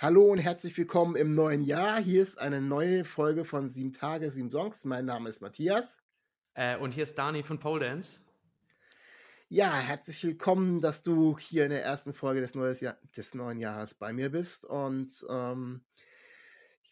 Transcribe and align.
Hallo 0.00 0.26
und 0.30 0.38
herzlich 0.38 0.78
willkommen 0.78 1.16
im 1.16 1.32
neuen 1.32 1.60
Jahr. 1.60 2.00
Hier 2.00 2.22
ist 2.22 2.38
eine 2.38 2.60
neue 2.60 3.04
Folge 3.04 3.44
von 3.44 3.66
Sieben 3.66 3.92
Tage, 3.92 4.30
Sieben 4.30 4.48
Songs. 4.48 4.84
Mein 4.84 5.06
Name 5.06 5.28
ist 5.28 5.42
Matthias. 5.42 6.00
Äh, 6.54 6.78
und 6.78 6.92
hier 6.92 7.02
ist 7.02 7.18
Dani 7.18 7.42
von 7.42 7.58
Pole 7.58 7.84
Dance. 7.84 8.20
Ja, 9.48 9.76
herzlich 9.76 10.22
willkommen, 10.22 10.80
dass 10.80 11.02
du 11.02 11.36
hier 11.36 11.64
in 11.64 11.70
der 11.70 11.82
ersten 11.82 12.14
Folge 12.14 12.40
des, 12.40 12.80
Jahr 12.80 12.96
des 13.16 13.34
neuen 13.34 13.58
Jahres 13.58 13.96
bei 13.96 14.12
mir 14.12 14.30
bist. 14.30 14.64
Und 14.64 15.26
ähm, 15.28 15.84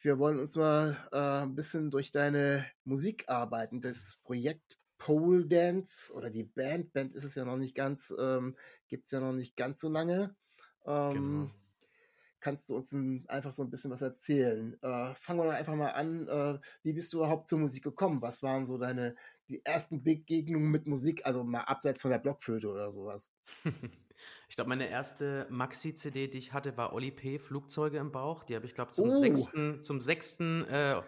wir 0.03 0.19
wollen 0.19 0.41
uns 0.41 0.57
mal 0.57 0.97
äh, 1.13 1.45
ein 1.45 1.55
bisschen 1.55 1.93
durch 1.93 2.11
deine 2.11 2.67
Musik 2.83 3.29
arbeiten. 3.29 3.81
Das 3.81 4.19
Projekt 4.25 4.81
Pole 4.99 5.47
Dance 5.47 6.13
oder 6.13 6.29
die 6.29 6.43
Band, 6.43 6.93
Band 6.93 7.15
ist 7.15 7.23
es 7.23 7.37
ja 7.37 7.45
noch 7.45 7.57
nicht 7.57 7.77
ganz, 7.77 8.13
ähm, 8.19 8.57
gibt 8.89 9.05
es 9.05 9.13
ja 9.13 9.21
noch 9.21 9.33
nicht 9.33 9.55
ganz 9.55 9.79
so 9.79 9.89
lange. 9.89 10.35
Ähm, 10.85 11.13
genau. 11.13 11.66
Kannst 12.47 12.71
du 12.71 12.77
uns 12.77 12.93
ein, 12.93 13.25
einfach 13.27 13.53
so 13.53 13.65
ein 13.65 13.71
bisschen 13.71 13.91
was 13.91 14.03
erzählen? 14.03 14.81
Äh, 14.81 15.15
fangen 15.17 15.41
wir 15.41 15.47
doch 15.47 15.53
einfach 15.53 15.75
mal 15.75 15.89
an. 15.89 16.29
Äh, 16.29 16.61
wie 16.85 16.93
bist 16.93 17.13
du 17.13 17.17
überhaupt 17.17 17.49
zur 17.49 17.59
Musik 17.59 17.83
gekommen? 17.83 18.23
Was 18.23 18.41
waren 18.41 18.65
so 18.65 18.79
deine 18.79 19.17
die 19.49 19.65
ersten 19.65 20.05
Begegnungen 20.05 20.71
mit 20.71 20.87
Musik, 20.87 21.27
also 21.27 21.43
mal 21.43 21.63
abseits 21.63 22.03
von 22.03 22.13
der 22.13 22.21
Blockflöte 22.21 22.69
oder 22.69 22.93
sowas? 22.93 23.33
Ich 24.49 24.57
glaube, 24.57 24.71
meine 24.71 24.89
erste 24.89 25.47
Maxi-CD, 25.51 26.29
die 26.29 26.39
ich 26.39 26.55
hatte, 26.55 26.79
war 26.79 26.95
Oli 26.95 27.11
P. 27.11 27.39
Flugzeuge 27.39 27.99
im 27.99 28.13
Bauch. 28.13 28.45
Die 28.45 28.55
habe 28.55 28.65
ich, 28.65 28.75
glaube 28.75 28.93
zum 28.93 29.09
oh. 29.09 29.11
sechsten, 29.11 29.83
zum 29.83 30.01
sechsten, 30.01 30.65
äh, 30.65 31.03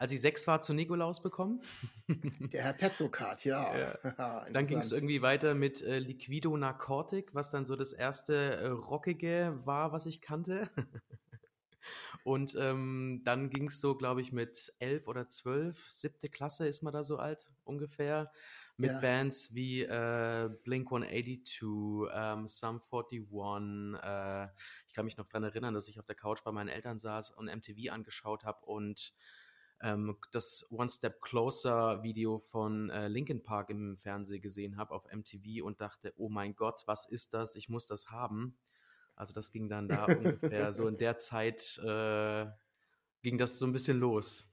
als 0.00 0.12
ich 0.12 0.22
sechs 0.22 0.46
war, 0.46 0.62
zu 0.62 0.72
Nikolaus 0.72 1.22
bekommen. 1.22 1.60
Der 2.52 2.64
Herr 2.64 2.72
Petzokat, 2.72 3.44
ja. 3.44 3.78
ja. 3.78 4.46
dann 4.52 4.64
ging 4.64 4.78
es 4.78 4.92
irgendwie 4.92 5.20
weiter 5.20 5.54
mit 5.54 5.82
äh, 5.82 5.98
Liquido 5.98 6.56
Narcotic, 6.56 7.34
was 7.34 7.50
dann 7.50 7.66
so 7.66 7.76
das 7.76 7.92
erste 7.92 8.34
äh, 8.34 8.68
Rockige 8.68 9.60
war, 9.64 9.92
was 9.92 10.06
ich 10.06 10.22
kannte. 10.22 10.70
Und 12.24 12.56
ähm, 12.58 13.20
dann 13.24 13.50
ging 13.50 13.68
es 13.68 13.78
so, 13.78 13.94
glaube 13.94 14.22
ich, 14.22 14.32
mit 14.32 14.72
elf 14.78 15.06
oder 15.06 15.28
zwölf, 15.28 15.90
siebte 15.90 16.30
Klasse 16.30 16.66
ist 16.66 16.82
man 16.82 16.94
da 16.94 17.04
so 17.04 17.18
alt 17.18 17.50
ungefähr 17.64 18.32
mit 18.78 18.92
ja. 18.92 19.00
Bands 19.00 19.54
wie 19.54 19.82
äh, 19.82 20.48
Blink 20.64 20.86
182, 20.90 21.62
ähm, 22.10 22.46
Sum 22.46 22.80
41. 22.90 24.02
Äh, 24.02 24.48
ich 24.86 24.94
kann 24.94 25.04
mich 25.04 25.18
noch 25.18 25.28
daran 25.28 25.44
erinnern, 25.44 25.74
dass 25.74 25.88
ich 25.88 25.98
auf 25.98 26.06
der 26.06 26.16
Couch 26.16 26.42
bei 26.42 26.52
meinen 26.52 26.68
Eltern 26.68 26.96
saß 26.96 27.32
und 27.32 27.54
MTV 27.54 27.92
angeschaut 27.92 28.44
habe 28.44 28.64
und 28.64 29.14
ähm, 29.82 30.16
das 30.32 30.66
One 30.70 30.88
Step 30.88 31.20
Closer 31.22 32.02
Video 32.02 32.38
von 32.38 32.90
äh, 32.90 33.08
Linkin 33.08 33.42
Park 33.42 33.70
im 33.70 33.96
Fernsehen 33.96 34.42
gesehen 34.42 34.76
habe 34.76 34.94
auf 34.94 35.06
MTV 35.12 35.64
und 35.64 35.80
dachte, 35.80 36.12
oh 36.16 36.28
mein 36.28 36.54
Gott, 36.54 36.82
was 36.86 37.06
ist 37.06 37.34
das? 37.34 37.56
Ich 37.56 37.68
muss 37.68 37.86
das 37.86 38.10
haben. 38.10 38.56
Also 39.16 39.32
das 39.32 39.50
ging 39.50 39.68
dann 39.68 39.88
da 39.88 40.04
ungefähr 40.06 40.72
so 40.72 40.86
in 40.86 40.96
der 40.96 41.18
Zeit 41.18 41.78
äh, 41.78 42.46
ging 43.22 43.38
das 43.38 43.58
so 43.58 43.66
ein 43.66 43.72
bisschen 43.72 43.98
los. 43.98 44.46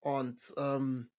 Und 0.00 0.40
ähm, 0.56 1.10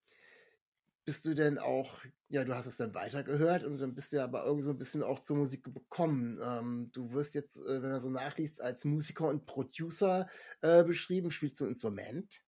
bist 1.10 1.26
du 1.26 1.34
denn 1.34 1.58
auch, 1.58 1.96
ja, 2.28 2.44
du 2.44 2.54
hast 2.54 2.68
es 2.68 2.78
dann 2.78 2.94
weitergehört 2.94 3.64
und 3.64 3.80
dann 3.80 3.96
bist 3.96 4.12
du 4.12 4.18
ja 4.18 4.26
aber 4.26 4.46
irgendwie 4.46 4.66
so 4.66 4.70
ein 4.70 4.78
bisschen 4.78 5.02
auch 5.02 5.22
zur 5.22 5.38
Musik 5.38 5.64
gekommen. 5.64 6.40
Ähm, 6.40 6.92
du 6.94 7.14
wirst 7.14 7.34
jetzt, 7.34 7.58
äh, 7.66 7.82
wenn 7.82 7.90
man 7.90 8.00
so 8.00 8.12
nachliest, 8.12 8.62
als 8.62 8.86
Musiker 8.86 9.28
und 9.28 9.48
Producer 9.48 10.28
äh, 10.62 10.84
beschrieben. 10.84 11.32
Spielst 11.32 11.60
du 11.60 11.66
ein 11.66 11.70
Instrument? 11.70 12.44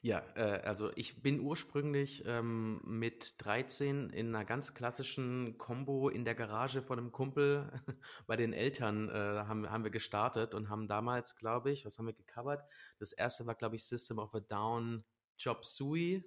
Ja, 0.00 0.24
äh, 0.36 0.62
also 0.62 0.90
ich 0.94 1.22
bin 1.22 1.40
ursprünglich 1.40 2.22
ähm, 2.24 2.80
mit 2.82 3.34
13 3.44 4.08
in 4.08 4.34
einer 4.34 4.46
ganz 4.46 4.72
klassischen 4.72 5.58
Combo 5.58 6.08
in 6.08 6.24
der 6.24 6.34
Garage 6.34 6.80
von 6.80 6.98
einem 6.98 7.12
Kumpel 7.12 7.70
bei 8.26 8.36
den 8.36 8.54
Eltern 8.54 9.10
äh, 9.10 9.12
haben, 9.12 9.68
haben 9.68 9.84
wir 9.84 9.90
gestartet 9.90 10.54
und 10.54 10.70
haben 10.70 10.88
damals, 10.88 11.36
glaube 11.36 11.70
ich, 11.70 11.84
was 11.84 11.98
haben 11.98 12.06
wir 12.06 12.14
gecovert? 12.14 12.64
Das 12.98 13.12
erste 13.12 13.46
war, 13.46 13.54
glaube 13.54 13.76
ich, 13.76 13.84
System 13.84 14.18
of 14.18 14.34
a 14.34 14.40
Down 14.40 15.04
Chop 15.36 15.66
Suey 15.66 16.24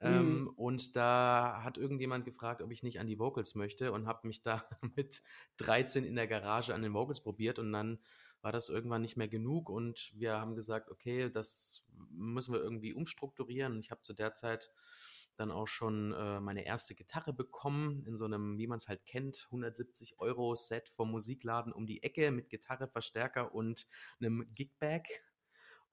ähm, 0.00 0.40
mhm. 0.40 0.48
Und 0.48 0.96
da 0.96 1.60
hat 1.62 1.78
irgendjemand 1.78 2.24
gefragt, 2.24 2.62
ob 2.62 2.70
ich 2.70 2.82
nicht 2.82 3.00
an 3.00 3.06
die 3.06 3.18
Vocals 3.18 3.54
möchte 3.54 3.92
und 3.92 4.06
habe 4.06 4.26
mich 4.26 4.42
da 4.42 4.64
mit 4.96 5.22
13 5.58 6.04
in 6.04 6.16
der 6.16 6.26
Garage 6.26 6.74
an 6.74 6.82
den 6.82 6.94
Vocals 6.94 7.20
probiert 7.20 7.58
und 7.58 7.72
dann 7.72 7.98
war 8.42 8.52
das 8.52 8.68
irgendwann 8.68 9.02
nicht 9.02 9.16
mehr 9.16 9.28
genug 9.28 9.68
und 9.68 10.12
wir 10.14 10.34
haben 10.34 10.54
gesagt, 10.54 10.90
okay, 10.90 11.30
das 11.30 11.82
müssen 12.10 12.52
wir 12.52 12.60
irgendwie 12.60 12.94
umstrukturieren. 12.94 13.72
Und 13.72 13.80
ich 13.80 13.90
habe 13.90 14.02
zu 14.02 14.12
der 14.12 14.34
Zeit 14.34 14.70
dann 15.36 15.50
auch 15.50 15.68
schon 15.68 16.12
äh, 16.12 16.40
meine 16.40 16.64
erste 16.64 16.94
Gitarre 16.94 17.32
bekommen 17.32 18.04
in 18.06 18.16
so 18.16 18.24
einem, 18.24 18.58
wie 18.58 18.66
man 18.66 18.78
es 18.78 18.88
halt 18.88 19.04
kennt, 19.04 19.46
170 19.46 20.18
Euro 20.18 20.54
Set 20.54 20.88
vom 20.90 21.10
Musikladen 21.10 21.72
um 21.72 21.86
die 21.86 22.02
Ecke 22.02 22.30
mit 22.30 22.48
Gitarre, 22.48 22.88
Verstärker 22.88 23.54
und 23.54 23.86
einem 24.20 24.46
Gigbag. 24.54 25.06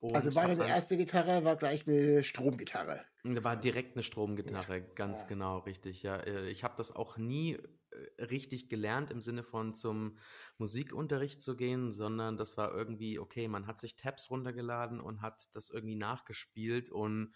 Und 0.03 0.15
also 0.17 0.35
war 0.35 0.49
deine 0.49 0.67
erste 0.67 0.97
Gitarre, 0.97 1.45
war 1.45 1.55
gleich 1.55 1.87
eine 1.87 2.23
Stromgitarre. 2.23 3.05
War 3.23 3.55
direkt 3.55 3.95
eine 3.95 4.03
Stromgitarre, 4.03 4.79
ja. 4.79 4.85
ganz 4.95 5.21
ja. 5.21 5.27
genau, 5.27 5.59
richtig. 5.59 6.03
Ja, 6.03 6.17
äh, 6.17 6.49
ich 6.49 6.65
habe 6.65 6.73
das 6.75 6.93
auch 6.93 7.15
nie 7.15 7.53
äh, 7.53 8.23
richtig 8.25 8.67
gelernt 8.67 9.11
im 9.11 9.21
Sinne 9.21 9.43
von 9.43 9.73
zum 9.73 10.17
Musikunterricht 10.57 11.41
zu 11.41 11.55
gehen, 11.55 11.93
sondern 11.93 12.35
das 12.35 12.57
war 12.57 12.73
irgendwie, 12.73 13.17
okay, 13.17 13.47
man 13.47 13.65
hat 13.65 13.79
sich 13.79 13.95
Tabs 13.95 14.29
runtergeladen 14.29 14.99
und 14.99 15.21
hat 15.21 15.55
das 15.55 15.69
irgendwie 15.69 15.95
nachgespielt 15.95 16.89
und 16.89 17.33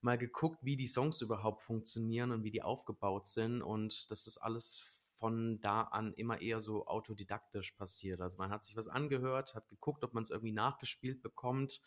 mal 0.00 0.16
geguckt, 0.16 0.60
wie 0.62 0.76
die 0.76 0.86
Songs 0.86 1.20
überhaupt 1.20 1.62
funktionieren 1.62 2.30
und 2.30 2.44
wie 2.44 2.52
die 2.52 2.62
aufgebaut 2.62 3.26
sind. 3.26 3.60
Und 3.60 4.08
das 4.12 4.28
ist 4.28 4.38
alles 4.38 4.78
von 5.24 5.58
da 5.62 5.84
an 5.84 6.12
immer 6.12 6.42
eher 6.42 6.60
so 6.60 6.86
autodidaktisch 6.86 7.72
passiert. 7.72 8.20
Also 8.20 8.36
man 8.36 8.50
hat 8.50 8.62
sich 8.62 8.76
was 8.76 8.88
angehört, 8.88 9.54
hat 9.54 9.66
geguckt, 9.70 10.04
ob 10.04 10.12
man 10.12 10.22
es 10.22 10.28
irgendwie 10.28 10.52
nachgespielt 10.52 11.22
bekommt 11.22 11.80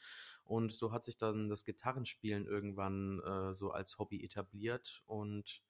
und 0.44 0.74
so 0.74 0.92
hat 0.92 1.04
sich 1.04 1.18
dann 1.18 1.48
das 1.48 1.64
Gitarrenspielen 1.64 2.48
irgendwann 2.48 3.22
äh, 3.22 3.54
so 3.54 3.70
als 3.70 4.00
Hobby 4.00 4.24
etabliert 4.24 5.04
und 5.06 5.62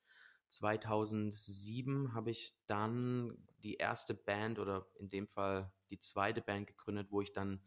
2007 0.48 2.14
habe 2.14 2.32
ich 2.32 2.56
dann 2.68 3.38
die 3.64 3.76
erste 3.76 4.14
Band 4.14 4.60
oder 4.60 4.88
in 4.98 5.10
dem 5.10 5.28
Fall 5.28 5.70
die 5.90 6.00
zweite 6.00 6.42
Band 6.42 6.68
gegründet, 6.68 7.08
wo 7.12 7.20
ich 7.20 7.34
dann 7.34 7.62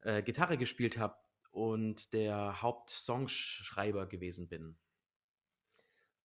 äh, 0.00 0.22
Gitarre 0.22 0.56
gespielt 0.56 0.96
habe 0.96 1.18
und 1.50 2.14
der 2.14 2.62
Hauptsongschreiber 2.62 4.06
gewesen 4.06 4.48
bin. 4.48 4.78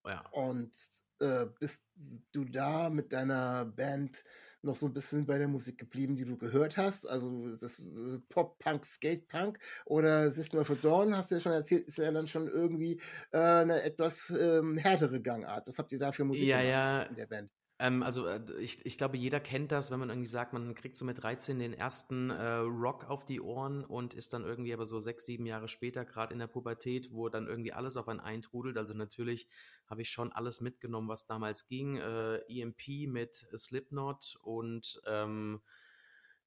Ja. 0.06 0.22
Und 0.31 0.72
äh, 1.19 1.45
bist 1.59 1.85
du 2.31 2.45
da 2.45 2.89
mit 2.89 3.13
deiner 3.13 3.66
Band 3.66 4.23
noch 4.63 4.75
so 4.75 4.85
ein 4.85 4.94
bisschen 4.94 5.25
bei 5.25 5.38
der 5.38 5.47
Musik 5.47 5.78
geblieben, 5.78 6.16
die 6.16 6.25
du 6.25 6.38
gehört 6.38 6.78
hast? 6.78 7.07
Also 7.07 7.50
das 7.50 7.79
äh, 7.79 8.19
Pop, 8.29 8.59
Punk, 8.59 8.85
Skate 8.85 9.28
Punk 9.28 9.59
oder 9.85 10.29
System 10.31 10.59
of 10.59 10.69
a 10.69 10.75
Dawn, 10.75 11.16
hast 11.16 11.31
du 11.31 11.35
ja 11.35 11.41
schon 11.41 11.51
erzählt, 11.51 11.88
ist 11.88 11.97
ja 11.97 12.12
dann 12.12 12.28
schon 12.28 12.47
irgendwie 12.47 13.00
äh, 13.31 13.38
eine 13.38 13.81
etwas 13.84 14.29
ähm, 14.29 14.78
härtere 14.78 15.22
Gangart. 15.22 15.67
Was 15.67 15.78
habt 15.78 15.91
ihr 15.91 16.00
da 16.00 16.12
für 16.12 16.23
Musik 16.23 16.47
ja, 16.47 16.62
ja. 16.62 17.03
in 17.03 17.16
der 17.16 17.28
Band? 17.28 17.51
Ähm, 17.81 18.04
also 18.04 18.28
äh, 18.28 18.39
ich, 18.60 18.86
ich 18.86 18.98
glaube, 19.00 19.18
jeder 19.18 19.39
kennt 19.39 19.72
das, 19.72 19.89
wenn 19.89 20.00
man 20.00 20.10
irgendwie 20.10 20.28
sagt, 20.28 20.54
man 20.54 20.75
kriegt 20.75 20.95
so 20.95 21.04
mit 21.04 21.22
13 21.22 21.57
den 21.57 21.74
ersten 21.74 22.30
äh, 22.30 22.57
Rock 22.57 23.10
auf 23.10 23.25
die 23.25 23.42
Ohren 23.42 23.83
und 23.83 24.13
ist 24.13 24.33
dann 24.33 24.44
irgendwie 24.44 24.72
aber 24.72 24.86
so 24.86 25.00
sechs, 25.00 25.25
sieben 25.25 25.48
Jahre 25.48 25.68
später, 25.68 26.06
gerade 26.06 26.31
in 26.31 26.39
der 26.39 26.45
Pubertät, 26.45 27.12
wo 27.12 27.28
dann 27.28 27.48
irgendwie 27.48 27.74
alles 27.74 27.98
auf 27.98 28.07
einen 28.07 28.19
eintrudelt. 28.19 28.78
Also 28.78 28.94
natürlich 28.94 29.48
habe 29.88 30.04
ich 30.04 30.12
schon 30.12 30.31
alles 30.31 30.62
mitgenommen, 30.62 31.07
was 31.07 31.25
damals 31.25 31.66
ging. 31.66 31.98
Äh, 31.98 32.38
EMP 32.48 33.07
mit 33.07 33.48
Slipknot 33.57 34.38
und 34.44 35.01
ähm, 35.07 35.60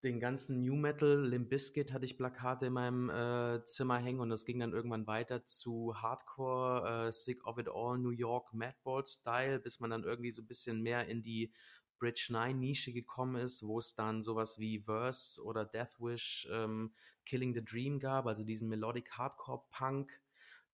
den 0.04 0.20
ganzen 0.20 0.60
New 0.60 0.76
Metal, 0.76 1.26
Limp 1.26 1.48
Bizkit 1.48 1.90
hatte 1.90 2.04
ich 2.04 2.18
Plakate 2.18 2.66
in 2.66 2.74
meinem 2.74 3.08
äh, 3.08 3.64
Zimmer 3.64 3.98
hängen 3.98 4.20
und 4.20 4.28
das 4.28 4.44
ging 4.44 4.60
dann 4.60 4.72
irgendwann 4.72 5.06
weiter 5.06 5.44
zu 5.46 5.94
Hardcore, 6.00 7.06
äh, 7.06 7.12
Sick 7.12 7.46
of 7.46 7.56
It 7.58 7.68
All, 7.68 7.98
New 7.98 8.10
York, 8.10 8.52
Madball 8.52 9.04
Style, 9.06 9.58
bis 9.58 9.80
man 9.80 9.90
dann 9.90 10.04
irgendwie 10.04 10.30
so 10.30 10.42
ein 10.42 10.46
bisschen 10.46 10.82
mehr 10.82 11.08
in 11.08 11.22
die 11.22 11.50
Bridge 11.98 12.26
9 12.30 12.58
Nische 12.58 12.92
gekommen 12.92 13.36
ist, 13.36 13.62
wo 13.66 13.78
es 13.78 13.94
dann 13.94 14.22
sowas 14.22 14.58
wie 14.58 14.80
Verse 14.80 15.42
oder 15.42 15.64
Deathwish, 15.64 16.46
ähm, 16.52 16.92
Killing 17.24 17.54
the 17.54 17.64
Dream 17.64 17.98
gab, 17.98 18.26
also 18.26 18.44
diesen 18.44 18.68
Melodic 18.68 19.10
Hardcore 19.12 19.62
Punk, 19.70 20.12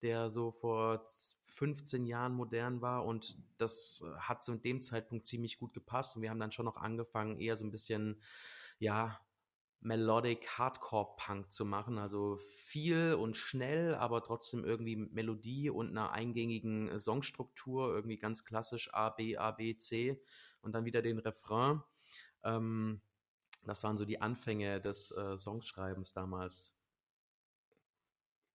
der 0.02 0.28
so 0.28 0.50
vor 0.50 1.04
15 1.44 2.04
Jahren 2.04 2.32
modern 2.32 2.80
war 2.80 3.04
und 3.04 3.36
das 3.58 4.04
hat 4.18 4.42
zu 4.42 4.56
dem 4.56 4.82
Zeitpunkt 4.82 5.26
ziemlich 5.26 5.58
gut 5.58 5.72
gepasst 5.72 6.16
und 6.16 6.22
wir 6.22 6.30
haben 6.30 6.40
dann 6.40 6.50
schon 6.50 6.64
noch 6.64 6.78
angefangen, 6.78 7.38
eher 7.38 7.54
so 7.54 7.64
ein 7.64 7.70
bisschen, 7.70 8.20
ja, 8.80 9.20
Melodic 9.82 10.46
Hardcore 10.58 11.14
Punk 11.16 11.52
zu 11.52 11.64
machen, 11.64 11.98
also 11.98 12.38
viel 12.48 13.14
und 13.14 13.36
schnell, 13.36 13.94
aber 13.94 14.22
trotzdem 14.22 14.64
irgendwie 14.64 14.96
mit 14.96 15.12
Melodie 15.12 15.70
und 15.70 15.90
einer 15.90 16.12
eingängigen 16.12 16.98
Songstruktur, 16.98 17.94
irgendwie 17.94 18.18
ganz 18.18 18.44
klassisch 18.44 18.92
A, 18.92 19.10
B, 19.10 19.38
A, 19.38 19.52
B, 19.52 19.76
C 19.76 20.20
und 20.60 20.72
dann 20.74 20.84
wieder 20.84 21.00
den 21.00 21.18
Refrain. 21.18 21.82
Ähm, 22.42 23.00
das 23.64 23.82
waren 23.84 23.96
so 23.96 24.04
die 24.04 24.20
Anfänge 24.20 24.80
des 24.80 25.12
äh, 25.12 25.38
Songschreibens 25.38 26.12
damals. 26.12 26.74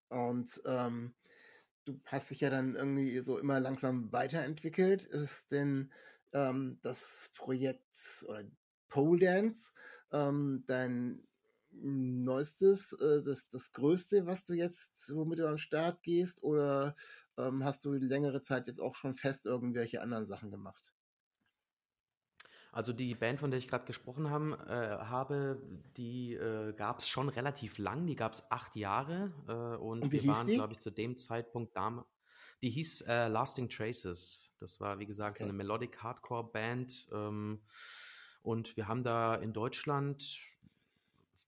Und 0.09 0.61
ähm, 0.65 1.15
du 1.85 1.99
hast 2.05 2.29
dich 2.31 2.41
ja 2.41 2.49
dann 2.49 2.75
irgendwie 2.75 3.19
so 3.19 3.39
immer 3.39 3.59
langsam 3.59 4.11
weiterentwickelt. 4.11 5.05
Ist 5.05 5.51
denn 5.51 5.91
ähm, 6.33 6.79
das 6.83 7.31
Projekt 7.35 8.25
oder 8.27 8.43
Pole 8.89 9.19
Dance 9.19 9.73
ähm, 10.11 10.63
dein 10.67 11.27
neuestes, 11.71 12.93
äh, 12.93 13.23
das, 13.23 13.49
das 13.49 13.71
größte, 13.73 14.25
was 14.25 14.45
du 14.45 14.53
jetzt, 14.53 15.13
womit 15.15 15.39
du 15.39 15.47
am 15.49 15.57
Start 15.57 16.03
gehst? 16.03 16.43
Oder 16.43 16.95
ähm, 17.37 17.63
hast 17.63 17.83
du 17.85 17.93
längere 17.93 18.41
Zeit 18.41 18.67
jetzt 18.67 18.79
auch 18.79 18.95
schon 18.95 19.15
fest 19.15 19.45
irgendwelche 19.45 20.01
anderen 20.01 20.25
Sachen 20.25 20.51
gemacht? 20.51 20.93
Also 22.71 22.91
die 22.93 23.15
Band, 23.15 23.39
von 23.39 23.51
der 23.51 23.57
ich 23.57 23.67
gerade 23.67 23.85
gesprochen 23.85 24.29
haben, 24.29 24.53
äh, 24.53 24.57
habe, 24.99 25.61
die 25.97 26.33
äh, 26.33 26.73
gab 26.73 26.99
es 26.99 27.07
schon 27.07 27.29
relativ 27.29 27.77
lang. 27.77 28.05
Die 28.05 28.15
gab 28.15 28.33
es 28.33 28.51
acht 28.51 28.75
Jahre 28.75 29.31
äh, 29.47 29.81
und, 29.81 30.03
Und 30.03 30.11
wir 30.11 30.27
waren, 30.27 30.51
glaube 30.51 30.73
ich, 30.73 30.79
zu 30.79 30.91
dem 30.91 31.17
Zeitpunkt 31.17 31.75
damals. 31.77 32.07
Die 32.61 32.69
hieß 32.69 33.01
äh, 33.01 33.27
Lasting 33.27 33.69
Traces. 33.69 34.53
Das 34.59 34.79
war, 34.79 34.99
wie 34.99 35.05
gesagt, 35.05 35.37
so 35.39 35.43
Okay. 35.43 35.45
eine 35.45 35.53
Melodic 35.53 36.01
Hardcore 36.01 36.51
Band. 36.51 37.07
Ähm, 37.13 37.61
und 38.45 38.77
wir 38.77 38.87
haben 38.87 39.03
da 39.03 39.35
in 39.35 39.53
Deutschland 39.53 40.39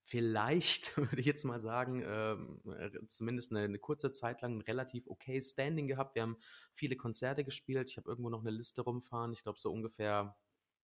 vielleicht, 0.04 0.98
würde 0.98 1.20
ich 1.20 1.26
jetzt 1.26 1.44
mal 1.44 1.60
sagen, 1.62 2.04
ähm, 2.06 2.60
äh, 2.78 2.90
zumindest 3.08 3.52
eine, 3.52 3.62
eine 3.62 3.78
kurze 3.78 4.12
Zeit 4.12 4.42
lang 4.42 4.58
ein 4.58 4.62
relativ 4.62 5.08
okay 5.08 5.40
Standing 5.42 5.88
gehabt. 5.88 6.16
Wir 6.16 6.24
haben 6.24 6.38
viele 6.74 6.96
Konzerte 6.96 7.44
gespielt. 7.44 7.90
Ich 7.90 7.98
habe 7.98 8.10
irgendwo 8.10 8.30
noch 8.30 8.42
eine 8.42 8.52
Liste 8.52 8.82
rumfahren. 8.82 9.32
Ich 9.32 9.44
glaube, 9.44 9.60
so 9.60 9.72
ungefähr 9.72 10.36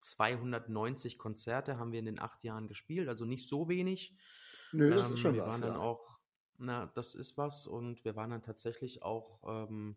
290 0.01 1.17
Konzerte 1.17 1.77
haben 1.77 1.91
wir 1.91 1.99
in 1.99 2.05
den 2.05 2.19
acht 2.19 2.43
Jahren 2.43 2.67
gespielt. 2.67 3.07
Also 3.07 3.25
nicht 3.25 3.47
so 3.47 3.69
wenig. 3.69 4.15
Nö, 4.73 4.89
das 4.89 5.11
ist 5.11 5.11
Ähm, 5.11 5.17
schon 5.17 5.35
wir 5.35 5.43
was, 5.43 5.53
waren 5.53 5.61
dann 5.61 5.73
ja. 5.75 5.79
auch, 5.79 6.17
na, 6.57 6.87
das 6.87 7.15
ist 7.15 7.37
was. 7.37 7.67
Und 7.67 8.03
wir 8.03 8.15
waren 8.15 8.31
dann 8.31 8.41
tatsächlich 8.41 9.03
auch 9.03 9.67
ähm, 9.69 9.95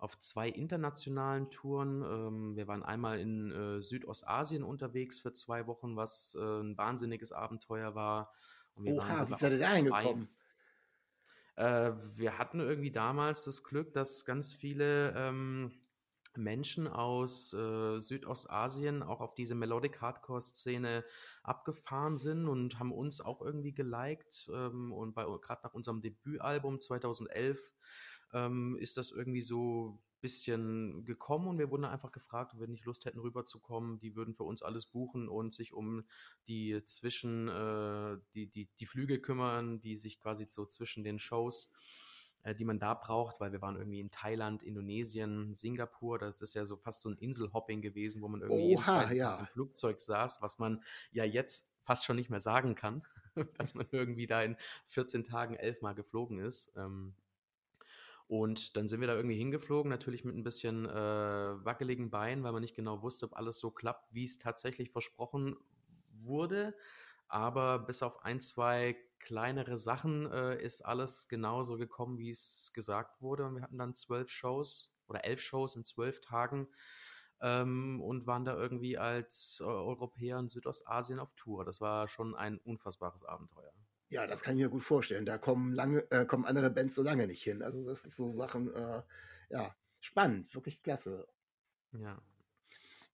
auf 0.00 0.18
zwei 0.18 0.48
internationalen 0.48 1.50
Touren. 1.50 2.02
Ähm, 2.02 2.56
wir 2.56 2.66
waren 2.66 2.82
einmal 2.82 3.20
in 3.20 3.52
äh, 3.52 3.80
Südostasien 3.80 4.62
unterwegs 4.62 5.18
für 5.18 5.32
zwei 5.32 5.66
Wochen, 5.66 5.96
was 5.96 6.36
äh, 6.38 6.60
ein 6.60 6.76
wahnsinniges 6.76 7.32
Abenteuer 7.32 7.94
war. 7.94 8.32
Und 8.74 8.86
wir 8.86 8.96
waren 8.96 9.10
Oha, 9.10 9.28
wie 9.28 9.34
seid 9.34 9.52
ihr 9.52 9.58
da 9.58 9.72
hingekommen? 9.72 10.28
äh, 11.56 11.92
wir 12.14 12.38
hatten 12.38 12.60
irgendwie 12.60 12.90
damals 12.90 13.44
das 13.44 13.62
Glück, 13.62 13.92
dass 13.92 14.24
ganz 14.24 14.52
viele 14.52 15.12
ähm, 15.14 15.72
Menschen 16.36 16.86
aus 16.86 17.52
äh, 17.52 18.00
Südostasien 18.00 19.02
auch 19.02 19.20
auf 19.20 19.34
diese 19.34 19.54
Melodic 19.54 20.00
Hardcore-Szene 20.00 21.04
abgefahren 21.42 22.16
sind 22.16 22.48
und 22.48 22.78
haben 22.78 22.92
uns 22.92 23.20
auch 23.20 23.42
irgendwie 23.42 23.72
geliked. 23.72 24.50
Ähm, 24.54 24.92
und 24.92 25.14
bei 25.14 25.24
gerade 25.24 25.62
nach 25.64 25.74
unserem 25.74 26.00
Debütalbum 26.00 26.80
2011 26.80 27.70
ähm, 28.32 28.76
ist 28.78 28.96
das 28.96 29.10
irgendwie 29.10 29.42
so 29.42 29.90
ein 29.90 29.98
bisschen 30.20 31.04
gekommen 31.04 31.48
und 31.48 31.58
wir 31.58 31.70
wurden 31.70 31.84
einfach 31.84 32.12
gefragt, 32.12 32.52
ob 32.54 32.60
wir 32.60 32.68
nicht 32.68 32.84
Lust 32.84 33.04
hätten 33.06 33.20
rüberzukommen. 33.20 33.98
Die 33.98 34.14
würden 34.16 34.34
für 34.34 34.44
uns 34.44 34.62
alles 34.62 34.86
buchen 34.86 35.28
und 35.28 35.52
sich 35.52 35.72
um 35.72 36.04
die 36.46 36.82
zwischen 36.84 37.48
äh, 37.48 38.18
die, 38.34 38.46
die, 38.46 38.68
die 38.78 38.86
Flüge 38.86 39.20
kümmern, 39.20 39.80
die 39.80 39.96
sich 39.96 40.20
quasi 40.20 40.46
so 40.48 40.66
zwischen 40.66 41.04
den 41.04 41.18
Shows 41.18 41.70
äh, 42.42 42.54
die 42.54 42.64
man 42.64 42.78
da 42.78 42.94
braucht, 42.94 43.40
weil 43.40 43.52
wir 43.52 43.60
waren 43.60 43.76
irgendwie 43.76 44.00
in 44.00 44.10
Thailand, 44.10 44.62
Indonesien, 44.62 45.54
Singapur. 45.54 46.18
Das 46.18 46.40
ist 46.40 46.54
ja 46.54 46.64
so 46.64 46.76
fast 46.76 47.02
so 47.02 47.10
ein 47.10 47.18
Inselhopping 47.18 47.82
gewesen, 47.82 48.22
wo 48.22 48.28
man 48.28 48.40
irgendwie 48.40 48.76
Oha, 48.76 49.12
ja. 49.12 49.38
im 49.38 49.46
Flugzeug 49.46 50.00
saß, 50.00 50.40
was 50.40 50.58
man 50.58 50.82
ja 51.12 51.24
jetzt 51.24 51.72
fast 51.84 52.04
schon 52.04 52.16
nicht 52.16 52.30
mehr 52.30 52.40
sagen 52.40 52.74
kann, 52.74 53.02
dass 53.58 53.74
man 53.74 53.86
irgendwie 53.90 54.26
da 54.26 54.42
in 54.42 54.56
14 54.88 55.24
Tagen 55.24 55.56
elfmal 55.56 55.94
geflogen 55.94 56.38
ist. 56.38 56.72
Ähm, 56.76 57.14
und 58.30 58.76
dann 58.76 58.86
sind 58.86 59.00
wir 59.00 59.08
da 59.08 59.16
irgendwie 59.16 59.36
hingeflogen, 59.36 59.90
natürlich 59.90 60.24
mit 60.24 60.36
ein 60.36 60.44
bisschen 60.44 60.86
äh, 60.86 61.64
wackeligen 61.64 62.10
Beinen, 62.10 62.44
weil 62.44 62.52
man 62.52 62.60
nicht 62.60 62.76
genau 62.76 63.02
wusste, 63.02 63.26
ob 63.26 63.36
alles 63.36 63.58
so 63.58 63.72
klappt, 63.72 64.14
wie 64.14 64.22
es 64.22 64.38
tatsächlich 64.38 64.92
versprochen 64.92 65.56
wurde. 66.12 66.76
Aber 67.26 67.80
bis 67.80 68.04
auf 68.04 68.24
ein, 68.24 68.40
zwei 68.40 68.96
kleinere 69.18 69.76
Sachen 69.76 70.30
äh, 70.30 70.62
ist 70.62 70.82
alles 70.82 71.26
genauso 71.26 71.76
gekommen, 71.76 72.18
wie 72.18 72.30
es 72.30 72.70
gesagt 72.72 73.20
wurde. 73.20 73.46
Und 73.46 73.56
wir 73.56 73.62
hatten 73.62 73.78
dann 73.78 73.96
zwölf 73.96 74.30
Shows 74.30 74.96
oder 75.08 75.24
elf 75.24 75.40
Shows 75.40 75.74
in 75.74 75.82
zwölf 75.82 76.20
Tagen 76.20 76.68
ähm, 77.40 78.00
und 78.00 78.28
waren 78.28 78.44
da 78.44 78.54
irgendwie 78.56 78.96
als 78.96 79.58
äh, 79.60 79.64
Europäer 79.64 80.38
in 80.38 80.48
Südostasien 80.48 81.18
auf 81.18 81.34
Tour. 81.34 81.64
Das 81.64 81.80
war 81.80 82.06
schon 82.06 82.36
ein 82.36 82.58
unfassbares 82.58 83.24
Abenteuer. 83.24 83.72
Ja, 84.10 84.26
das 84.26 84.42
kann 84.42 84.56
ich 84.56 84.62
mir 84.62 84.68
gut 84.68 84.82
vorstellen. 84.82 85.24
Da 85.24 85.38
kommen 85.38 85.72
lange, 85.72 86.10
äh, 86.10 86.26
kommen 86.26 86.44
andere 86.44 86.70
Bands 86.70 86.96
so 86.96 87.02
lange 87.02 87.26
nicht 87.26 87.42
hin. 87.42 87.62
Also 87.62 87.84
das 87.84 88.04
ist 88.04 88.16
so 88.16 88.28
Sachen, 88.28 88.72
äh, 88.74 89.02
ja, 89.50 89.74
spannend, 90.00 90.52
wirklich 90.54 90.82
klasse. 90.82 91.28
Ja. 91.92 92.20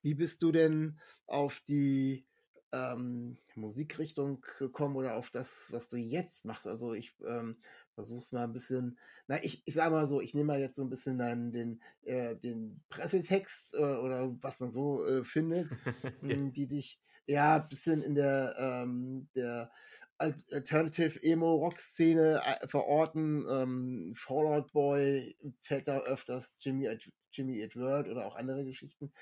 Wie 0.03 0.15
bist 0.15 0.43
du 0.43 0.53
denn 0.53 0.99
auf 1.27 1.61
die 1.61 2.27
ähm, 2.73 3.37
Musikrichtung 3.55 4.45
gekommen 4.59 4.97
oder 4.97 5.17
auf 5.17 5.31
das, 5.31 5.69
was 5.71 5.89
du 5.89 5.97
jetzt 5.99 6.47
machst? 6.47 6.67
Also 6.67 6.95
ich 6.95 7.15
ähm, 7.27 7.59
versuch's 7.95 8.33
mal 8.33 8.45
ein 8.45 8.53
bisschen, 8.53 8.99
na, 9.27 9.43
ich, 9.43 9.63
ich 9.67 9.75
sag 9.75 9.91
mal 9.91 10.07
so, 10.07 10.21
ich 10.21 10.33
nehme 10.35 10.47
mal 10.47 10.61
jetzt 10.61 10.77
so 10.77 10.83
ein 10.83 10.91
bisschen 10.91 11.19
dann 11.19 11.53
den, 11.53 11.83
äh, 12.03 12.37
den 12.37 12.83
Pressetext 12.89 13.75
äh, 13.75 13.79
oder 13.79 14.35
was 14.43 14.61
man 14.61 14.71
so 14.71 15.05
äh, 15.07 15.25
findet, 15.25 15.71
mh, 16.21 16.53
die 16.53 16.69
dich 16.69 17.01
ja 17.27 17.57
ein 17.57 17.69
bisschen 17.69 18.03
in 18.03 18.15
der, 18.15 18.55
ähm, 18.59 19.29
der 19.35 19.71
Alternative 20.19 21.23
Emo 21.23 21.57
Rock 21.57 21.79
Szene 21.79 22.43
äh, 22.45 22.67
verorten. 22.69 23.45
Ähm, 23.49 24.13
Fallout 24.17 24.73
Boy 24.73 25.37
fällt 25.63 25.89
da 25.89 26.01
öfters, 26.01 26.57
Jimmy, 26.61 26.87
Ed- 26.87 27.13
Jimmy 27.33 27.61
Eat 27.61 27.77
World 27.77 28.09
oder 28.09 28.27
auch 28.27 28.37
andere 28.37 28.65
Geschichten. 28.65 29.13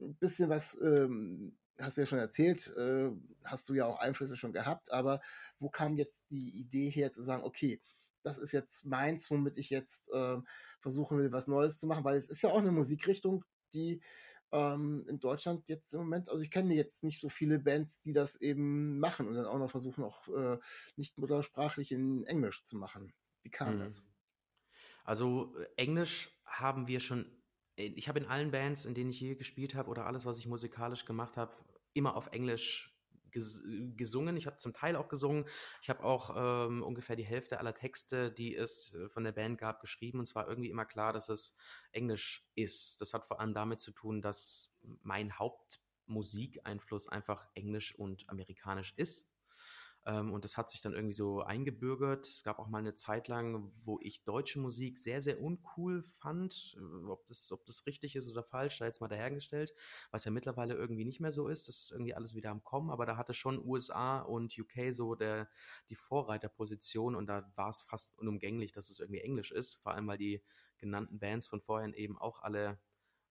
Ein 0.00 0.16
bisschen 0.16 0.48
was 0.48 0.78
ähm, 0.82 1.56
hast 1.80 1.96
du 1.96 2.02
ja 2.02 2.06
schon 2.06 2.18
erzählt, 2.18 2.66
äh, 2.76 3.10
hast 3.44 3.68
du 3.68 3.74
ja 3.74 3.86
auch 3.86 3.98
Einflüsse 4.00 4.36
schon 4.36 4.52
gehabt, 4.52 4.92
aber 4.92 5.20
wo 5.58 5.70
kam 5.70 5.96
jetzt 5.96 6.30
die 6.30 6.50
Idee 6.58 6.90
her 6.90 7.12
zu 7.12 7.22
sagen, 7.22 7.44
okay, 7.44 7.80
das 8.22 8.38
ist 8.38 8.52
jetzt 8.52 8.84
meins, 8.84 9.30
womit 9.30 9.56
ich 9.56 9.70
jetzt 9.70 10.10
ähm, 10.14 10.46
versuchen 10.80 11.18
will, 11.18 11.32
was 11.32 11.46
Neues 11.46 11.78
zu 11.78 11.86
machen, 11.86 12.04
weil 12.04 12.16
es 12.16 12.28
ist 12.28 12.42
ja 12.42 12.50
auch 12.50 12.58
eine 12.58 12.72
Musikrichtung, 12.72 13.44
die 13.72 14.02
ähm, 14.52 15.04
in 15.08 15.20
Deutschland 15.20 15.68
jetzt 15.68 15.92
im 15.94 16.00
Moment, 16.00 16.28
also 16.28 16.42
ich 16.42 16.50
kenne 16.50 16.74
jetzt 16.74 17.04
nicht 17.04 17.20
so 17.20 17.28
viele 17.28 17.58
Bands, 17.58 18.02
die 18.02 18.12
das 18.12 18.36
eben 18.36 18.98
machen 19.00 19.28
und 19.28 19.34
dann 19.34 19.46
auch 19.46 19.58
noch 19.58 19.70
versuchen, 19.70 20.04
auch 20.04 20.28
äh, 20.28 20.58
nicht 20.96 21.18
muttersprachlich 21.18 21.92
in 21.92 22.24
Englisch 22.24 22.62
zu 22.64 22.76
machen. 22.76 23.12
Wie 23.42 23.50
kam 23.50 23.78
Mhm. 23.78 23.78
das? 23.78 24.04
Also 25.04 25.56
äh, 25.58 25.66
Englisch 25.76 26.30
haben 26.44 26.86
wir 26.88 27.00
schon, 27.00 27.42
ich 27.76 28.08
habe 28.08 28.18
in 28.20 28.26
allen 28.26 28.50
Bands, 28.50 28.84
in 28.86 28.94
denen 28.94 29.10
ich 29.10 29.20
je 29.20 29.34
gespielt 29.34 29.74
habe 29.74 29.90
oder 29.90 30.06
alles, 30.06 30.26
was 30.26 30.38
ich 30.38 30.46
musikalisch 30.46 31.04
gemacht 31.04 31.36
habe, 31.36 31.56
immer 31.92 32.16
auf 32.16 32.28
Englisch 32.28 32.99
ges 33.30 33.62
gesungen. 33.96 34.36
Ich 34.36 34.46
habe 34.46 34.56
zum 34.58 34.72
Teil 34.72 34.96
auch 34.96 35.08
gesungen. 35.08 35.44
Ich 35.82 35.90
habe 35.90 36.04
auch 36.04 36.34
ähm, 36.36 36.82
ungefähr 36.82 37.16
die 37.16 37.24
Hälfte 37.24 37.58
aller 37.58 37.74
Texte, 37.74 38.30
die 38.30 38.54
es 38.54 38.94
äh, 38.94 39.08
von 39.08 39.24
der 39.24 39.32
Band 39.32 39.58
gab, 39.58 39.80
geschrieben. 39.80 40.18
Und 40.18 40.26
zwar 40.26 40.48
irgendwie 40.48 40.70
immer 40.70 40.84
klar, 40.84 41.12
dass 41.12 41.28
es 41.28 41.56
Englisch 41.92 42.46
ist. 42.54 43.00
Das 43.00 43.14
hat 43.14 43.24
vor 43.24 43.40
allem 43.40 43.54
damit 43.54 43.80
zu 43.80 43.92
tun, 43.92 44.22
dass 44.22 44.76
mein 45.02 45.38
Hauptmusikeinfluss 45.38 47.08
einfach 47.08 47.48
Englisch 47.54 47.94
und 47.94 48.28
Amerikanisch 48.28 48.94
ist. 48.96 49.29
Ähm, 50.06 50.32
und 50.32 50.44
das 50.44 50.56
hat 50.56 50.70
sich 50.70 50.80
dann 50.80 50.94
irgendwie 50.94 51.14
so 51.14 51.42
eingebürgert. 51.42 52.26
Es 52.26 52.42
gab 52.42 52.58
auch 52.58 52.68
mal 52.68 52.78
eine 52.78 52.94
Zeit 52.94 53.28
lang, 53.28 53.70
wo 53.84 53.98
ich 54.00 54.24
deutsche 54.24 54.58
Musik 54.58 54.98
sehr, 54.98 55.20
sehr 55.20 55.40
uncool 55.42 56.02
fand. 56.02 56.76
Äh, 56.78 57.06
Ob 57.06 57.26
das, 57.26 57.52
ob 57.52 57.64
das 57.66 57.86
richtig 57.86 58.16
ist 58.16 58.30
oder 58.30 58.42
falsch, 58.42 58.78
da 58.78 58.86
jetzt 58.86 59.00
mal 59.00 59.08
dahergestellt. 59.08 59.74
Was 60.10 60.24
ja 60.24 60.30
mittlerweile 60.30 60.74
irgendwie 60.74 61.04
nicht 61.04 61.20
mehr 61.20 61.32
so 61.32 61.48
ist. 61.48 61.68
Das 61.68 61.76
ist 61.82 61.90
irgendwie 61.92 62.14
alles 62.14 62.34
wieder 62.34 62.50
am 62.50 62.64
Kommen. 62.64 62.90
Aber 62.90 63.06
da 63.06 63.16
hatte 63.16 63.34
schon 63.34 63.64
USA 63.64 64.20
und 64.20 64.58
UK 64.58 64.92
so 64.94 65.14
der, 65.14 65.48
die 65.90 65.96
Vorreiterposition. 65.96 67.14
Und 67.14 67.26
da 67.26 67.50
war 67.56 67.68
es 67.68 67.82
fast 67.82 68.16
unumgänglich, 68.18 68.72
dass 68.72 68.90
es 68.90 69.00
irgendwie 69.00 69.20
Englisch 69.20 69.52
ist. 69.52 69.74
Vor 69.76 69.92
allem, 69.92 70.06
weil 70.06 70.18
die 70.18 70.42
genannten 70.78 71.18
Bands 71.18 71.46
von 71.46 71.60
vorhin 71.60 71.92
eben 71.92 72.16
auch 72.18 72.40
alle 72.42 72.78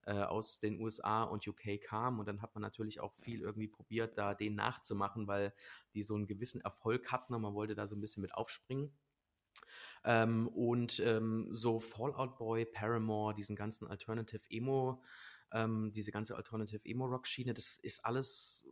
äh, 0.06 0.12
aus 0.12 0.58
den 0.58 0.80
USA 0.80 1.22
und 1.24 1.46
UK 1.46 1.80
kamen. 1.80 2.20
Und 2.20 2.26
dann 2.26 2.42
hat 2.42 2.54
man 2.54 2.62
natürlich 2.62 3.00
auch 3.00 3.14
viel 3.14 3.40
irgendwie 3.40 3.68
probiert, 3.68 4.16
da 4.18 4.34
den 4.34 4.54
nachzumachen, 4.54 5.26
weil 5.26 5.52
die 5.94 6.02
so 6.02 6.14
einen 6.14 6.26
gewissen 6.26 6.60
Erfolg 6.60 7.12
hatten 7.12 7.34
und 7.34 7.42
man 7.42 7.54
wollte 7.54 7.74
da 7.74 7.86
so 7.86 7.96
ein 7.96 8.00
bisschen 8.00 8.22
mit 8.22 8.34
aufspringen. 8.34 8.92
Ähm, 10.04 10.48
und 10.48 11.00
ähm, 11.00 11.48
so 11.52 11.80
Fallout 11.80 12.38
Boy, 12.38 12.64
Paramore, 12.64 13.34
diesen 13.34 13.56
ganzen 13.56 13.86
Alternative 13.86 14.42
Emo, 14.48 15.02
ähm, 15.52 15.92
diese 15.92 16.12
ganze 16.12 16.36
Alternative 16.36 16.84
Emo 16.84 17.06
Rock 17.06 17.26
Schiene, 17.26 17.52
das 17.52 17.78
ist 17.78 18.04
alles 18.04 18.66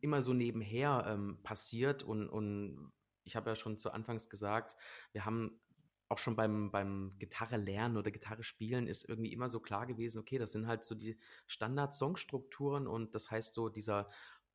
immer 0.00 0.22
so 0.22 0.32
nebenher 0.32 1.04
ähm, 1.06 1.38
passiert 1.42 2.02
und, 2.02 2.28
und 2.28 2.92
ich 3.24 3.36
habe 3.36 3.50
ja 3.50 3.56
schon 3.56 3.78
zu 3.78 3.92
Anfangs 3.92 4.28
gesagt, 4.28 4.76
wir 5.12 5.24
haben 5.24 5.60
auch 6.08 6.18
schon 6.18 6.36
beim, 6.36 6.70
beim 6.70 7.14
Gitarre 7.18 7.56
lernen 7.56 7.96
oder 7.96 8.10
Gitarre 8.10 8.42
spielen 8.42 8.86
ist 8.86 9.08
irgendwie 9.08 9.32
immer 9.32 9.48
so 9.48 9.60
klar 9.60 9.86
gewesen, 9.86 10.18
okay, 10.18 10.38
das 10.38 10.52
sind 10.52 10.66
halt 10.66 10.84
so 10.84 10.94
die 10.94 11.18
Standard-Songstrukturen 11.46 12.86
und 12.86 13.14
das 13.14 13.30
heißt 13.30 13.54
so 13.54 13.68
dieser 13.68 14.10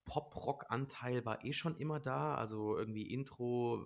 Pop-Rock-Anteil 0.10 1.24
war 1.24 1.46
eh 1.46 1.54
schon 1.54 1.78
immer 1.78 2.00
da. 2.00 2.34
Also 2.34 2.76
irgendwie 2.76 3.14
Intro, 3.14 3.86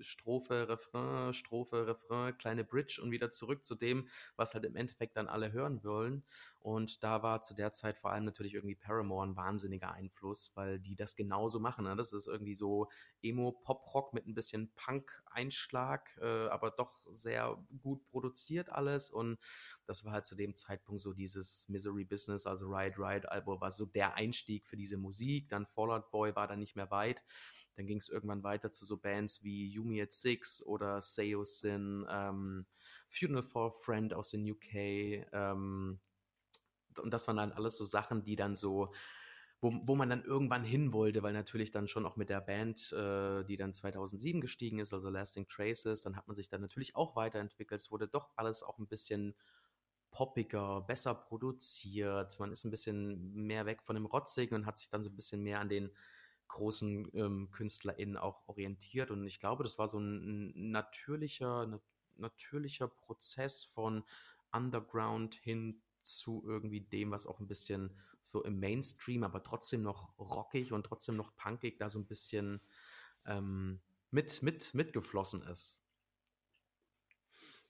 Strophe, 0.00 0.68
Refrain, 0.68 1.32
Strophe, 1.32 1.86
Refrain, 1.86 2.36
kleine 2.36 2.62
Bridge 2.62 3.00
und 3.02 3.10
wieder 3.10 3.30
zurück 3.30 3.64
zu 3.64 3.74
dem, 3.74 4.06
was 4.36 4.52
halt 4.52 4.66
im 4.66 4.76
Endeffekt 4.76 5.16
dann 5.16 5.28
alle 5.28 5.50
hören 5.50 5.82
wollen. 5.82 6.24
Und 6.60 7.02
da 7.02 7.22
war 7.22 7.40
zu 7.40 7.54
der 7.54 7.72
Zeit 7.72 7.96
vor 7.96 8.12
allem 8.12 8.26
natürlich 8.26 8.52
irgendwie 8.54 8.74
Paramore 8.74 9.26
ein 9.26 9.34
wahnsinniger 9.34 9.92
Einfluss, 9.92 10.52
weil 10.54 10.78
die 10.78 10.94
das 10.94 11.16
genauso 11.16 11.58
machen. 11.58 11.86
Ne? 11.86 11.96
Das 11.96 12.12
ist 12.12 12.28
irgendwie 12.28 12.54
so 12.54 12.88
Emo-Pop-Rock 13.22 14.12
mit 14.12 14.26
ein 14.26 14.34
bisschen 14.34 14.70
Punk-Einschlag, 14.74 16.18
äh, 16.20 16.48
aber 16.48 16.70
doch 16.70 17.06
sehr 17.12 17.56
gut 17.80 18.04
produziert 18.04 18.70
alles. 18.70 19.10
Und 19.10 19.38
das 19.86 20.04
war 20.04 20.12
halt 20.12 20.26
zu 20.26 20.36
dem 20.36 20.54
Zeitpunkt 20.54 21.00
so 21.00 21.14
dieses 21.14 21.66
Misery 21.68 22.04
Business, 22.04 22.46
also 22.46 22.66
Ride 22.68 22.96
Ride 22.98 23.32
Album 23.32 23.60
war 23.60 23.70
so 23.70 23.86
der 23.86 24.14
Einstieg 24.14 24.66
für 24.66 24.76
diese 24.76 24.98
Musik. 24.98 25.48
Dann 25.48 25.61
Fallout 25.66 26.10
Boy 26.10 26.34
war 26.34 26.46
dann 26.48 26.58
nicht 26.58 26.76
mehr 26.76 26.90
weit. 26.90 27.24
Dann 27.76 27.86
ging 27.86 27.98
es 27.98 28.08
irgendwann 28.08 28.42
weiter 28.42 28.72
zu 28.72 28.84
so 28.84 28.96
Bands 28.96 29.42
wie 29.42 29.66
Yumi 29.68 30.02
at 30.02 30.12
Six 30.12 30.64
oder 30.64 31.00
Seosin, 31.00 32.06
ähm, 32.08 32.66
Funeral 33.08 33.42
for 33.42 33.72
Friend 33.72 34.12
aus 34.14 34.30
den 34.30 34.50
UK. 34.50 34.74
Ähm, 35.32 36.00
und 36.98 37.10
das 37.12 37.26
waren 37.26 37.36
dann 37.38 37.52
alles 37.52 37.76
so 37.76 37.84
Sachen, 37.84 38.22
die 38.22 38.36
dann 38.36 38.54
so 38.54 38.92
wo, 39.62 39.72
wo 39.84 39.94
man 39.94 40.10
dann 40.10 40.24
irgendwann 40.24 40.64
hin 40.64 40.92
wollte, 40.92 41.22
weil 41.22 41.32
natürlich 41.32 41.70
dann 41.70 41.86
schon 41.86 42.04
auch 42.04 42.16
mit 42.16 42.28
der 42.28 42.40
Band, 42.40 42.92
äh, 42.92 43.44
die 43.44 43.56
dann 43.56 43.72
2007 43.72 44.40
gestiegen 44.40 44.80
ist, 44.80 44.92
also 44.92 45.08
Lasting 45.08 45.46
Traces, 45.46 46.02
dann 46.02 46.16
hat 46.16 46.26
man 46.26 46.34
sich 46.34 46.48
dann 46.48 46.60
natürlich 46.60 46.96
auch 46.96 47.14
weiterentwickelt. 47.14 47.80
Es 47.80 47.92
wurde 47.92 48.08
doch 48.08 48.30
alles 48.34 48.64
auch 48.64 48.78
ein 48.78 48.88
bisschen 48.88 49.36
poppiger, 50.12 50.82
besser 50.82 51.14
produziert. 51.14 52.38
Man 52.38 52.52
ist 52.52 52.64
ein 52.64 52.70
bisschen 52.70 53.34
mehr 53.34 53.66
weg 53.66 53.82
von 53.82 53.96
dem 53.96 54.06
Rotzigen 54.06 54.54
und 54.54 54.66
hat 54.66 54.78
sich 54.78 54.88
dann 54.88 55.02
so 55.02 55.10
ein 55.10 55.16
bisschen 55.16 55.42
mehr 55.42 55.58
an 55.58 55.68
den 55.68 55.90
großen 56.48 57.10
ähm, 57.14 57.50
KünstlerInnen 57.50 58.16
auch 58.16 58.46
orientiert. 58.46 59.10
Und 59.10 59.26
ich 59.26 59.40
glaube, 59.40 59.64
das 59.64 59.78
war 59.78 59.88
so 59.88 59.98
ein, 59.98 60.70
natürlicher, 60.70 61.66
na, 61.66 61.80
natürlicher 62.18 62.88
Prozess 62.88 63.64
von 63.64 64.04
Underground 64.52 65.34
hin 65.34 65.82
zu 66.02 66.42
irgendwie 66.46 66.82
dem, 66.82 67.10
was 67.10 67.26
auch 67.26 67.40
ein 67.40 67.48
bisschen 67.48 67.90
so 68.20 68.44
im 68.44 68.60
Mainstream, 68.60 69.24
aber 69.24 69.42
trotzdem 69.42 69.82
noch 69.82 70.16
rockig 70.18 70.72
und 70.72 70.84
trotzdem 70.84 71.16
noch 71.16 71.34
punkig 71.36 71.78
da 71.78 71.88
so 71.88 71.98
ein 71.98 72.06
bisschen 72.06 72.60
ähm, 73.24 73.80
mit, 74.10 74.42
mit, 74.42 74.74
mitgeflossen 74.74 75.42
ist. 75.44 75.81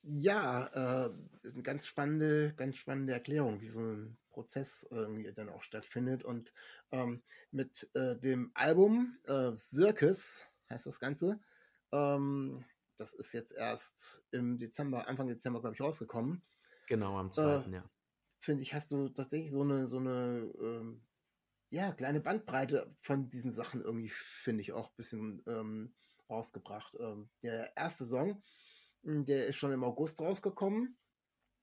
Ja, 0.02 0.66
äh, 1.06 1.10
das 1.32 1.44
ist 1.44 1.54
eine 1.54 1.62
ganz 1.62 1.86
spannende, 1.86 2.52
ganz 2.54 2.76
spannende 2.76 3.12
Erklärung, 3.12 3.60
wie 3.60 3.68
so 3.68 3.80
ein 3.80 4.18
Prozess 4.30 4.86
irgendwie 4.90 5.32
dann 5.32 5.48
auch 5.48 5.62
stattfindet. 5.62 6.24
Und 6.24 6.52
ähm, 6.90 7.22
mit 7.50 7.88
äh, 7.94 8.16
dem 8.16 8.50
Album 8.54 9.16
äh, 9.24 9.54
Circus 9.54 10.46
heißt 10.70 10.86
das 10.86 10.98
Ganze. 10.98 11.40
Ähm, 11.92 12.64
das 12.96 13.14
ist 13.14 13.32
jetzt 13.32 13.52
erst 13.52 14.24
im 14.32 14.58
Dezember, 14.58 15.06
Anfang 15.08 15.28
Dezember, 15.28 15.60
glaube 15.60 15.74
ich, 15.74 15.80
rausgekommen. 15.80 16.42
Genau, 16.88 17.16
am 17.16 17.30
2. 17.30 17.42
Äh, 17.42 17.70
ja. 17.70 17.90
Finde 18.40 18.62
ich, 18.62 18.74
hast 18.74 18.90
du 18.90 19.08
tatsächlich 19.08 19.50
so 19.50 19.62
eine, 19.62 19.86
so 19.86 19.98
eine 19.98 20.52
ähm, 20.60 21.02
ja, 21.70 21.92
kleine 21.92 22.20
Bandbreite 22.20 22.94
von 23.00 23.28
diesen 23.28 23.52
Sachen 23.52 23.82
irgendwie, 23.82 24.10
finde 24.10 24.62
ich, 24.62 24.72
auch 24.72 24.88
ein 24.88 24.96
bisschen 24.96 25.42
ähm, 25.46 25.94
rausgebracht. 26.28 26.96
Ähm, 27.00 27.30
der 27.42 27.76
erste 27.76 28.04
Song, 28.04 28.42
der 29.02 29.46
ist 29.46 29.56
schon 29.56 29.72
im 29.72 29.84
August 29.84 30.20
rausgekommen. 30.20 30.96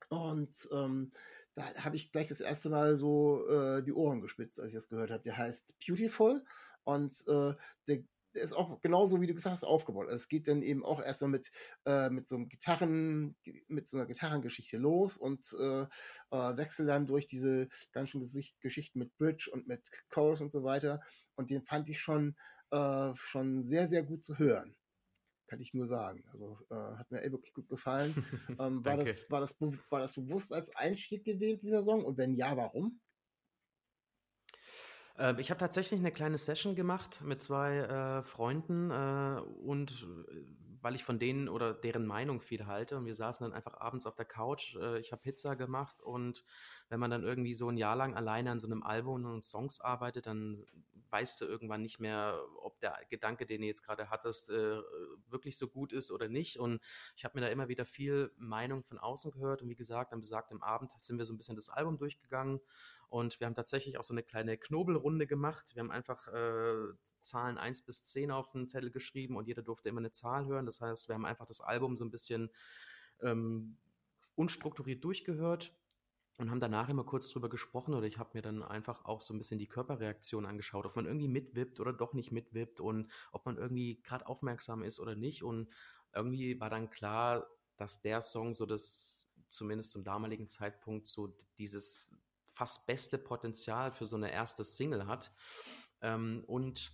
Und 0.09 0.67
ähm, 0.71 1.11
da 1.55 1.73
habe 1.75 1.95
ich 1.95 2.11
gleich 2.11 2.27
das 2.27 2.41
erste 2.41 2.69
Mal 2.69 2.97
so 2.97 3.47
äh, 3.47 3.83
die 3.83 3.93
Ohren 3.93 4.21
gespitzt, 4.21 4.59
als 4.59 4.69
ich 4.69 4.75
das 4.75 4.89
gehört 4.89 5.11
habe. 5.11 5.23
Der 5.23 5.37
heißt 5.37 5.77
Beautiful 5.85 6.43
und 6.83 7.13
äh, 7.27 7.53
der, 7.87 8.03
der, 8.35 8.43
ist 8.43 8.53
auch 8.53 8.79
genauso, 8.81 9.21
wie 9.21 9.27
du 9.27 9.33
gesagt 9.33 9.55
hast, 9.55 9.63
aufgebaut. 9.63 10.07
Also 10.07 10.17
es 10.17 10.27
geht 10.27 10.47
dann 10.47 10.61
eben 10.61 10.85
auch 10.85 11.01
erstmal 11.01 11.31
mit, 11.31 11.51
äh, 11.85 12.09
mit 12.09 12.27
so 12.27 12.37
Gitarren, 12.45 13.35
mit 13.67 13.89
so 13.89 13.97
einer 13.97 14.07
Gitarrengeschichte 14.07 14.77
los 14.77 15.17
und 15.17 15.45
äh, 15.59 15.81
äh, 15.81 16.57
wechselt 16.57 16.89
dann 16.89 17.07
durch 17.07 17.27
diese 17.27 17.67
ganzen 17.91 18.21
Geschichten 18.61 18.99
mit 18.99 19.15
Bridge 19.17 19.49
und 19.51 19.67
mit 19.67 19.87
Chorus 20.09 20.41
und 20.41 20.51
so 20.51 20.63
weiter. 20.63 21.01
Und 21.35 21.49
den 21.49 21.63
fand 21.63 21.89
ich 21.89 21.99
schon, 21.99 22.35
äh, 22.71 23.11
schon 23.15 23.63
sehr, 23.63 23.87
sehr 23.87 24.03
gut 24.03 24.23
zu 24.23 24.37
hören 24.37 24.78
kann 25.49 25.59
ich 25.59 25.73
nur 25.73 25.87
sagen. 25.87 26.23
Also 26.31 26.59
äh, 26.69 26.75
hat 26.75 27.11
mir 27.11 27.21
ey, 27.21 27.31
wirklich 27.31 27.53
gut 27.53 27.67
gefallen. 27.67 28.13
Ähm, 28.59 28.83
war, 28.83 28.97
das, 28.97 29.29
war, 29.31 29.39
das, 29.39 29.55
war 29.89 29.99
das 29.99 30.15
bewusst 30.15 30.51
als 30.51 30.75
Einstieg 30.75 31.23
gewählt, 31.23 31.61
dieser 31.61 31.81
Song? 31.81 32.03
Und 32.03 32.17
wenn 32.17 32.33
ja, 32.33 32.57
warum? 32.57 32.99
Ähm, 35.17 35.39
ich 35.39 35.49
habe 35.49 35.59
tatsächlich 35.59 35.99
eine 35.99 36.11
kleine 36.11 36.37
Session 36.37 36.75
gemacht 36.75 37.21
mit 37.21 37.41
zwei 37.41 37.77
äh, 37.77 38.23
Freunden 38.23 38.91
äh, 38.91 39.41
und 39.63 40.07
äh, 40.27 40.45
weil 40.81 40.95
ich 40.95 41.03
von 41.03 41.19
denen 41.19 41.49
oder 41.49 41.73
deren 41.73 42.05
Meinung 42.05 42.39
viel 42.39 42.65
halte 42.65 42.97
und 42.97 43.05
wir 43.05 43.15
saßen 43.15 43.43
dann 43.43 43.53
einfach 43.53 43.79
abends 43.79 44.05
auf 44.05 44.15
der 44.15 44.25
Couch, 44.25 44.75
äh, 44.75 44.99
ich 44.99 45.11
habe 45.11 45.21
Pizza 45.21 45.55
gemacht 45.55 46.01
und 46.01 46.45
wenn 46.89 46.99
man 46.99 47.11
dann 47.11 47.23
irgendwie 47.23 47.53
so 47.53 47.69
ein 47.69 47.77
Jahr 47.77 47.95
lang 47.95 48.15
alleine 48.15 48.51
an 48.51 48.59
so 48.59 48.67
einem 48.67 48.83
Album 48.83 49.25
und 49.25 49.43
Songs 49.43 49.79
arbeitet, 49.79 50.25
dann 50.25 50.65
weißt 51.11 51.41
du 51.41 51.45
irgendwann 51.45 51.81
nicht 51.81 51.99
mehr, 51.99 52.39
ob 52.61 52.79
der 52.79 52.99
Gedanke, 53.09 53.45
den 53.45 53.61
du 53.61 53.67
jetzt 53.67 53.83
gerade 53.83 54.09
hattest, 54.09 54.49
äh, 54.49 54.77
wirklich 55.27 55.57
so 55.57 55.67
gut 55.67 55.91
ist 55.91 56.11
oder 56.11 56.27
nicht. 56.27 56.59
Und 56.59 56.81
ich 57.15 57.25
habe 57.25 57.39
mir 57.39 57.45
da 57.45 57.51
immer 57.51 57.67
wieder 57.67 57.85
viel 57.85 58.31
Meinung 58.37 58.83
von 58.83 58.97
außen 58.97 59.31
gehört. 59.31 59.61
Und 59.61 59.69
wie 59.69 59.75
gesagt, 59.75 60.13
am 60.13 60.19
besagten 60.19 60.61
Abend 60.61 60.91
sind 60.97 61.17
wir 61.17 61.25
so 61.25 61.33
ein 61.33 61.37
bisschen 61.37 61.55
das 61.55 61.69
Album 61.69 61.97
durchgegangen. 61.97 62.59
Und 63.09 63.39
wir 63.39 63.47
haben 63.47 63.55
tatsächlich 63.55 63.97
auch 63.97 64.03
so 64.03 64.13
eine 64.13 64.23
kleine 64.23 64.57
Knobelrunde 64.57 65.25
gemacht. 65.25 65.71
Wir 65.73 65.81
haben 65.81 65.91
einfach 65.91 66.27
äh, 66.27 66.93
Zahlen 67.19 67.57
1 67.57 67.81
bis 67.83 68.03
10 68.03 68.31
auf 68.31 68.49
den 68.51 68.67
Zettel 68.67 68.91
geschrieben 68.91 69.35
und 69.35 69.47
jeder 69.47 69.61
durfte 69.61 69.89
immer 69.89 69.99
eine 69.99 70.11
Zahl 70.11 70.45
hören. 70.45 70.65
Das 70.65 70.79
heißt, 70.79 71.07
wir 71.07 71.15
haben 71.15 71.25
einfach 71.25 71.45
das 71.45 71.61
Album 71.61 71.95
so 71.95 72.05
ein 72.05 72.11
bisschen 72.11 72.49
ähm, 73.21 73.77
unstrukturiert 74.35 75.03
durchgehört 75.03 75.73
und 76.39 76.49
haben 76.49 76.61
danach 76.61 76.87
immer 76.87 77.03
kurz 77.03 77.29
drüber 77.29 77.49
gesprochen 77.49 77.93
oder 77.93 78.07
ich 78.07 78.17
habe 78.17 78.29
mir 78.33 78.41
dann 78.41 78.63
einfach 78.63 79.03
auch 79.03 79.19
so 79.19 79.33
ein 79.33 79.37
bisschen 79.37 79.59
die 79.59 79.67
Körperreaktion 79.67 80.45
angeschaut, 80.45 80.85
ob 80.85 80.95
man 80.95 81.05
irgendwie 81.05 81.27
mitwippt 81.27 81.81
oder 81.81 81.91
doch 81.91 82.13
nicht 82.13 82.31
mitwippt 82.31 82.79
und 82.79 83.11
ob 83.33 83.45
man 83.45 83.57
irgendwie 83.57 84.01
gerade 84.03 84.25
aufmerksam 84.25 84.81
ist 84.81 85.01
oder 85.01 85.15
nicht. 85.15 85.43
Und 85.43 85.67
irgendwie 86.15 86.57
war 86.61 86.69
dann 86.69 86.89
klar, 86.89 87.45
dass 87.75 88.01
der 88.01 88.21
Song 88.21 88.53
so 88.53 88.65
das, 88.65 89.27
zumindest 89.49 89.91
zum 89.91 90.05
damaligen 90.05 90.47
Zeitpunkt, 90.47 91.07
so 91.07 91.35
dieses 91.57 92.09
fast 92.53 92.87
beste 92.87 93.17
Potenzial 93.17 93.91
für 93.91 94.05
so 94.05 94.15
eine 94.15 94.31
erste 94.31 94.63
Single 94.63 95.07
hat. 95.07 95.33
Ähm, 96.01 96.45
und 96.47 96.93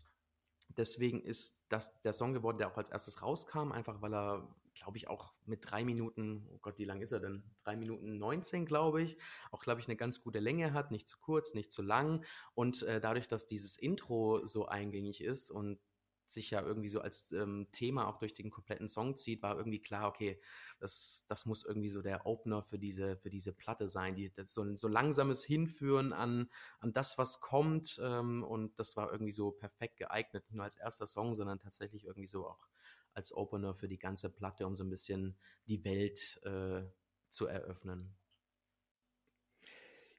deswegen 0.69 1.21
ist 1.21 1.65
das 1.69 2.01
der 2.01 2.13
Song 2.13 2.33
geworden, 2.33 2.57
der 2.57 2.71
auch 2.71 2.77
als 2.77 2.89
erstes 2.89 3.21
rauskam, 3.21 3.71
einfach 3.71 4.01
weil 4.01 4.15
er 4.15 4.55
glaube 4.85 4.97
ich, 4.97 5.07
auch 5.07 5.33
mit 5.45 5.61
drei 5.63 5.83
Minuten, 5.83 6.47
oh 6.53 6.59
Gott, 6.61 6.77
wie 6.77 6.85
lang 6.85 7.01
ist 7.01 7.11
er 7.11 7.19
denn? 7.19 7.43
Drei 7.63 7.75
Minuten 7.75 8.19
19, 8.19 8.67
glaube 8.67 9.01
ich. 9.01 9.17
Auch, 9.51 9.63
glaube 9.63 9.81
ich, 9.81 9.87
eine 9.87 9.95
ganz 9.95 10.21
gute 10.21 10.37
Länge 10.37 10.73
hat, 10.73 10.91
nicht 10.91 11.07
zu 11.07 11.17
kurz, 11.17 11.55
nicht 11.55 11.71
zu 11.71 11.81
lang. 11.81 12.23
Und 12.53 12.83
äh, 12.83 13.01
dadurch, 13.01 13.27
dass 13.27 13.47
dieses 13.47 13.77
Intro 13.77 14.45
so 14.45 14.67
eingängig 14.67 15.23
ist 15.23 15.49
und 15.49 15.79
sich 16.27 16.51
ja 16.51 16.61
irgendwie 16.61 16.89
so 16.89 17.01
als 17.01 17.31
ähm, 17.31 17.67
Thema 17.71 18.07
auch 18.07 18.19
durch 18.19 18.35
den 18.35 18.51
kompletten 18.51 18.87
Song 18.87 19.15
zieht, 19.15 19.41
war 19.41 19.57
irgendwie 19.57 19.81
klar, 19.81 20.07
okay, 20.07 20.39
das, 20.79 21.25
das 21.29 21.47
muss 21.47 21.65
irgendwie 21.65 21.89
so 21.89 22.03
der 22.03 22.27
Opener 22.27 22.61
für 22.61 22.77
diese, 22.77 23.17
für 23.17 23.31
diese 23.31 23.53
Platte 23.53 23.87
sein, 23.87 24.15
die, 24.15 24.31
so 24.43 24.61
ein 24.61 24.77
so 24.77 24.87
langsames 24.87 25.43
Hinführen 25.43 26.13
an, 26.13 26.47
an 26.79 26.93
das, 26.93 27.17
was 27.17 27.39
kommt. 27.39 27.99
Ähm, 28.03 28.43
und 28.43 28.77
das 28.77 28.95
war 28.95 29.11
irgendwie 29.11 29.31
so 29.31 29.49
perfekt 29.49 29.97
geeignet, 29.97 30.43
nicht 30.45 30.55
nur 30.55 30.65
als 30.65 30.75
erster 30.75 31.07
Song, 31.07 31.33
sondern 31.33 31.59
tatsächlich 31.59 32.05
irgendwie 32.05 32.27
so 32.27 32.47
auch 32.47 32.67
als 33.15 33.33
Opener 33.33 33.73
für 33.73 33.87
die 33.87 33.97
ganze 33.97 34.29
Platte, 34.29 34.67
um 34.67 34.75
so 34.75 34.83
ein 34.83 34.89
bisschen 34.89 35.37
die 35.67 35.83
Welt 35.83 36.39
äh, 36.43 36.83
zu 37.29 37.47
eröffnen. 37.47 38.15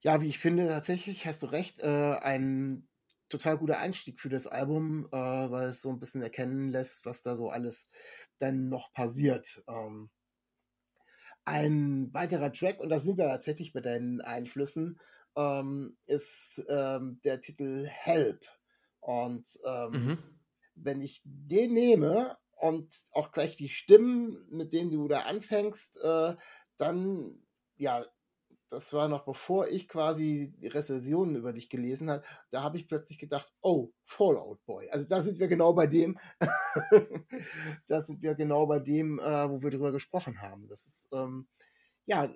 Ja, 0.00 0.20
wie 0.20 0.28
ich 0.28 0.38
finde, 0.38 0.68
tatsächlich 0.68 1.26
hast 1.26 1.42
du 1.42 1.46
recht, 1.46 1.80
äh, 1.80 2.16
ein 2.20 2.88
total 3.28 3.58
guter 3.58 3.78
Einstieg 3.78 4.20
für 4.20 4.28
das 4.28 4.46
Album, 4.46 5.06
äh, 5.10 5.16
weil 5.16 5.70
es 5.70 5.82
so 5.82 5.90
ein 5.90 5.98
bisschen 5.98 6.22
erkennen 6.22 6.68
lässt, 6.68 7.04
was 7.04 7.22
da 7.22 7.36
so 7.36 7.50
alles 7.50 7.90
dann 8.38 8.68
noch 8.68 8.92
passiert. 8.92 9.62
Ähm, 9.68 10.10
ein 11.44 12.12
weiterer 12.12 12.52
Track, 12.52 12.80
und 12.80 12.88
da 12.88 13.00
sind 13.00 13.18
wir 13.18 13.28
tatsächlich 13.28 13.72
bei 13.72 13.80
deinen 13.80 14.20
Einflüssen, 14.20 14.98
ähm, 15.36 15.96
ist 16.06 16.64
ähm, 16.68 17.20
der 17.24 17.40
Titel 17.40 17.86
Help. 17.86 18.46
Und 19.00 19.46
ähm, 19.64 19.90
mhm. 19.90 20.18
wenn 20.74 21.02
ich 21.02 21.20
den 21.24 21.74
nehme, 21.74 22.36
und 22.56 22.92
auch 23.12 23.32
gleich 23.32 23.56
die 23.56 23.68
Stimmen, 23.68 24.46
mit 24.50 24.72
denen 24.72 24.90
du 24.90 25.08
da 25.08 25.20
anfängst, 25.20 25.98
äh, 26.02 26.34
dann, 26.76 27.42
ja, 27.76 28.04
das 28.68 28.92
war 28.92 29.08
noch 29.08 29.24
bevor 29.24 29.68
ich 29.68 29.88
quasi 29.88 30.52
die 30.58 30.66
Rezensionen 30.66 31.36
über 31.36 31.52
dich 31.52 31.70
gelesen 31.70 32.10
habe, 32.10 32.24
da 32.50 32.62
habe 32.62 32.76
ich 32.78 32.88
plötzlich 32.88 33.18
gedacht, 33.18 33.52
oh, 33.60 33.92
Fallout 34.04 34.64
Boy. 34.64 34.88
Also 34.90 35.06
da 35.06 35.20
sind 35.20 35.38
wir 35.38 35.48
genau 35.48 35.72
bei 35.72 35.86
dem, 35.86 36.18
da 37.86 38.02
sind 38.02 38.22
wir 38.22 38.34
genau 38.34 38.66
bei 38.66 38.80
dem, 38.80 39.18
äh, 39.20 39.48
wo 39.50 39.62
wir 39.62 39.70
drüber 39.70 39.92
gesprochen 39.92 40.42
haben. 40.42 40.66
Das 40.68 40.86
ist, 40.86 41.08
ähm, 41.12 41.48
ja, 42.06 42.32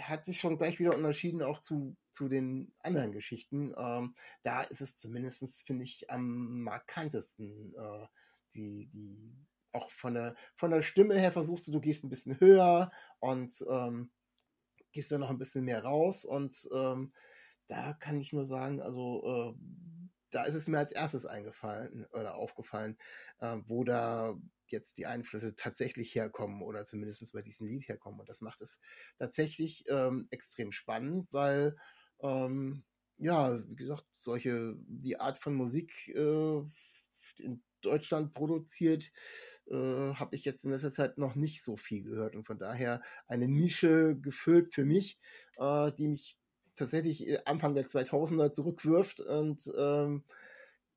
hat 0.00 0.24
sich 0.24 0.38
schon 0.40 0.58
gleich 0.58 0.78
wieder 0.78 0.94
unterschieden 0.94 1.42
auch 1.42 1.60
zu, 1.60 1.96
zu 2.12 2.28
den 2.28 2.72
anderen 2.80 3.12
Geschichten. 3.12 3.74
Ähm, 3.76 4.14
da 4.42 4.62
ist 4.62 4.80
es 4.80 4.96
zumindest, 4.96 5.66
finde 5.66 5.84
ich, 5.84 6.10
am 6.10 6.62
markantesten, 6.62 7.74
äh, 7.74 8.06
die, 8.54 8.86
die, 8.88 9.46
auch 9.72 9.90
von 9.90 10.14
der, 10.14 10.34
von 10.56 10.70
der 10.70 10.82
Stimme 10.82 11.18
her 11.18 11.32
versuchst 11.32 11.66
du, 11.68 11.72
du 11.72 11.80
gehst 11.80 12.04
ein 12.04 12.10
bisschen 12.10 12.40
höher 12.40 12.90
und 13.20 13.52
ähm, 13.68 14.10
gehst 14.92 15.12
dann 15.12 15.20
noch 15.20 15.30
ein 15.30 15.38
bisschen 15.38 15.64
mehr 15.64 15.84
raus 15.84 16.24
und 16.24 16.68
ähm, 16.72 17.12
da 17.66 17.92
kann 17.92 18.16
ich 18.16 18.32
nur 18.32 18.46
sagen, 18.46 18.80
also 18.80 19.54
äh, 19.54 19.98
da 20.30 20.44
ist 20.44 20.54
es 20.54 20.68
mir 20.68 20.78
als 20.78 20.92
erstes 20.92 21.26
eingefallen 21.26 22.06
oder 22.12 22.34
aufgefallen, 22.34 22.96
äh, 23.40 23.56
wo 23.66 23.84
da 23.84 24.36
jetzt 24.66 24.98
die 24.98 25.06
Einflüsse 25.06 25.54
tatsächlich 25.54 26.14
herkommen 26.14 26.62
oder 26.62 26.84
zumindest 26.84 27.32
bei 27.32 27.42
diesem 27.42 27.66
Lied 27.66 27.88
herkommen. 27.88 28.20
Und 28.20 28.28
das 28.28 28.42
macht 28.42 28.60
es 28.60 28.80
tatsächlich 29.18 29.84
ähm, 29.88 30.28
extrem 30.30 30.72
spannend, 30.72 31.32
weil 31.32 31.76
ähm, 32.20 32.84
ja, 33.18 33.58
wie 33.66 33.76
gesagt, 33.76 34.06
solche, 34.14 34.74
die 34.86 35.18
Art 35.18 35.38
von 35.38 35.54
Musik 35.54 36.08
äh, 36.08 36.62
in 37.38 37.62
Deutschland 37.80 38.34
produziert, 38.34 39.10
äh, 39.70 39.74
habe 39.74 40.34
ich 40.36 40.44
jetzt 40.44 40.64
in 40.64 40.70
letzter 40.70 40.90
Zeit 40.90 41.18
noch 41.18 41.34
nicht 41.34 41.62
so 41.62 41.76
viel 41.76 42.02
gehört 42.02 42.34
und 42.34 42.46
von 42.46 42.58
daher 42.58 43.02
eine 43.26 43.48
Nische 43.48 44.16
gefüllt 44.16 44.72
für 44.72 44.84
mich, 44.84 45.18
äh, 45.58 45.92
die 45.92 46.08
mich 46.08 46.38
tatsächlich 46.74 47.28
äh, 47.28 47.38
Anfang 47.44 47.74
der 47.74 47.86
2000er 47.86 48.52
zurückwirft 48.52 49.20
und 49.20 49.70
ähm, 49.76 50.24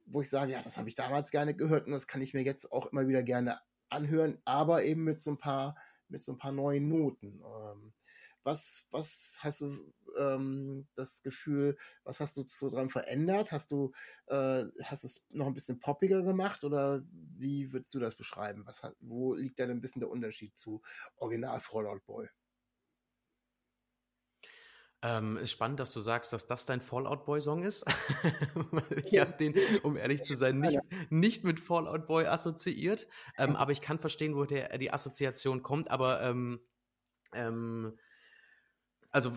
wo 0.06 0.22
ich 0.22 0.30
sage, 0.30 0.54
ja, 0.54 0.62
das 0.62 0.78
habe 0.78 0.90
ich 0.90 0.96
damals 0.96 1.32
gerne 1.32 1.56
gehört 1.56 1.86
und 1.88 1.94
das 1.94 2.08
kann 2.08 2.22
ich 2.22 2.34
mir 2.34 2.44
jetzt 2.44 2.72
auch 2.72 2.88
immer 2.88 3.08
wieder 3.08 3.24
gerne 3.24 3.60
anhören, 3.90 4.38
aber 4.46 4.84
eben 4.84 5.04
mit 5.04 5.22
so 5.22 5.32
ein 5.32 5.38
paar, 5.38 5.76
mit 6.08 6.24
so 6.24 6.34
ein 6.34 6.38
paar 6.38 6.52
neuen 6.52 6.88
Noten. 6.88 7.42
Ähm, 7.44 7.94
was, 8.44 8.86
was 8.92 9.40
hast 9.42 9.62
du 9.62 9.94
ähm, 10.18 10.88
das 10.96 11.22
Gefühl, 11.22 11.78
was 12.04 12.20
hast 12.20 12.38
du 12.38 12.44
so 12.48 12.70
dran 12.70 12.90
verändert? 12.90 13.52
Hast 13.52 13.72
du, 13.72 13.92
äh, 14.28 14.66
hast 14.84 15.04
es 15.04 15.26
noch 15.30 15.48
ein 15.48 15.54
bisschen 15.54 15.80
poppiger 15.80 16.22
gemacht 16.22 16.64
oder 16.64 17.04
wie 17.12 17.72
würdest 17.72 17.94
du 17.94 18.00
das 18.00 18.16
beschreiben? 18.16 18.66
Was 18.66 18.84
hat, 18.84 18.96
wo 19.00 19.36
liegt 19.36 19.60
da 19.60 19.66
denn 19.66 19.78
ein 19.78 19.82
bisschen 19.82 20.02
der 20.02 20.10
Unterschied 20.10 20.58
zu 20.58 20.82
Original 21.18 21.60
Fallout 21.62 22.06
Boy? 22.06 22.28
Ähm, 25.04 25.38
ist 25.38 25.52
spannend, 25.52 25.80
dass 25.80 25.94
du 25.94 26.00
sagst, 26.00 26.32
dass 26.32 26.46
das 26.46 26.68
dein 26.68 26.80
Fallout 26.80 27.26
Boy 27.26 27.42
Song 27.42 27.64
ist. 27.64 27.84
ich 29.06 29.20
habe 29.20 29.36
den, 29.40 29.56
um 29.82 29.98
ehrlich 29.98 30.22
zu 30.22 30.36
sein, 30.36 30.60
nicht, 30.60 30.80
nicht 31.10 31.44
mit 31.44 31.60
Fallout 31.60 32.06
Boy 32.06 32.28
assoziiert. 32.28 33.08
Ähm, 33.38 33.56
aber 33.56 33.72
ich 33.72 33.82
kann 33.82 33.98
verstehen, 33.98 34.36
wo 34.36 34.46
der, 34.46 34.78
die 34.78 34.94
Assoziation 34.94 35.64
kommt. 35.64 35.90
Aber 35.90 36.22
ähm, 36.22 36.60
ähm 37.34 37.98
also 39.12 39.34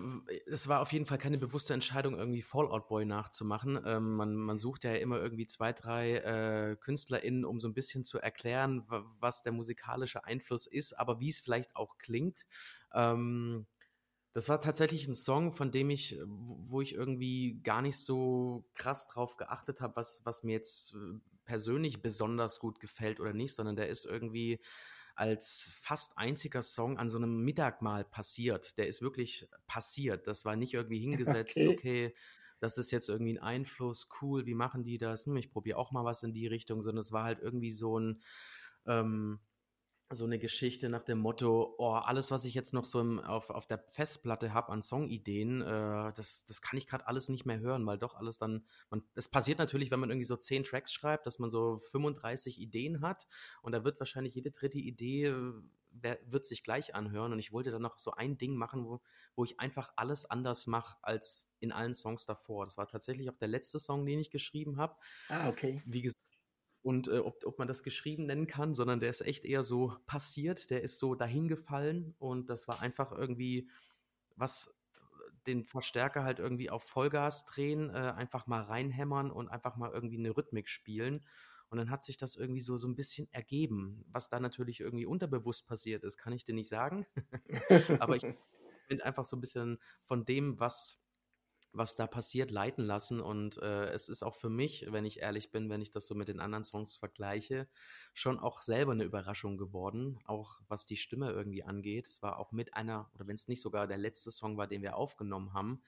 es 0.47 0.69
war 0.69 0.81
auf 0.81 0.93
jeden 0.93 1.05
Fall 1.05 1.19
keine 1.19 1.37
bewusste 1.37 1.75
Entscheidung, 1.75 2.17
irgendwie 2.17 2.43
Fallout 2.43 2.87
Boy 2.87 3.05
nachzumachen. 3.05 3.81
Ähm, 3.85 4.15
man, 4.15 4.37
man 4.37 4.57
sucht 4.57 4.85
ja 4.85 4.95
immer 4.95 5.21
irgendwie 5.21 5.49
zwei, 5.49 5.73
drei 5.73 6.17
äh, 6.19 6.77
KünstlerInnen, 6.77 7.45
um 7.45 7.59
so 7.59 7.69
ein 7.69 7.75
bisschen 7.75 8.05
zu 8.05 8.21
erklären, 8.21 8.85
was 9.19 9.43
der 9.43 9.53
musikalische 9.53 10.25
Einfluss 10.25 10.67
ist, 10.67 10.93
aber 10.93 11.19
wie 11.19 11.29
es 11.29 11.41
vielleicht 11.41 11.75
auch 11.75 11.99
klingt. 11.99 12.47
Ähm, 12.93 13.67
das 14.33 14.49
war 14.49 14.61
tatsächlich 14.61 15.09
ein 15.09 15.15
Song, 15.15 15.53
von 15.53 15.73
dem 15.73 15.91
ich, 15.91 16.21
wo 16.25 16.81
ich 16.81 16.95
irgendwie 16.95 17.61
gar 17.63 17.83
nicht 17.83 17.99
so 17.99 18.65
krass 18.75 19.09
drauf 19.09 19.37
geachtet 19.37 19.81
habe, 19.81 19.97
was, 19.97 20.23
was 20.25 20.45
mir 20.45 20.53
jetzt 20.53 20.95
äh, 20.95 21.19
persönlich 21.45 22.01
besonders 22.01 22.61
gut 22.61 22.79
gefällt 22.81 23.19
oder 23.19 23.33
nicht, 23.33 23.55
sondern 23.55 23.77
der 23.77 23.89
ist 23.89 24.05
irgendwie 24.05 24.61
als 25.15 25.71
fast 25.81 26.19
einziger 26.19 26.63
Song 26.63 26.99
an 26.99 27.09
so 27.09 27.19
einem 27.19 27.45
Mittagmahl 27.45 28.05
passiert. 28.05 28.79
Der 28.79 28.89
ist 28.89 29.03
wirklich 29.03 29.49
passiert. 29.67 30.27
Das 30.27 30.45
war 30.45 30.57
nicht 30.57 30.75
irgendwie 30.75 31.01
hingesetzt, 31.01 31.59
okay, 31.59 31.69
okay 31.69 32.15
das 32.65 32.79
ist 32.79 32.91
jetzt 32.91 33.11
irgendwie 33.11 33.35
ein 33.35 33.43
Einfluss, 33.43 34.09
cool, 34.21 34.47
wie 34.47 34.55
machen 34.55 34.85
die 34.85 34.97
das? 34.97 35.27
Hm, 35.27 35.37
ich 35.37 35.51
probiere 35.51 35.79
auch 35.79 35.93
mal 35.93 36.05
was 36.05 36.23
in 36.23 36.33
die 36.33 36.47
Richtung, 36.47 36.81
sondern 36.81 37.01
es 37.01 37.13
war 37.13 37.25
halt 37.25 37.41
irgendwie 37.41 37.71
so 37.71 37.99
ein, 37.99 38.23
ähm, 38.87 39.41
so 40.11 40.25
eine 40.25 40.39
Geschichte 40.39 40.89
nach 40.89 41.03
dem 41.03 41.19
Motto, 41.19 41.75
oh, 41.79 41.93
alles, 41.93 42.31
was 42.31 42.45
ich 42.45 42.55
jetzt 42.55 42.73
noch 42.75 42.85
so 42.85 43.01
im, 43.01 43.21
auf, 43.21 43.51
auf 43.51 43.67
der 43.67 43.79
Festplatte 43.79 44.53
habe 44.53 44.71
an 44.71 44.83
Songideen, 44.83 45.63
äh, 45.63 46.13
das, 46.15 46.45
das 46.45 46.61
kann 46.61 46.77
ich 46.77 46.87
gerade 46.87 47.07
alles 47.07 47.29
nicht 47.29 47.47
mehr 47.47 47.59
hören, 47.59 47.87
weil 47.87 47.99
doch 47.99 48.15
alles 48.15 48.39
dann, 48.39 48.65
man, 48.91 49.03
es 49.15 49.29
passiert 49.29 49.59
natürlich, 49.59 49.91
wenn 49.91 50.01
man 50.01 50.11
irgendwie 50.11 50.27
so 50.27 50.37
zehn 50.37 50.65
Tracks 50.65 50.93
schreibt, 50.93 51.27
dass 51.27 51.39
man 51.39 51.51
so 51.51 51.79
35 51.79 52.61
Ideen 52.61 53.01
hat 53.01 53.27
und 53.63 53.73
da 53.73 53.85
wird 53.85 53.99
wahrscheinlich 53.99 54.35
jede 54.35 54.51
dritte 54.51 54.79
Idee 54.79 55.27
äh, 55.27 55.53
wird 56.27 56.45
sich 56.45 56.63
gleich 56.63 56.95
anhören 56.95 57.33
und 57.33 57.39
ich 57.39 57.53
wollte 57.53 57.71
dann 57.71 57.83
noch 57.83 57.99
so 57.99 58.13
ein 58.13 58.37
Ding 58.37 58.57
machen, 58.57 58.85
wo, 58.85 59.01
wo 59.37 59.45
ich 59.45 59.61
einfach 59.61 59.93
alles 59.97 60.29
anders 60.29 60.67
mache 60.67 60.97
als 61.03 61.51
in 61.61 61.73
allen 61.73 61.95
Songs 61.95 62.27
davor. 62.27 62.67
Das 62.67 62.77
war 62.77 62.89
tatsächlich 62.89 63.31
auch 63.31 63.39
der 63.39 63.49
letzte 63.49 63.79
Song, 63.79 64.05
den 64.05 64.19
ich 64.19 64.31
geschrieben 64.31 64.77
habe. 64.77 64.97
Ah, 65.29 65.49
okay. 65.49 65.83
Wie 65.87 66.03
gesagt, 66.03 66.24
und 66.85 67.09
äh, 67.09 67.19
ob, 67.19 67.45
ob 67.45 67.59
man 67.59 67.67
das 67.67 67.83
geschrieben 67.83 68.27
nennen 68.27 68.47
kann, 68.47 68.75
sondern 68.75 69.01
der 69.01 69.11
ist 69.11 69.23
echt 69.23 69.45
eher 69.45 69.65
so 69.65 69.97
passiert, 70.07 70.71
der 70.71 70.83
ist 70.83 70.99
so 70.99 71.17
dahingefallen 71.17 72.15
und 72.19 72.49
das 72.51 72.69
war 72.69 72.81
einfach 72.81 73.11
irgendwie 73.11 73.69
was 74.37 74.75
den 75.47 75.65
Verstärker 75.65 76.25
halt 76.25 76.39
irgendwie 76.39 76.71
auf 76.71 76.85
Vollgas 76.85 77.45
drehen, 77.45 77.91
äh, 77.91 77.93
einfach 77.93 78.47
mal 78.47 78.63
reinhämmern 78.63 79.31
und 79.31 79.49
einfach 79.49 79.77
mal 79.77 79.91
irgendwie 79.93 80.19
eine 80.19 80.37
Rhythmik 80.37 80.69
spielen. 80.69 81.25
Und 81.69 81.79
dann 81.79 81.91
hat 81.91 82.05
sich 82.05 82.17
das 82.17 82.37
irgendwie 82.37 82.61
so, 82.61 82.77
so 82.77 82.89
ein 82.89 82.95
bisschen 82.95 83.31
ergeben. 83.33 84.05
Was 84.09 84.31
da 84.31 84.41
natürlich 84.41 84.81
irgendwie 84.81 85.07
unterbewusst 85.07 85.67
passiert 85.67 86.05
ist, 86.05 86.17
kann 86.17 86.33
ich 86.33 86.45
dir 86.45 86.55
nicht 86.55 86.69
sagen. 86.69 87.07
Aber 88.01 88.17
ich 88.17 88.23
bin 88.89 89.01
einfach 89.01 89.25
so 89.25 89.37
ein 89.37 89.41
bisschen 89.41 89.79
von 90.05 90.25
dem, 90.25 90.59
was 90.61 91.04
was 91.75 91.97
da 91.97 92.07
passiert, 92.07 92.51
leiten 92.51 92.85
lassen. 92.85 93.21
Und 93.21 93.59
äh, 93.59 93.87
es 93.91 94.09
ist 94.09 94.23
auch 94.23 94.37
für 94.37 94.49
mich, 94.49 94.87
wenn 94.91 95.05
ich 95.05 95.21
ehrlich 95.21 95.51
bin, 95.51 95.69
wenn 95.69 95.83
ich 95.83 95.91
das 95.91 96.07
so 96.07 96.15
mit 96.15 96.29
den 96.29 96.41
anderen 96.41 96.65
Songs 96.65 96.97
vergleiche, 96.97 97.69
schon 98.15 98.39
auch 98.39 98.63
selber 98.63 98.93
eine 98.93 99.05
Überraschung 99.05 99.59
geworden, 99.59 100.19
auch 100.25 100.61
was 100.69 100.87
die 100.87 100.97
Stimme 100.97 101.31
irgendwie 101.31 101.65
angeht. 101.65 102.07
Es 102.07 102.23
war 102.23 102.39
auch 102.39 102.53
mit 102.53 102.75
einer, 102.75 103.11
oder 103.15 103.27
wenn 103.27 103.35
es 103.35 103.49
nicht 103.49 103.61
sogar 103.61 103.87
der 103.87 103.99
letzte 103.99 104.31
Song 104.31 104.57
war, 104.57 104.67
den 104.67 104.83
wir 104.83 104.97
aufgenommen 104.97 105.53
haben. 105.53 105.83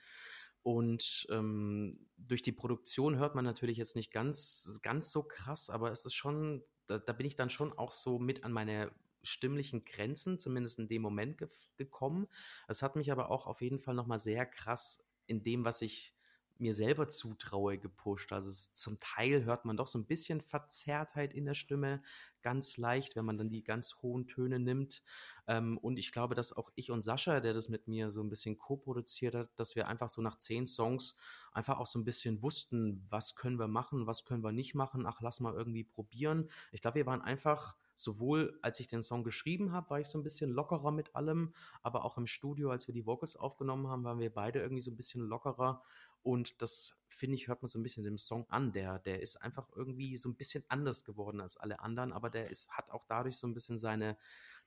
Und 0.63 1.29
ähm, 1.31 2.09
durch 2.17 2.43
die 2.43 2.53
Produktion 2.53 3.17
hört 3.19 3.37
man 3.37 3.45
natürlich 3.45 3.79
jetzt 3.79 3.95
nicht 3.95 4.11
ganz, 4.11 4.81
ganz 4.83 5.13
so 5.13 5.23
krass, 5.23 5.71
aber 5.71 5.93
es 5.93 6.05
ist 6.05 6.15
schon, 6.15 6.65
da, 6.89 6.99
da 6.99 7.13
bin 7.13 7.27
ich 7.27 7.37
dann 7.37 7.51
schon 7.51 7.73
auch 7.73 7.93
so 7.93 8.19
mit 8.19 8.43
an 8.43 8.51
meine 8.51 8.91
stimmlichen 9.23 9.85
Grenzen, 9.85 10.39
zumindest 10.41 10.81
in 10.81 10.89
dem 10.89 11.03
Moment 11.03 11.39
ge 11.39 11.49
gekommen. 11.77 12.27
Es 12.69 12.81
hat 12.81 12.97
mich 12.97 13.13
aber 13.13 13.31
auch 13.31 13.47
auf 13.47 13.61
jeden 13.61 13.79
Fall 13.79 13.95
nochmal 13.95 14.19
sehr 14.19 14.47
krass 14.47 15.07
in 15.27 15.43
dem, 15.43 15.65
was 15.65 15.83
ich 15.83 16.17
mir 16.59 16.75
selber 16.75 17.09
zutraue, 17.09 17.79
gepusht. 17.79 18.33
Also 18.33 18.51
zum 18.51 18.99
Teil 18.99 19.45
hört 19.45 19.65
man 19.65 19.77
doch 19.77 19.87
so 19.87 19.99
ein 19.99 20.07
bisschen 20.07 20.41
Verzerrtheit 20.41 21.35
in 21.35 21.45
der 21.45 21.55
Stimme, 21.55 22.03
ganz 22.43 22.77
leicht, 22.77 23.17
wenn 23.17 23.25
man 23.25 23.39
dann 23.39 23.51
die 23.51 23.63
ganz 23.63 23.97
hohen 24.03 24.27
Töne 24.27 24.59
nimmt. 24.59 25.03
Ähm, 25.47 25.79
und 25.79 25.99
ich 25.99 26.13
glaube, 26.13 26.35
dass 26.35 26.53
auch 26.53 26.71
ich 26.75 26.91
und 26.91 27.03
Sascha, 27.03 27.41
der 27.41 27.53
das 27.53 27.69
mit 27.69 27.89
mir 27.89 28.11
so 28.11 28.23
ein 28.23 28.31
bisschen 28.31 28.57
co-produziert 28.57 29.35
hat, 29.35 29.51
dass 29.57 29.77
wir 29.77 29.89
einfach 29.89 30.09
so 30.09 30.23
nach 30.23 30.39
zehn 30.39 30.67
Songs 30.67 31.17
einfach 31.53 31.79
auch 31.79 31.87
so 31.87 31.99
ein 31.99 32.05
bisschen 32.05 32.43
wussten, 32.43 33.05
was 33.11 33.35
können 33.35 33.59
wir 33.59 33.69
machen, 33.69 34.07
was 34.07 34.25
können 34.25 34.45
wir 34.45 34.53
nicht 34.53 34.75
machen. 34.75 35.07
Ach, 35.07 35.21
lass 35.21 35.41
mal 35.41 35.55
irgendwie 35.55 35.85
probieren. 35.85 36.51
Ich 36.73 36.81
glaube, 36.81 36.97
wir 36.97 37.07
waren 37.07 37.23
einfach 37.23 37.77
sowohl 37.97 38.59
als 38.63 38.79
ich 38.79 38.87
den 38.87 39.03
Song 39.03 39.25
geschrieben 39.25 39.73
habe, 39.73 39.91
war 39.91 40.01
ich 40.01 40.07
so 40.07 40.19
ein 40.19 40.23
bisschen 40.23 40.51
lockerer 40.51 40.93
mit 40.93 41.17
allem, 41.17 41.55
aber 41.83 42.05
auch 42.05 42.19
im 42.19 42.27
Studio, 42.27 42.71
als 42.71 42.87
wir 42.87 42.95
die 42.95 43.07
Vocals 43.07 43.37
aufgenommen 43.37 43.89
haben, 43.89 44.05
waren 44.05 44.21
wir 44.21 44.33
beide 44.33 44.61
irgendwie 44.61 44.83
so 44.83 44.91
ein 44.91 44.97
bisschen 44.97 45.23
lockerer. 45.23 45.83
Und 46.23 46.61
das, 46.61 47.01
finde 47.09 47.37
ich, 47.37 47.49
hört 47.49 47.63
man 47.63 47.69
so 47.69 47.79
ein 47.79 47.83
bisschen 47.83 48.05
dem 48.05 48.19
Song 48.19 48.49
an. 48.51 48.73
Der, 48.73 48.99
der 48.99 49.23
ist 49.23 49.37
einfach 49.37 49.69
irgendwie 49.75 50.17
so 50.17 50.29
ein 50.29 50.37
bisschen 50.37 50.65
anders 50.69 51.05
geworden 51.05 51.41
als 51.41 51.57
alle 51.57 51.81
anderen, 51.81 52.13
aber 52.13 52.31
der 52.31 52.51
ist, 52.51 52.71
hat 52.71 52.91
auch 52.91 53.05
dadurch 53.05 53.37
so 53.37 53.47
ein 53.47 53.55
bisschen 53.55 53.79
seine, 53.79 54.19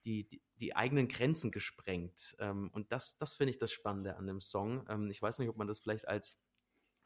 die, 0.06 0.24
die, 0.24 0.42
die 0.56 0.76
eigenen 0.76 1.08
Grenzen 1.08 1.52
gesprengt. 1.52 2.36
Ähm, 2.39 2.70
und 2.74 2.92
das, 2.92 3.18
das 3.18 3.36
finde 3.36 3.52
ich 3.52 3.58
das 3.58 3.72
Spannende 3.72 4.15
an 4.15 4.26
dem 4.26 4.39
Song. 4.39 4.86
Ähm, 4.89 5.10
ich 5.12 5.22
weiß 5.22 5.39
nicht, 5.39 5.50
ob 5.50 5.58
man 5.58 5.68
das 5.68 5.80
vielleicht 5.80 6.08
als 6.08 6.42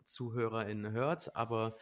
Zuhörerin 0.05 0.91
hört, 0.91 1.35
aber 1.35 1.77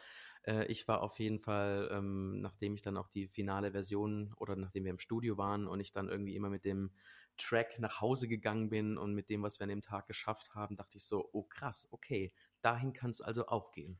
äh, 0.46 0.66
ich 0.68 0.88
war 0.88 1.02
auf 1.02 1.20
jeden 1.20 1.40
Fall, 1.40 1.90
ähm, 1.92 2.42
nachdem 2.42 2.76
ich 2.76 2.82
dann 2.82 2.98
auch 2.98 3.08
die 3.08 3.28
finale 3.28 3.72
Version 3.72 4.34
oder 4.38 4.56
nachdem 4.56 4.84
wir 4.86 4.92
im 4.92 5.00
Studio 5.00 5.38
waren 5.38 5.68
und 5.68 5.80
ich 5.80 5.92
dann 5.92 6.10
irgendwie 6.10 6.36
immer 6.36 6.50
mit 6.50 6.66
dem 6.66 6.92
Track 7.38 7.80
nach 7.80 8.02
Hause 8.02 8.28
gegangen 8.28 8.70
bin 8.70 8.98
und 8.98 9.14
mit 9.14 9.30
dem, 9.30 9.44
was 9.44 9.60
wir 9.60 9.64
an 9.64 9.70
dem 9.70 9.82
Tag 9.82 10.08
geschafft 10.08 10.54
haben, 10.56 10.76
dachte 10.76 10.98
ich 10.98 11.06
so, 11.06 11.30
oh 11.34 11.44
krass, 11.44 11.88
okay, 11.92 12.34
dahin 12.62 12.94
kann 12.94 13.12
es 13.12 13.22
also 13.22 13.48
auch 13.48 13.72
gehen. 13.72 14.00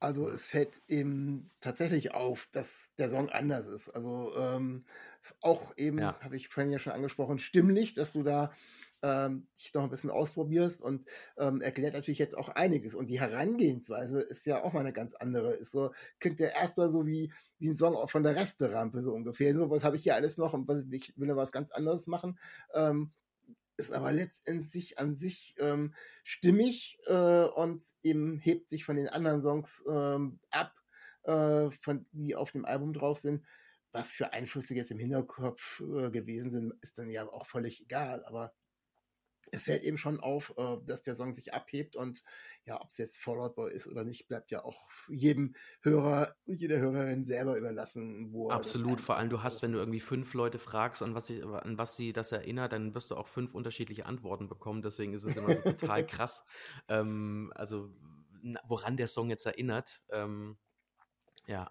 Also 0.00 0.28
es 0.28 0.44
fällt 0.46 0.82
eben 0.88 1.50
tatsächlich 1.60 2.12
auf, 2.12 2.48
dass 2.52 2.94
der 2.98 3.08
Song 3.10 3.30
anders 3.30 3.66
ist. 3.66 3.88
Also 3.88 4.36
ähm, 4.36 4.84
auch 5.40 5.72
eben, 5.78 6.12
Ja. 6.12 6.20
habe 6.20 6.36
ich 6.36 6.48
vorhin 6.48 6.72
ja 6.72 6.78
schon 6.78 6.92
angesprochen, 6.92 7.38
stimmlich, 7.38 7.94
dass 7.94 8.12
du 8.12 8.22
da 8.22 8.52
ähm, 9.04 9.46
dich 9.56 9.74
noch 9.74 9.82
ein 9.82 9.90
bisschen 9.90 10.10
ausprobierst 10.10 10.80
und 10.82 11.04
ähm, 11.36 11.60
erklärt 11.60 11.92
natürlich 11.92 12.18
jetzt 12.18 12.36
auch 12.36 12.48
einiges. 12.48 12.94
Und 12.94 13.10
die 13.10 13.20
Herangehensweise 13.20 14.22
ist 14.22 14.46
ja 14.46 14.64
auch 14.64 14.72
mal 14.72 14.80
eine 14.80 14.94
ganz 14.94 15.14
andere. 15.14 15.52
Ist 15.52 15.72
so, 15.72 15.92
klingt 16.20 16.40
ja 16.40 16.48
erstmal 16.48 16.88
so 16.88 17.06
wie, 17.06 17.30
wie 17.58 17.68
ein 17.68 17.74
Song 17.74 18.08
von 18.08 18.22
der 18.22 18.34
Resterampe, 18.34 19.02
so 19.02 19.12
ungefähr. 19.12 19.54
So, 19.54 19.68
was 19.68 19.84
habe 19.84 19.96
ich 19.96 20.04
hier 20.04 20.14
alles 20.14 20.38
noch 20.38 20.54
und 20.54 20.66
was, 20.66 20.84
ich 20.90 21.12
will 21.18 21.28
ja 21.28 21.36
was 21.36 21.52
ganz 21.52 21.70
anderes 21.70 22.06
machen. 22.06 22.38
Ähm, 22.72 23.12
ist 23.76 23.92
aber 23.92 24.12
letztendlich 24.12 24.98
an 24.98 25.14
sich 25.14 25.54
ähm, 25.58 25.94
stimmig 26.22 26.98
äh, 27.06 27.44
und 27.44 27.82
eben 28.02 28.38
hebt 28.38 28.68
sich 28.70 28.84
von 28.84 28.96
den 28.96 29.08
anderen 29.08 29.42
Songs 29.42 29.84
ähm, 29.86 30.38
ab, 30.50 30.72
äh, 31.24 31.70
von, 31.70 32.06
die 32.12 32.36
auf 32.36 32.52
dem 32.52 32.64
Album 32.64 32.94
drauf 32.94 33.18
sind. 33.18 33.44
Was 33.92 34.12
für 34.12 34.32
Einflüsse 34.32 34.74
jetzt 34.74 34.90
im 34.92 34.98
Hinterkopf 34.98 35.80
äh, 35.80 36.10
gewesen 36.10 36.50
sind, 36.50 36.72
ist 36.80 36.98
dann 36.98 37.10
ja 37.10 37.28
auch 37.28 37.46
völlig 37.46 37.82
egal. 37.82 38.24
Aber 38.24 38.54
es 39.54 39.62
fällt 39.62 39.84
eben 39.84 39.98
schon 39.98 40.20
auf, 40.20 40.54
äh, 40.56 40.76
dass 40.84 41.02
der 41.02 41.14
Song 41.14 41.32
sich 41.32 41.54
abhebt 41.54 41.96
und 41.96 42.24
ja, 42.64 42.80
ob 42.80 42.88
es 42.88 42.98
jetzt 42.98 43.18
Fallout 43.18 43.54
Boy 43.54 43.72
ist 43.72 43.86
oder 43.86 44.04
nicht, 44.04 44.26
bleibt 44.28 44.50
ja 44.50 44.64
auch 44.64 44.88
jedem 45.08 45.54
Hörer, 45.80 46.34
jeder 46.46 46.78
Hörerin 46.78 47.24
selber 47.24 47.56
überlassen, 47.56 48.32
er 48.34 48.56
Absolut, 48.56 49.00
vor 49.00 49.16
allem 49.16 49.30
du 49.30 49.42
hast, 49.42 49.62
wenn 49.62 49.72
du 49.72 49.78
irgendwie 49.78 50.00
fünf 50.00 50.34
Leute 50.34 50.58
fragst, 50.58 51.02
an 51.02 51.14
was, 51.14 51.26
sie, 51.26 51.42
an 51.42 51.78
was 51.78 51.96
sie 51.96 52.12
das 52.12 52.32
erinnert, 52.32 52.72
dann 52.72 52.94
wirst 52.94 53.10
du 53.10 53.16
auch 53.16 53.28
fünf 53.28 53.54
unterschiedliche 53.54 54.06
Antworten 54.06 54.48
bekommen. 54.48 54.82
Deswegen 54.82 55.12
ist 55.14 55.24
es 55.24 55.36
immer 55.36 55.54
so 55.54 55.62
total 55.62 56.06
krass, 56.06 56.44
ähm, 56.88 57.52
also 57.54 57.90
woran 58.66 58.96
der 58.96 59.08
Song 59.08 59.30
jetzt 59.30 59.46
erinnert. 59.46 60.02
Ähm, 60.10 60.58
ja, 61.46 61.70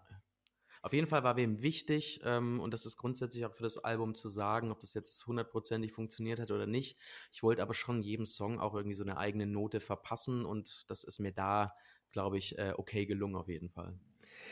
auf 0.83 0.91
jeden 0.91 1.07
Fall 1.07 1.23
war 1.23 1.37
wem 1.37 1.61
wichtig, 1.61 2.19
ähm, 2.25 2.59
und 2.59 2.73
das 2.73 2.85
ist 2.85 2.97
grundsätzlich 2.97 3.45
auch 3.45 3.53
für 3.53 3.63
das 3.63 3.77
Album 3.77 4.15
zu 4.15 4.27
sagen, 4.27 4.69
ob 4.69 4.81
das 4.81 4.93
jetzt 4.93 5.25
hundertprozentig 5.25 5.93
funktioniert 5.93 6.41
hat 6.41 6.51
oder 6.51 6.67
nicht. 6.67 6.99
Ich 7.31 7.41
wollte 7.41 7.61
aber 7.61 7.73
schon 7.73 8.01
jedem 8.01 8.25
Song 8.25 8.59
auch 8.59 8.75
irgendwie 8.75 8.95
so 8.95 9.03
eine 9.03 9.17
eigene 9.17 9.47
Note 9.47 9.79
verpassen 9.79 10.45
und 10.45 10.83
das 10.89 11.05
ist 11.05 11.19
mir 11.19 11.31
da, 11.31 11.73
glaube 12.11 12.37
ich, 12.37 12.59
äh, 12.59 12.73
okay 12.77 13.05
gelungen 13.05 13.37
auf 13.37 13.47
jeden 13.47 13.69
Fall. 13.69 13.97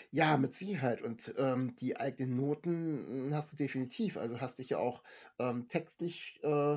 Ja, 0.09 0.37
mit 0.37 0.53
Sicherheit. 0.53 1.01
Und 1.01 1.33
ähm, 1.37 1.75
die 1.75 1.97
eigenen 1.97 2.33
Noten 2.33 3.27
mm, 3.27 3.33
hast 3.33 3.51
du 3.51 3.57
definitiv. 3.57 4.15
Also 4.15 4.39
hast 4.39 4.59
dich 4.59 4.69
ja 4.69 4.77
auch 4.77 5.03
ähm, 5.37 5.67
textlich 5.67 6.39
äh, 6.43 6.75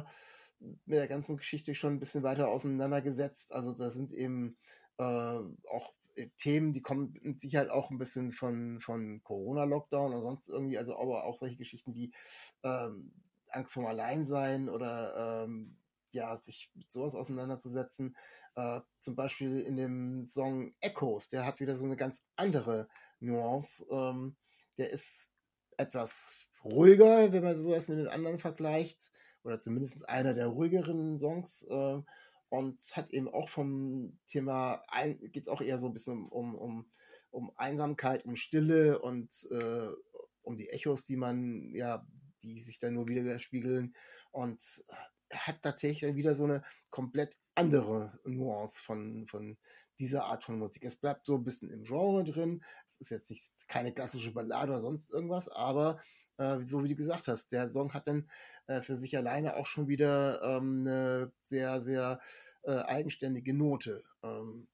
mit 0.58 0.98
der 0.98 1.06
ganzen 1.06 1.36
Geschichte 1.36 1.76
schon 1.76 1.94
ein 1.94 2.00
bisschen 2.00 2.24
weiter 2.24 2.48
auseinandergesetzt. 2.48 3.52
Also 3.52 3.72
da 3.72 3.88
sind 3.88 4.12
eben 4.12 4.56
äh, 4.98 5.02
auch 5.02 5.92
Themen, 6.38 6.72
die 6.72 6.83
kommen 6.83 7.18
mit 7.22 7.38
Sicherheit 7.38 7.70
auch 7.70 7.90
ein 7.90 7.98
bisschen 7.98 8.33
von, 8.33 8.81
von 8.81 9.22
Corona-Lockdown 9.22 10.12
oder 10.12 10.22
sonst 10.22 10.48
irgendwie, 10.48 10.79
also 10.79 10.98
aber 10.98 11.24
auch 11.24 11.37
solche 11.37 11.57
Geschichten 11.57 11.94
wie 11.94 12.12
ähm, 12.62 13.12
Angst 13.48 13.74
vorm 13.74 13.87
Alleinsein 13.87 14.68
oder 14.68 15.44
ähm, 15.44 15.77
ja, 16.12 16.37
sich 16.37 16.70
mit 16.74 16.90
sowas 16.92 17.14
auseinanderzusetzen. 17.14 18.16
Äh, 18.55 18.81
zum 19.00 19.16
Beispiel 19.16 19.61
in 19.61 19.77
dem 19.77 20.27
Song 20.27 20.74
Echoes, 20.81 21.29
der 21.29 21.44
hat 21.44 21.61
wieder 21.61 21.77
so 21.77 21.87
eine 21.87 21.96
ganz 21.96 22.27
andere 22.37 22.88
Nuance. 23.20 23.85
Ähm, 23.90 24.37
der 24.79 24.90
ist 24.90 25.33
etwas 25.77 26.46
ruhiger, 26.62 27.33
wenn 27.33 27.42
man 27.42 27.57
sowas 27.57 27.88
mit 27.88 27.98
den 27.98 28.09
anderen 28.09 28.38
vergleicht, 28.38 29.11
oder 29.42 29.61
zumindest 29.61 30.09
einer 30.09 30.35
der 30.35 30.46
ruhigeren 30.46 31.18
Songs. 31.18 31.62
Äh, 31.68 32.00
und 32.58 32.78
hat 32.96 33.10
eben 33.12 33.28
auch 33.28 33.48
vom 33.48 34.16
Thema, 34.28 34.82
geht 35.20 35.42
es 35.42 35.48
auch 35.48 35.60
eher 35.60 35.78
so 35.78 35.86
ein 35.86 35.92
bisschen 35.92 36.28
um, 36.28 36.54
um, 36.54 36.90
um 37.30 37.52
Einsamkeit, 37.56 38.24
um 38.24 38.36
Stille 38.36 39.00
und 39.00 39.32
äh, 39.50 39.88
um 40.42 40.56
die 40.56 40.68
Echos, 40.68 41.04
die 41.04 41.16
man, 41.16 41.74
ja, 41.74 42.06
die 42.42 42.60
sich 42.60 42.78
dann 42.78 42.94
nur 42.94 43.08
widerspiegeln. 43.08 43.94
Und 44.30 44.62
hat 45.32 45.62
tatsächlich 45.62 46.02
dann 46.02 46.16
wieder 46.16 46.34
so 46.34 46.44
eine 46.44 46.62
komplett 46.90 47.36
andere 47.56 48.18
Nuance 48.24 48.80
von, 48.80 49.26
von 49.26 49.58
dieser 49.98 50.24
Art 50.24 50.44
von 50.44 50.58
Musik. 50.58 50.84
Es 50.84 50.96
bleibt 50.96 51.26
so 51.26 51.36
ein 51.36 51.44
bisschen 51.44 51.70
im 51.70 51.82
Genre 51.82 52.22
drin. 52.22 52.62
Es 52.86 52.96
ist 52.96 53.10
jetzt 53.10 53.30
nicht 53.30 53.68
keine 53.68 53.92
klassische 53.92 54.32
Ballade 54.32 54.72
oder 54.72 54.80
sonst 54.80 55.10
irgendwas, 55.10 55.48
aber 55.48 56.00
äh, 56.38 56.61
so 56.61 56.83
wie 56.83 56.88
du 56.88 56.97
gesagt 56.97 57.29
hast, 57.29 57.53
der 57.53 57.68
Song 57.68 57.94
hat 57.94 58.07
dann 58.07 58.29
äh, 58.66 58.83
für 58.83 58.97
sich 58.97 59.16
alleine 59.16 59.57
auch 59.57 59.66
schon 59.66 59.88
wieder 59.88 60.42
ähm, 60.42 60.81
eine 60.81 61.33
sehr, 61.42 61.81
sehr 61.83 62.20
äh, 62.62 62.79
eigenständige 62.79 63.55
Note. 63.55 64.05
Ähm, 64.23 64.68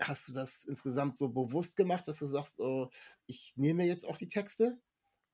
hast 0.00 0.28
du 0.28 0.32
das 0.32 0.64
insgesamt 0.64 1.16
so 1.16 1.28
bewusst 1.28 1.76
gemacht, 1.76 2.06
dass 2.08 2.18
du 2.18 2.26
sagst, 2.26 2.60
oh, 2.60 2.90
ich 3.26 3.52
nehme 3.56 3.84
jetzt 3.84 4.06
auch 4.06 4.16
die 4.16 4.28
Texte 4.28 4.78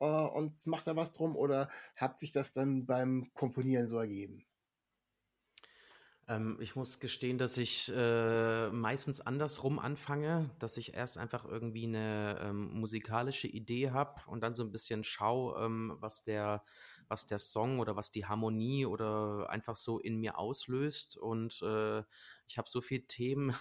äh, 0.00 0.06
und 0.06 0.66
mache 0.66 0.84
da 0.84 0.96
was 0.96 1.12
drum 1.12 1.36
oder 1.36 1.68
hat 1.96 2.18
sich 2.18 2.32
das 2.32 2.52
dann 2.52 2.86
beim 2.86 3.30
Komponieren 3.34 3.86
so 3.86 3.98
ergeben? 3.98 4.46
Ähm, 6.26 6.56
ich 6.60 6.74
muss 6.74 7.00
gestehen, 7.00 7.36
dass 7.36 7.56
ich 7.58 7.92
äh, 7.94 8.70
meistens 8.70 9.20
andersrum 9.20 9.78
anfange, 9.78 10.50
dass 10.58 10.76
ich 10.76 10.94
erst 10.94 11.18
einfach 11.18 11.44
irgendwie 11.44 11.86
eine 11.86 12.38
ähm, 12.42 12.72
musikalische 12.72 13.46
Idee 13.46 13.90
habe 13.90 14.22
und 14.26 14.40
dann 14.42 14.54
so 14.54 14.64
ein 14.64 14.72
bisschen 14.72 15.04
schaue, 15.04 15.62
ähm, 15.62 15.96
was 16.00 16.22
der, 16.22 16.62
was 17.08 17.26
der 17.26 17.38
Song 17.38 17.78
oder 17.78 17.96
was 17.96 18.10
die 18.10 18.24
Harmonie 18.24 18.86
oder 18.86 19.50
einfach 19.50 19.76
so 19.76 19.98
in 19.98 20.18
mir 20.18 20.38
auslöst. 20.38 21.18
Und 21.18 21.60
äh, 21.62 22.02
ich 22.46 22.56
habe 22.56 22.68
so 22.70 22.80
viele 22.80 23.06
Themen 23.06 23.54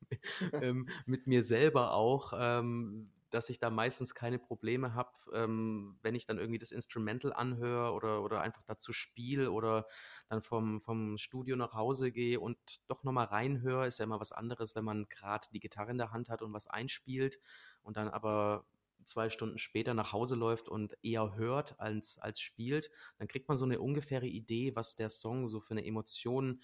ähm, 0.52 0.88
mit 1.06 1.26
mir 1.26 1.42
selber 1.42 1.94
auch, 1.94 2.34
ähm, 2.36 3.10
dass 3.32 3.48
ich 3.48 3.58
da 3.58 3.70
meistens 3.70 4.14
keine 4.14 4.38
Probleme 4.38 4.94
habe, 4.94 5.12
ähm, 5.32 5.98
wenn 6.02 6.14
ich 6.14 6.26
dann 6.26 6.38
irgendwie 6.38 6.58
das 6.58 6.70
Instrumental 6.70 7.32
anhöre 7.32 7.92
oder, 7.92 8.22
oder 8.22 8.40
einfach 8.40 8.62
dazu 8.64 8.92
spiele 8.92 9.50
oder 9.50 9.86
dann 10.28 10.42
vom, 10.42 10.80
vom 10.80 11.18
Studio 11.18 11.56
nach 11.56 11.72
Hause 11.72 12.12
gehe 12.12 12.38
und 12.38 12.58
doch 12.88 13.04
nochmal 13.04 13.26
reinhöre. 13.26 13.86
Ist 13.86 13.98
ja 13.98 14.04
immer 14.04 14.20
was 14.20 14.32
anderes, 14.32 14.76
wenn 14.76 14.84
man 14.84 15.06
gerade 15.08 15.48
die 15.52 15.60
Gitarre 15.60 15.90
in 15.90 15.98
der 15.98 16.12
Hand 16.12 16.28
hat 16.28 16.42
und 16.42 16.52
was 16.52 16.66
einspielt 16.66 17.40
und 17.82 17.96
dann 17.96 18.08
aber 18.08 18.66
zwei 19.04 19.30
Stunden 19.30 19.58
später 19.58 19.94
nach 19.94 20.12
Hause 20.12 20.34
läuft 20.34 20.68
und 20.68 20.96
eher 21.02 21.34
hört 21.34 21.78
als, 21.80 22.18
als 22.18 22.40
spielt, 22.40 22.90
dann 23.18 23.28
kriegt 23.28 23.48
man 23.48 23.56
so 23.56 23.64
eine 23.64 23.80
ungefähre 23.80 24.26
Idee, 24.26 24.76
was 24.76 24.94
der 24.94 25.08
Song 25.08 25.48
so 25.48 25.60
für 25.60 25.72
eine 25.72 25.84
Emotion, 25.84 26.62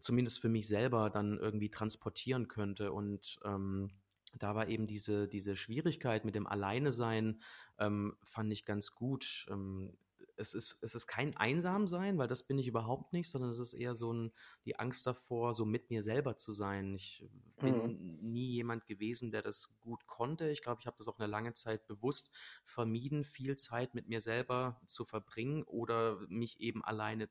zumindest 0.00 0.40
für 0.40 0.48
mich 0.48 0.68
selber, 0.68 1.10
dann 1.10 1.38
irgendwie 1.38 1.70
transportieren 1.70 2.48
könnte. 2.48 2.92
Und 2.92 3.38
ähm, 3.44 3.90
da 4.38 4.54
war 4.54 4.68
eben 4.68 4.86
diese, 4.86 5.28
diese 5.28 5.56
Schwierigkeit 5.56 6.24
mit 6.24 6.34
dem 6.34 6.46
Alleine-Sein, 6.46 7.42
ähm, 7.78 8.16
fand 8.22 8.52
ich 8.52 8.64
ganz 8.64 8.94
gut. 8.94 9.46
Ähm, 9.50 9.96
es 10.36 10.54
ist, 10.54 10.82
es 10.82 10.94
ist 10.94 11.06
kein 11.06 11.36
Einsamsein, 11.36 12.18
weil 12.18 12.28
das 12.28 12.46
bin 12.46 12.58
ich 12.58 12.66
überhaupt 12.66 13.12
nicht, 13.12 13.30
sondern 13.30 13.50
es 13.50 13.58
ist 13.58 13.72
eher 13.72 13.94
so 13.94 14.12
ein, 14.12 14.32
die 14.64 14.78
Angst 14.78 15.06
davor, 15.06 15.54
so 15.54 15.64
mit 15.64 15.90
mir 15.90 16.02
selber 16.02 16.36
zu 16.36 16.52
sein. 16.52 16.94
Ich 16.94 17.24
bin 17.58 17.80
Mhm. 17.84 17.96
nie 18.20 18.50
jemand 18.50 18.86
gewesen, 18.86 19.30
der 19.30 19.42
das 19.42 19.74
gut 19.80 20.06
konnte. 20.06 20.50
Ich 20.50 20.62
glaube, 20.62 20.80
ich 20.80 20.86
habe 20.86 20.96
das 20.98 21.08
auch 21.08 21.18
eine 21.18 21.26
lange 21.26 21.54
Zeit 21.54 21.86
bewusst 21.86 22.30
vermieden, 22.64 23.24
viel 23.24 23.56
Zeit 23.56 23.94
mit 23.94 24.08
mir 24.08 24.20
selber 24.20 24.80
zu 24.86 25.04
verbringen 25.04 25.62
oder 25.64 26.18
mich 26.28 26.60
eben 26.60 26.84
alleine 26.84 27.30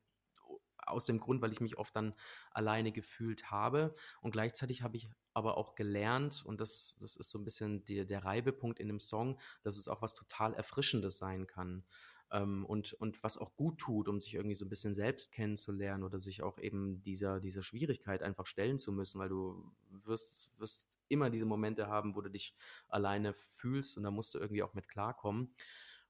aus 0.85 1.05
dem 1.05 1.19
Grund, 1.19 1.41
weil 1.41 1.51
ich 1.51 1.61
mich 1.61 1.77
oft 1.77 1.95
dann 1.95 2.13
alleine 2.51 2.91
gefühlt 2.91 3.51
habe. 3.51 3.95
Und 4.21 4.31
gleichzeitig 4.31 4.81
habe 4.81 4.97
ich 4.97 5.09
aber 5.33 5.57
auch 5.57 5.75
gelernt, 5.75 6.43
und 6.45 6.61
das, 6.61 6.97
das 6.99 7.15
ist 7.15 7.29
so 7.29 7.39
ein 7.39 7.43
bisschen 7.43 7.83
die, 7.83 8.05
der 8.05 8.23
Reibepunkt 8.23 8.79
in 8.79 8.87
dem 8.87 8.99
Song, 8.99 9.39
dass 9.63 9.77
es 9.77 9.87
auch 9.87 10.01
was 10.01 10.13
total 10.13 10.53
Erfrischendes 10.53 11.17
sein 11.17 11.47
kann. 11.47 11.83
Ähm, 12.31 12.65
und, 12.65 12.93
und 12.93 13.21
was 13.23 13.37
auch 13.37 13.55
gut 13.55 13.77
tut, 13.77 14.07
um 14.07 14.19
sich 14.19 14.33
irgendwie 14.33 14.55
so 14.55 14.65
ein 14.65 14.69
bisschen 14.69 14.93
selbst 14.93 15.31
kennenzulernen 15.31 16.03
oder 16.03 16.19
sich 16.19 16.41
auch 16.41 16.57
eben 16.57 17.03
dieser, 17.03 17.39
dieser 17.39 17.61
Schwierigkeit 17.61 18.23
einfach 18.23 18.47
stellen 18.47 18.79
zu 18.79 18.91
müssen, 18.91 19.19
weil 19.19 19.29
du 19.29 19.71
wirst, 19.89 20.49
wirst 20.59 20.97
immer 21.07 21.29
diese 21.29 21.45
Momente 21.45 21.87
haben, 21.87 22.15
wo 22.15 22.21
du 22.21 22.29
dich 22.29 22.55
alleine 22.87 23.33
fühlst 23.33 23.97
und 23.97 24.03
da 24.03 24.11
musst 24.11 24.33
du 24.33 24.39
irgendwie 24.39 24.63
auch 24.63 24.73
mit 24.73 24.87
klarkommen. 24.87 25.53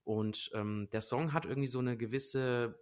Und 0.03 0.51
ähm, 0.53 0.87
der 0.91 1.01
Song 1.01 1.33
hat 1.33 1.45
irgendwie 1.45 1.67
so 1.67 1.79
eine 1.79 1.97
gewisse 1.97 2.79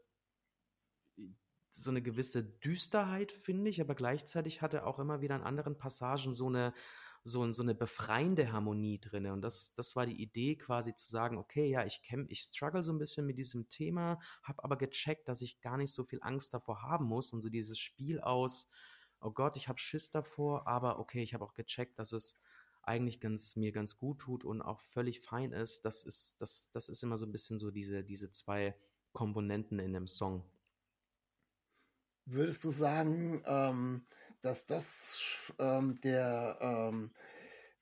so 1.76 1.90
eine 1.90 2.02
gewisse 2.02 2.44
Düsterheit, 2.44 3.32
finde 3.32 3.70
ich, 3.70 3.82
aber 3.82 3.96
gleichzeitig 3.96 4.62
hat 4.62 4.74
er 4.74 4.86
auch 4.86 5.00
immer 5.00 5.22
wieder 5.22 5.36
in 5.36 5.42
anderen 5.42 5.78
Passagen 5.78 6.34
so 6.34 6.48
eine, 6.48 6.74
so, 7.24 7.52
so 7.52 7.64
eine 7.64 7.74
befreiende 7.74 8.52
Harmonie 8.52 9.00
drin. 9.00 9.26
Und 9.28 9.42
das, 9.42 9.74
das 9.74 9.96
war 9.96 10.06
die 10.06 10.22
Idee, 10.22 10.56
quasi 10.56 10.94
zu 10.94 11.10
sagen, 11.10 11.38
okay, 11.38 11.68
ja, 11.68 11.86
ich 11.86 12.04
kämpfe, 12.04 12.32
ich 12.32 12.42
struggle 12.42 12.84
so 12.84 12.92
ein 12.92 13.00
bisschen 13.00 13.26
mit 13.26 13.38
diesem 13.38 13.70
Thema, 13.70 14.20
habe 14.44 14.64
aber 14.64 14.78
gecheckt, 14.78 15.28
dass 15.28 15.42
ich 15.42 15.62
gar 15.62 15.78
nicht 15.78 15.92
so 15.92 16.04
viel 16.04 16.20
Angst 16.22 16.54
davor 16.54 16.84
haben 16.84 17.06
muss 17.06 17.34
und 17.34 17.42
so 17.42 17.50
dieses 17.50 17.80
Spiel 17.80 18.20
aus, 18.22 18.70
oh 19.20 19.32
Gott, 19.32 19.58
ich 19.58 19.68
habe 19.68 19.80
Schiss 19.80 20.12
davor, 20.12 20.68
aber 20.68 21.00
okay, 21.00 21.24
ich 21.24 21.34
habe 21.34 21.46
auch 21.46 21.54
gecheckt, 21.54 21.98
dass 21.98 22.12
es 22.12 22.40
eigentlich 22.84 23.20
ganz, 23.20 23.56
mir 23.56 23.72
ganz 23.72 23.98
gut 23.98 24.20
tut 24.20 24.44
und 24.44 24.62
auch 24.62 24.82
völlig 24.82 25.22
fein 25.22 25.54
ist. 25.54 25.86
Das 25.86 26.04
ist, 26.04 26.42
das, 26.42 26.70
das 26.72 26.90
ist 26.90 27.02
immer 27.02 27.18
so 27.18 27.26
ein 27.26 27.32
bisschen 27.32 27.58
so 27.58 27.72
diese, 27.72 28.04
diese 28.04 28.30
zwei 28.30 28.76
Komponenten 29.14 29.80
in 29.80 29.94
dem 29.94 30.08
Song. 30.08 30.44
Würdest 32.26 32.64
du 32.64 32.72
sagen, 32.72 33.44
ähm, 33.46 34.06
dass 34.42 34.66
das 34.66 35.20
ähm, 35.60 36.00
der, 36.02 36.58
ähm, 36.62 37.12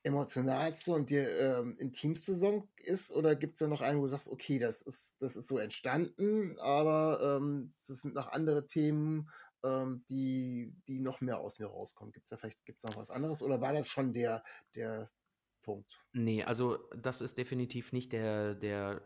emotionalste 0.03 0.93
und 0.93 1.09
der 1.09 1.59
ähm, 1.59 1.75
intimste 1.77 2.35
Song 2.35 2.67
ist? 2.77 3.11
Oder 3.11 3.35
gibt 3.35 3.53
es 3.53 3.59
da 3.59 3.67
noch 3.67 3.81
einen, 3.81 3.99
wo 3.99 4.03
du 4.03 4.09
sagst, 4.09 4.27
okay, 4.27 4.57
das 4.59 4.81
ist, 4.81 5.21
das 5.21 5.35
ist 5.35 5.47
so 5.47 5.57
entstanden, 5.57 6.57
aber 6.59 7.37
ähm, 7.37 7.71
das 7.87 8.01
sind 8.01 8.15
noch 8.15 8.31
andere 8.31 8.65
Themen, 8.65 9.29
ähm, 9.63 10.03
die, 10.09 10.73
die 10.87 10.99
noch 10.99 11.21
mehr 11.21 11.39
aus 11.39 11.59
mir 11.59 11.67
rauskommen? 11.67 12.11
Gibt 12.11 12.25
es 12.25 12.29
da 12.31 12.37
vielleicht 12.37 12.65
gibt's 12.65 12.83
noch 12.83 12.97
was 12.97 13.09
anderes? 13.09 13.41
Oder 13.41 13.61
war 13.61 13.73
das 13.73 13.89
schon 13.89 14.13
der, 14.13 14.43
der 14.75 15.11
Punkt? 15.61 16.03
Nee, 16.13 16.43
also 16.43 16.77
das 16.95 17.21
ist 17.21 17.37
definitiv 17.37 17.93
nicht 17.93 18.11
der, 18.11 18.55
der 18.55 19.01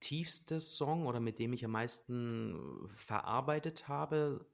tiefste 0.00 0.60
Song 0.60 1.06
oder 1.06 1.20
mit 1.20 1.38
dem 1.38 1.52
ich 1.52 1.64
am 1.64 1.72
meisten 1.72 2.88
verarbeitet 2.94 3.88
habe, 3.88 4.46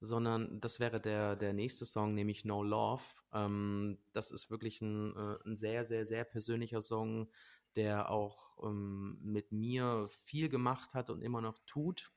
sondern 0.00 0.60
das 0.60 0.80
wäre 0.80 1.00
der, 1.00 1.36
der 1.36 1.52
nächste 1.52 1.86
Song, 1.86 2.14
nämlich 2.14 2.44
No 2.44 2.62
Love. 2.62 3.02
Ähm, 3.32 3.98
das 4.12 4.30
ist 4.30 4.50
wirklich 4.50 4.80
ein, 4.80 5.16
äh, 5.16 5.48
ein 5.48 5.56
sehr, 5.56 5.84
sehr, 5.84 6.06
sehr 6.06 6.24
persönlicher 6.24 6.82
Song, 6.82 7.30
der 7.76 8.10
auch 8.10 8.58
ähm, 8.64 9.18
mit 9.22 9.52
mir 9.52 10.08
viel 10.24 10.48
gemacht 10.48 10.94
hat 10.94 11.10
und 11.10 11.22
immer 11.22 11.40
noch 11.40 11.58
tut. 11.66 12.12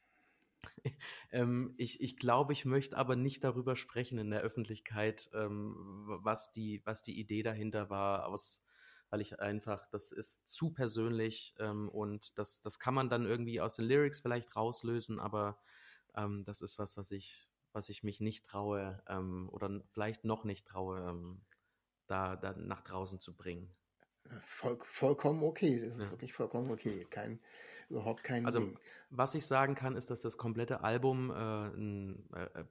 ähm, 1.32 1.74
ich, 1.78 2.02
ich 2.02 2.18
glaube, 2.18 2.54
ich 2.54 2.66
möchte 2.66 2.98
aber 2.98 3.16
nicht 3.16 3.44
darüber 3.44 3.76
sprechen 3.76 4.18
in 4.18 4.30
der 4.30 4.42
Öffentlichkeit, 4.42 5.30
ähm, 5.34 6.06
was, 6.08 6.52
die, 6.52 6.82
was 6.86 7.02
die 7.02 7.20
Idee 7.20 7.44
dahinter 7.44 7.90
war, 7.90 8.28
aus, 8.28 8.64
weil 9.10 9.22
ich 9.22 9.40
einfach, 9.40 9.88
das 9.90 10.12
ist 10.12 10.48
zu 10.48 10.72
persönlich 10.72 11.56
ähm, 11.60 11.90
und 11.90 12.38
das, 12.38 12.62
das 12.62 12.80
kann 12.80 12.94
man 12.94 13.10
dann 13.10 13.26
irgendwie 13.26 13.62
aus 13.62 13.76
den 13.76 13.86
Lyrics 13.86 14.20
vielleicht 14.20 14.56
rauslösen, 14.56 15.20
aber 15.20 15.60
ähm, 16.16 16.44
das 16.46 16.62
ist 16.62 16.80
was, 16.80 16.98
was 16.98 17.12
ich, 17.12 17.50
was 17.74 17.90
ich 17.90 18.04
mich 18.04 18.22
nicht 18.22 18.46
traue 18.46 19.02
ähm, 19.08 19.50
oder 19.52 19.82
vielleicht 19.92 20.24
noch 20.24 20.44
nicht 20.44 20.68
traue, 20.68 21.10
ähm, 21.10 21.42
da, 22.08 22.36
da 22.36 22.54
nach 22.54 22.82
draußen 22.82 23.20
zu 23.20 23.36
bringen. 23.36 23.70
Voll, 24.46 24.78
vollkommen 24.84 25.44
okay. 25.44 25.82
Das 25.82 25.98
ist 25.98 26.06
ja. 26.06 26.12
wirklich 26.12 26.34
vollkommen 26.34 26.72
okay. 26.72 27.06
Kein, 27.10 27.40
überhaupt 27.90 28.24
kein 28.24 28.46
Also, 28.46 28.60
Ding. 28.60 28.80
was 29.10 29.36
ich 29.36 29.46
sagen 29.46 29.76
kann, 29.76 29.96
ist, 29.96 30.10
dass 30.12 30.22
das 30.22 30.38
komplette 30.38 30.82
Album 30.84 31.32
äh, 31.32 31.34
ein 31.34 32.30
äh, 32.34 32.62
äh, 32.62 32.66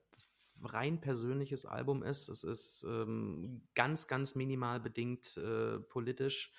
rein 0.62 1.00
persönliches 1.00 1.66
Album 1.66 2.02
ist. 2.02 2.28
Es 2.28 2.44
ist 2.44 2.84
ähm, 2.88 3.62
ganz, 3.74 4.06
ganz 4.06 4.34
minimal 4.34 4.80
bedingt 4.80 5.36
äh, 5.36 5.78
politisch 5.80 6.52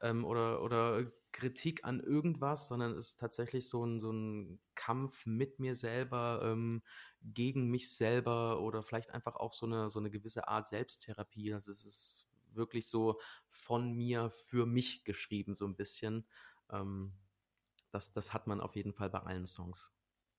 ähm, 0.00 0.24
oder, 0.24 0.62
oder 0.62 1.12
Kritik 1.32 1.84
an 1.84 2.00
irgendwas, 2.00 2.68
sondern 2.68 2.92
es 2.96 3.08
ist 3.08 3.20
tatsächlich 3.20 3.68
so 3.68 3.84
ein, 3.84 4.00
so 4.00 4.10
ein 4.10 4.60
Kampf 4.74 5.26
mit 5.26 5.60
mir 5.60 5.76
selber, 5.76 6.40
ähm, 6.44 6.82
gegen 7.22 7.70
mich 7.70 7.94
selber 7.94 8.60
oder 8.60 8.82
vielleicht 8.82 9.10
einfach 9.10 9.36
auch 9.36 9.52
so 9.52 9.66
eine, 9.66 9.90
so 9.90 9.98
eine 10.00 10.10
gewisse 10.10 10.48
Art 10.48 10.68
Selbsttherapie. 10.68 11.54
Also 11.54 11.70
es 11.70 11.84
ist 11.84 12.28
wirklich 12.52 12.88
so 12.88 13.20
von 13.48 13.92
mir 13.92 14.30
für 14.30 14.66
mich 14.66 15.04
geschrieben, 15.04 15.54
so 15.54 15.66
ein 15.66 15.76
bisschen. 15.76 16.26
Ähm, 16.70 17.12
das, 17.92 18.12
das 18.12 18.32
hat 18.32 18.46
man 18.46 18.60
auf 18.60 18.74
jeden 18.74 18.92
Fall 18.92 19.10
bei 19.10 19.20
allen 19.20 19.46
Songs. 19.46 19.92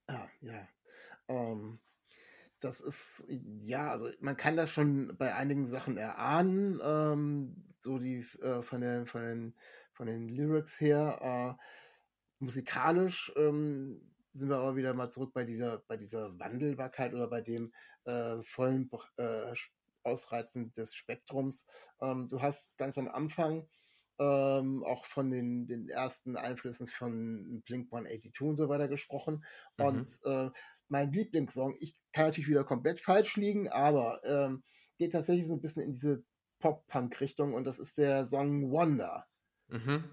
Ah, 0.07 0.27
ja. 0.41 0.67
Ähm, 1.27 1.79
das 2.59 2.81
ist, 2.81 3.25
ja, 3.59 3.91
also 3.91 4.09
man 4.19 4.37
kann 4.37 4.55
das 4.57 4.71
schon 4.71 5.15
bei 5.17 5.35
einigen 5.35 5.67
Sachen 5.67 5.97
erahnen, 5.97 6.79
ähm, 6.83 7.73
so 7.79 7.99
die 7.99 8.19
äh, 8.41 8.61
von, 8.61 8.81
den, 8.81 9.05
von, 9.05 9.21
den, 9.21 9.55
von 9.91 10.07
den 10.07 10.29
Lyrics 10.29 10.79
her. 10.79 11.57
Äh, 11.59 11.63
musikalisch 12.39 13.31
ähm, 13.35 14.13
sind 14.31 14.49
wir 14.49 14.57
aber 14.57 14.75
wieder 14.75 14.93
mal 14.93 15.09
zurück 15.09 15.33
bei 15.33 15.43
dieser, 15.43 15.79
bei 15.87 15.97
dieser 15.97 16.37
Wandelbarkeit 16.39 17.13
oder 17.13 17.27
bei 17.27 17.41
dem 17.41 17.73
äh, 18.05 18.41
vollen 18.43 18.89
äh, 19.17 19.53
Ausreizen 20.03 20.73
des 20.73 20.95
Spektrums. 20.95 21.65
Ähm, 22.01 22.27
du 22.27 22.41
hast 22.41 22.77
ganz 22.77 22.97
am 22.97 23.07
Anfang 23.07 23.67
ähm, 24.19 24.83
auch 24.83 25.05
von 25.05 25.31
den, 25.31 25.67
den 25.67 25.89
ersten 25.89 26.37
Einflüssen 26.37 26.87
von 26.87 27.61
Blink 27.65 27.91
182 27.91 28.41
und 28.41 28.57
so 28.57 28.69
weiter 28.69 28.87
gesprochen. 28.87 29.43
Mhm. 29.77 29.85
Und 29.85 30.19
äh, 30.25 30.49
mein 30.87 31.11
Lieblingssong, 31.11 31.75
ich 31.79 31.95
kann 32.11 32.25
natürlich 32.25 32.49
wieder 32.49 32.63
komplett 32.63 32.99
falsch 32.99 33.35
liegen, 33.35 33.69
aber 33.69 34.21
ähm, 34.23 34.63
geht 34.97 35.13
tatsächlich 35.13 35.47
so 35.47 35.55
ein 35.55 35.61
bisschen 35.61 35.83
in 35.83 35.91
diese 35.91 36.23
Pop-Punk-Richtung 36.59 37.53
und 37.53 37.65
das 37.65 37.79
ist 37.79 37.97
der 37.97 38.25
Song 38.25 38.71
Wonder. 38.71 39.25
Mhm. 39.67 40.03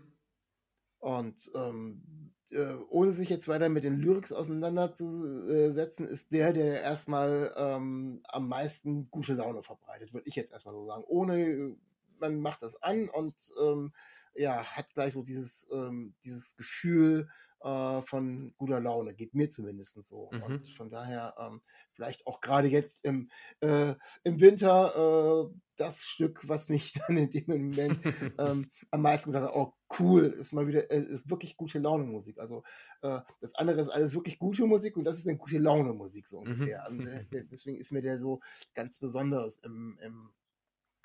Und 0.99 1.51
ähm, 1.55 2.33
äh, 2.51 2.75
ohne 2.89 3.13
sich 3.13 3.29
jetzt 3.29 3.49
weiter 3.49 3.69
mit 3.69 3.85
den 3.85 4.01
Lyrics 4.01 4.33
auseinanderzusetzen, 4.33 6.07
ist 6.07 6.33
der, 6.33 6.53
der 6.53 6.83
erstmal 6.83 7.55
ähm, 7.57 8.21
am 8.29 8.49
meisten 8.49 9.11
gute 9.11 9.35
Laune 9.35 9.63
verbreitet, 9.63 10.13
würde 10.13 10.29
ich 10.29 10.35
jetzt 10.35 10.53
erstmal 10.53 10.75
so 10.75 10.85
sagen. 10.85 11.05
Ohne, 11.07 11.77
man 12.21 12.41
macht 12.41 12.63
das 12.63 12.81
an 12.83 13.09
und 13.09 13.35
ähm, 13.61 13.93
ja, 14.35 14.65
hat 14.65 14.93
gleich 14.95 15.15
so 15.15 15.23
dieses, 15.23 15.69
ähm, 15.73 16.15
dieses 16.23 16.57
Gefühl, 16.57 17.29
äh, 17.63 18.03
von 18.03 18.55
guter 18.57 18.81
Laune, 18.81 19.15
geht 19.15 19.35
mir 19.35 19.51
zumindest 19.51 20.03
so. 20.03 20.31
Mhm. 20.33 20.43
Und 20.43 20.69
von 20.69 20.91
daher 20.91 21.35
ähm, 21.39 21.61
vielleicht 21.93 22.27
auch 22.27 22.41
gerade 22.41 22.69
jetzt 22.69 23.05
im, 23.05 23.31
äh, 23.61 23.95
im 24.25 24.41
Winter 24.41 25.51
äh, 25.51 25.55
das 25.77 26.05
Stück, 26.05 26.49
was 26.49 26.69
mich 26.69 26.93
dann 27.07 27.17
in 27.17 27.31
dem 27.31 27.45
Moment 27.47 28.05
ähm, 28.39 28.71
am 28.91 29.03
meisten 29.03 29.31
gesagt 29.31 29.49
hat, 29.49 29.55
oh 29.55 29.75
cool, 29.99 30.25
ist 30.25 30.53
mal 30.53 30.67
wieder, 30.67 30.91
äh, 30.91 31.03
ist 31.03 31.29
wirklich 31.29 31.57
gute 31.57 31.79
Laune 31.79 32.05
Musik. 32.05 32.39
Also 32.39 32.63
äh, 33.03 33.21
das 33.41 33.55
andere 33.55 33.81
ist 33.81 33.89
alles 33.89 34.15
wirklich 34.15 34.39
gute 34.39 34.65
Musik 34.67 34.97
und 34.97 35.05
das 35.05 35.19
ist 35.19 35.29
eine 35.29 35.39
gute 35.39 35.59
Laune 35.59 35.93
Musik 35.93 36.29
so 36.29 36.41
mhm. 36.41 36.53
ungefähr. 36.53 36.89
Mhm. 36.91 37.01
Und, 37.01 37.09
deswegen 37.51 37.79
ist 37.79 37.93
mir 37.93 38.03
der 38.03 38.19
so 38.19 38.41
ganz 38.75 38.99
besonders 39.01 39.59
im, 39.59 39.99
im 40.03 40.31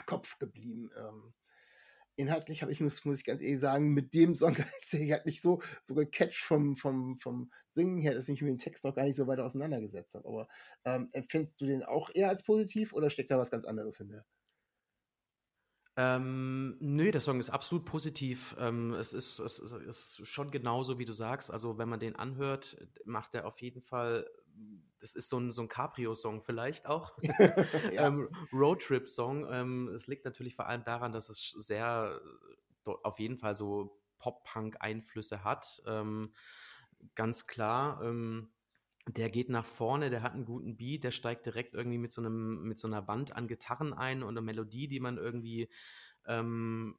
Kopf 0.06 0.38
geblieben. 0.40 0.90
Ähm, 0.98 1.34
inhaltlich 2.16 2.62
habe 2.62 2.72
ich, 2.72 2.80
muss, 2.80 3.04
muss 3.06 3.20
ich 3.20 3.26
ganz 3.26 3.42
ehrlich 3.42 3.60
sagen, 3.60 3.94
mit 3.94 4.14
dem 4.14 4.34
Song, 4.34 4.56
hat 4.58 5.26
mich 5.26 5.42
so, 5.42 5.62
so 5.82 5.96
gecatcht 5.96 6.44
vom, 6.44 6.76
vom, 6.76 7.18
vom 7.18 7.52
Singen 7.68 7.98
her, 7.98 8.14
dass 8.14 8.30
ich 8.30 8.42
mich 8.42 8.42
mit 8.42 8.52
dem 8.52 8.64
Text 8.64 8.84
noch 8.84 8.96
gar 8.96 9.04
nicht 9.04 9.16
so 9.16 9.28
weit 9.28 9.40
auseinandergesetzt 9.40 10.16
habe. 10.16 10.28
Aber 10.28 10.48
ähm, 10.86 11.10
empfindest 11.12 11.62
du 11.62 11.66
den 11.66 11.84
auch 11.84 12.10
eher 12.14 12.30
als 12.30 12.44
positiv 12.44 12.94
oder 12.94 13.10
steckt 13.10 13.32
da 13.32 13.38
was 13.38 13.52
ganz 13.52 13.66
anderes 13.66 13.98
hinter? 13.98 14.26
Ähm, 15.98 16.76
nö, 16.82 17.10
der 17.10 17.22
Song 17.22 17.40
ist 17.40 17.50
absolut 17.50 17.86
positiv. 17.86 18.56
Ähm, 18.60 18.94
es, 18.94 19.14
ist, 19.14 19.40
es, 19.40 19.60
ist, 19.60 20.28
schon 20.28 20.52
genauso, 20.52 21.00
wie 21.00 21.06
du 21.06 21.14
sagst. 21.14 21.50
Also, 21.50 21.78
wenn 21.78 21.88
man 21.88 22.02
den 22.02 22.18
anhört, 22.18 22.78
macht 23.06 23.34
er 23.34 23.46
auf 23.46 23.62
jeden 23.62 23.82
Fall 23.82 24.30
das 25.00 25.16
ist 25.16 25.30
so 25.30 25.40
ein, 25.40 25.52
so 25.52 25.62
ein 25.62 25.68
Cabrio-Song 25.68 26.42
vielleicht 26.42 26.88
auch. 26.88 27.18
ähm, 27.92 28.30
Roadtrip-Song. 28.52 29.48
Ähm, 29.52 29.88
es 29.90 30.08
liegt 30.08 30.26
natürlich 30.26 30.56
vor 30.56 30.68
allem 30.68 30.84
daran, 30.84 31.12
dass 31.12 31.30
es 31.30 31.52
sehr 31.52 32.20
auf 32.86 33.20
jeden 33.20 33.38
Fall 33.38 33.56
so 33.56 34.00
Pop-Punk-Einflüsse 34.20 35.44
hat. 35.44 35.82
Ähm, 35.86 36.34
ganz 37.16 37.48
klar. 37.48 38.02
Ähm, 38.04 38.50
der 39.08 39.30
geht 39.30 39.50
nach 39.50 39.66
vorne, 39.66 40.10
der 40.10 40.24
hat 40.24 40.34
einen 40.34 40.46
guten 40.46 40.78
Beat, 40.78 41.04
der 41.04 41.12
steigt 41.12 41.46
direkt 41.46 41.76
irgendwie 41.76 42.00
mit 42.00 42.12
so 42.12 42.22
einem, 42.22 42.64
mit 42.64 42.80
so 42.80 42.88
einer 42.88 43.08
Wand 43.08 43.36
an 43.36 43.48
Gitarren 43.48 43.94
ein 43.94 44.24
und 44.24 44.30
eine 44.30 44.42
Melodie, 44.42 44.88
die 44.88 45.00
man 45.00 45.18
irgendwie 45.18 45.70
ähm, 46.26 46.98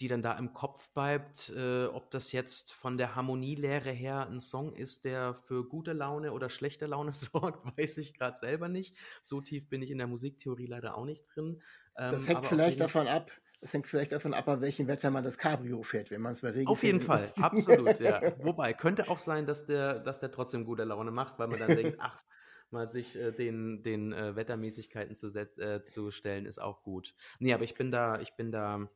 die 0.00 0.08
dann 0.08 0.22
da 0.22 0.32
im 0.32 0.52
Kopf 0.52 0.90
bleibt, 0.92 1.52
äh, 1.56 1.86
ob 1.86 2.10
das 2.10 2.32
jetzt 2.32 2.72
von 2.72 2.98
der 2.98 3.14
Harmonielehre 3.14 3.90
her 3.90 4.26
ein 4.28 4.40
Song 4.40 4.74
ist, 4.74 5.04
der 5.04 5.34
für 5.34 5.66
gute 5.66 5.92
Laune 5.92 6.32
oder 6.32 6.50
schlechte 6.50 6.86
Laune 6.86 7.12
sorgt, 7.14 7.64
weiß 7.78 7.98
ich 7.98 8.14
gerade 8.14 8.36
selber 8.36 8.68
nicht. 8.68 8.96
So 9.22 9.40
tief 9.40 9.68
bin 9.68 9.82
ich 9.82 9.90
in 9.90 9.98
der 9.98 10.06
Musiktheorie 10.06 10.66
leider 10.66 10.96
auch 10.96 11.04
nicht 11.04 11.24
drin. 11.34 11.62
Ähm, 11.96 12.10
das 12.10 12.28
hängt 12.28 12.44
vielleicht 12.44 12.80
davon 12.80 13.08
ab, 13.08 13.30
das 13.60 13.72
hängt 13.72 13.86
vielleicht 13.86 14.12
davon 14.12 14.34
ab, 14.34 14.44
bei 14.44 14.60
welchem 14.60 14.86
Wetter 14.86 15.10
man 15.10 15.24
das 15.24 15.38
Cabrio 15.38 15.82
fährt, 15.82 16.10
wenn 16.10 16.20
man 16.20 16.34
es 16.34 16.42
bei 16.42 16.50
Regen 16.50 16.68
Auf 16.68 16.82
jeden 16.82 17.00
Fall, 17.00 17.26
absolut, 17.40 17.98
ja. 18.00 18.20
Wobei, 18.44 18.74
könnte 18.74 19.08
auch 19.08 19.18
sein, 19.18 19.46
dass 19.46 19.66
der, 19.66 20.00
dass 20.00 20.20
der 20.20 20.30
trotzdem 20.30 20.64
gute 20.64 20.84
Laune 20.84 21.10
macht, 21.10 21.38
weil 21.38 21.48
man 21.48 21.58
dann 21.58 21.74
denkt, 21.74 21.96
ach, 22.00 22.22
mal 22.70 22.88
sich 22.88 23.16
äh, 23.16 23.32
den, 23.32 23.82
den 23.82 24.12
äh, 24.12 24.36
Wettermäßigkeiten 24.36 25.16
zu, 25.16 25.28
äh, 25.28 25.82
zu 25.82 26.10
stellen, 26.10 26.44
ist 26.44 26.60
auch 26.60 26.82
gut. 26.82 27.14
Nee, 27.38 27.54
aber 27.54 27.64
ich 27.64 27.74
bin 27.74 27.90
da, 27.90 28.20
ich 28.20 28.34
bin 28.34 28.52
da 28.52 28.90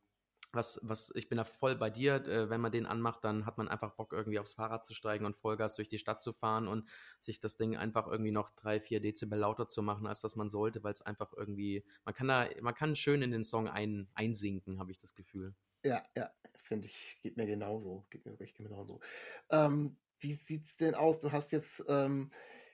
was, 0.53 0.81
was, 0.83 1.13
ich 1.15 1.29
bin 1.29 1.39
da 1.39 1.45
voll 1.45 1.77
bei 1.77 1.91
dir. 1.91 2.15
Äh, 2.27 2.51
wenn 2.51 2.61
man 2.61 2.73
den 2.73 2.87
anmacht, 2.87 3.25
dann 3.25 3.47
hat 3.47 3.59
man 3.59 3.69
einfach 3.69 3.93
Bock, 3.93 4.13
irgendwie 4.13 4.39
aufs 4.39 4.55
Fahrrad 4.55 4.85
zu 4.85 4.95
steigen 4.95 5.25
und 5.25 5.37
Vollgas 5.37 5.75
durch 5.77 5.89
die 5.89 5.99
Stadt 5.99 6.21
zu 6.21 6.33
fahren 6.33 6.69
und 6.69 6.89
sich 7.21 7.41
das 7.41 7.57
Ding 7.57 7.77
einfach 7.77 8.07
irgendwie 8.07 8.33
noch 8.33 8.51
drei, 8.51 8.81
vier 8.81 9.01
Dezibel 9.01 9.39
lauter 9.39 9.69
zu 9.69 9.83
machen, 9.83 10.07
als 10.07 10.21
das 10.21 10.37
man 10.37 10.49
sollte, 10.49 10.83
weil 10.83 10.93
es 10.93 11.03
einfach 11.03 11.33
irgendwie, 11.37 11.85
man 12.05 12.15
kann 12.15 12.29
da, 12.29 12.49
man 12.61 12.75
kann 12.75 12.97
schön 12.97 13.23
in 13.23 13.31
den 13.31 13.45
Song 13.45 13.69
ein, 13.69 14.09
einsinken, 14.15 14.79
habe 14.79 14.91
ich 14.91 14.99
das 14.99 15.15
Gefühl. 15.15 15.55
Ja, 15.85 16.03
ja, 16.15 16.31
finde 16.63 16.87
ich, 16.87 17.19
geht 17.23 17.37
mir 17.37 17.47
genauso. 17.47 18.07
Geht 18.11 18.25
mir 18.25 18.33
wirklich 18.33 18.55
genauso. 18.55 19.01
Ähm, 19.51 19.97
wie 20.21 20.35
sieht's 20.35 20.77
denn 20.77 20.95
aus? 20.95 21.21
Du 21.21 21.33
hast 21.33 21.53
jetzt 21.53 21.85
ähm, 21.89 22.31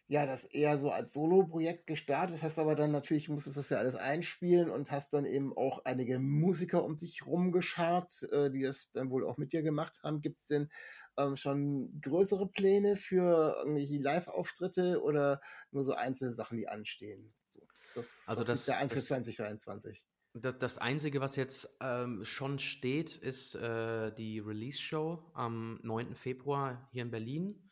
ja, 0.08 0.24
das 0.24 0.44
eher 0.44 0.78
so 0.78 0.90
als 0.90 1.12
Solo-Projekt 1.12 1.88
gestartet, 1.88 2.42
hast 2.42 2.58
aber 2.60 2.76
dann 2.76 2.92
natürlich, 2.92 3.28
musstest 3.28 3.56
das 3.56 3.70
ja 3.70 3.78
alles 3.78 3.96
einspielen 3.96 4.70
und 4.70 4.92
hast 4.92 5.12
dann 5.12 5.24
eben 5.24 5.56
auch 5.56 5.84
einige 5.84 6.20
Musiker 6.20 6.84
um 6.84 6.96
dich 6.96 7.26
rumgeschart, 7.26 8.22
äh, 8.30 8.50
die 8.50 8.62
das 8.62 8.92
dann 8.92 9.10
wohl 9.10 9.26
auch 9.26 9.36
mit 9.36 9.52
dir 9.52 9.62
gemacht 9.62 9.98
haben. 10.04 10.22
Gibt 10.22 10.38
es 10.38 10.46
denn 10.46 10.68
ähm, 11.16 11.34
schon 11.36 12.00
größere 12.00 12.48
Pläne 12.48 12.96
für 12.96 13.56
irgendwelche 13.58 14.00
Live-Auftritte 14.00 15.02
oder 15.02 15.40
nur 15.72 15.82
so 15.82 15.94
einzelne 15.94 16.32
Sachen, 16.32 16.56
die 16.56 16.68
anstehen? 16.68 17.34
So, 17.48 17.66
das, 17.96 18.26
also 18.28 18.44
das, 18.44 18.66
der 18.66 18.78
Eintritt 18.78 19.02
2023? 19.02 20.04
Das, 20.34 20.56
das 20.58 20.78
Einzige, 20.78 21.20
was 21.20 21.34
jetzt 21.34 21.78
ähm, 21.80 22.24
schon 22.24 22.60
steht, 22.60 23.16
ist 23.16 23.56
äh, 23.56 24.12
die 24.14 24.38
Release-Show 24.38 25.32
am 25.34 25.80
9. 25.82 26.14
Februar 26.14 26.88
hier 26.92 27.02
in 27.02 27.10
Berlin. 27.10 27.70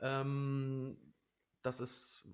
Ähm, 0.00 1.11
das 1.62 1.80
ist 1.80 2.24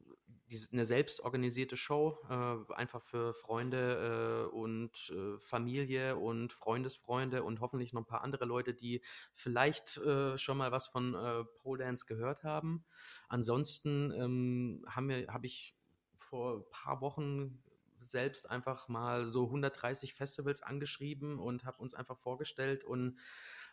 eine 0.72 0.86
selbstorganisierte 0.86 1.76
Show, 1.76 2.18
äh, 2.30 2.72
einfach 2.72 3.02
für 3.02 3.34
Freunde 3.34 4.48
äh, 4.50 4.56
und 4.56 5.10
äh, 5.10 5.38
Familie 5.38 6.16
und 6.16 6.52
Freundesfreunde 6.52 7.42
und 7.42 7.60
hoffentlich 7.60 7.92
noch 7.92 8.02
ein 8.02 8.06
paar 8.06 8.22
andere 8.22 8.46
Leute, 8.46 8.72
die 8.72 9.02
vielleicht 9.34 10.00
schon 10.36 10.58
mal 10.58 10.72
was 10.72 10.86
von 10.86 11.14
äh, 11.14 11.44
Pole 11.58 11.84
Dance 11.84 12.06
gehört 12.06 12.44
haben. 12.44 12.84
Ansonsten 13.28 14.10
ähm, 14.12 14.84
habe 14.88 15.26
hab 15.28 15.44
ich 15.44 15.74
vor 16.16 16.58
ein 16.58 16.70
paar 16.70 17.00
Wochen 17.00 17.62
selbst 18.00 18.48
einfach 18.48 18.88
mal 18.88 19.26
so 19.26 19.44
130 19.46 20.14
Festivals 20.14 20.62
angeschrieben 20.62 21.38
und 21.38 21.64
habe 21.64 21.78
uns 21.78 21.94
einfach 21.94 22.18
vorgestellt 22.18 22.84
und 22.84 23.18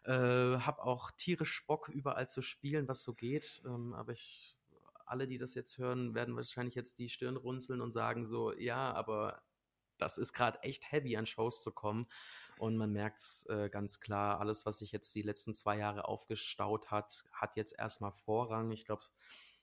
äh, 0.03 0.11
habe 0.11 0.83
auch 0.83 1.11
tierisch 1.11 1.65
Bock, 1.65 1.89
überall 1.89 2.29
zu 2.29 2.41
spielen, 2.41 2.87
was 2.87 3.03
so 3.03 3.13
geht. 3.13 3.61
Ähm, 3.65 3.93
aber 3.93 4.13
ich, 4.13 4.54
alle, 5.05 5.27
die 5.27 5.37
das 5.37 5.55
jetzt 5.55 5.77
hören, 5.77 6.13
werden 6.15 6.35
wahrscheinlich 6.35 6.75
jetzt 6.75 6.99
die 6.99 7.09
Stirn 7.09 7.37
runzeln 7.37 7.81
und 7.81 7.91
sagen 7.91 8.25
so, 8.25 8.53
ja, 8.53 8.93
aber 8.93 9.41
das 9.97 10.17
ist 10.17 10.33
gerade 10.33 10.61
echt 10.63 10.91
heavy 10.91 11.15
an 11.17 11.25
Shows 11.25 11.63
zu 11.63 11.71
kommen. 11.71 12.07
Und 12.57 12.77
man 12.77 12.91
merkt 12.91 13.19
es 13.19 13.45
äh, 13.49 13.69
ganz 13.69 13.99
klar, 13.99 14.39
alles, 14.39 14.65
was 14.65 14.79
sich 14.79 14.91
jetzt 14.91 15.13
die 15.15 15.21
letzten 15.21 15.53
zwei 15.53 15.77
Jahre 15.77 16.05
aufgestaut 16.05 16.91
hat, 16.91 17.25
hat 17.31 17.55
jetzt 17.55 17.77
erstmal 17.77 18.11
Vorrang. 18.11 18.71
Ich 18.71 18.85
glaube, 18.85 19.03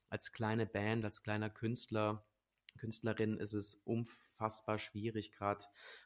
als 0.09 0.33
kleine 0.33 0.67
Band, 0.67 1.05
als 1.05 1.23
kleiner 1.23 1.51
Künstler, 1.51 2.25
Künstlerin 2.79 3.39
ist 3.39 3.53
es 3.53 3.77
unfassbar 3.85 4.79
schwierig, 4.79 5.33
gerade 5.33 5.65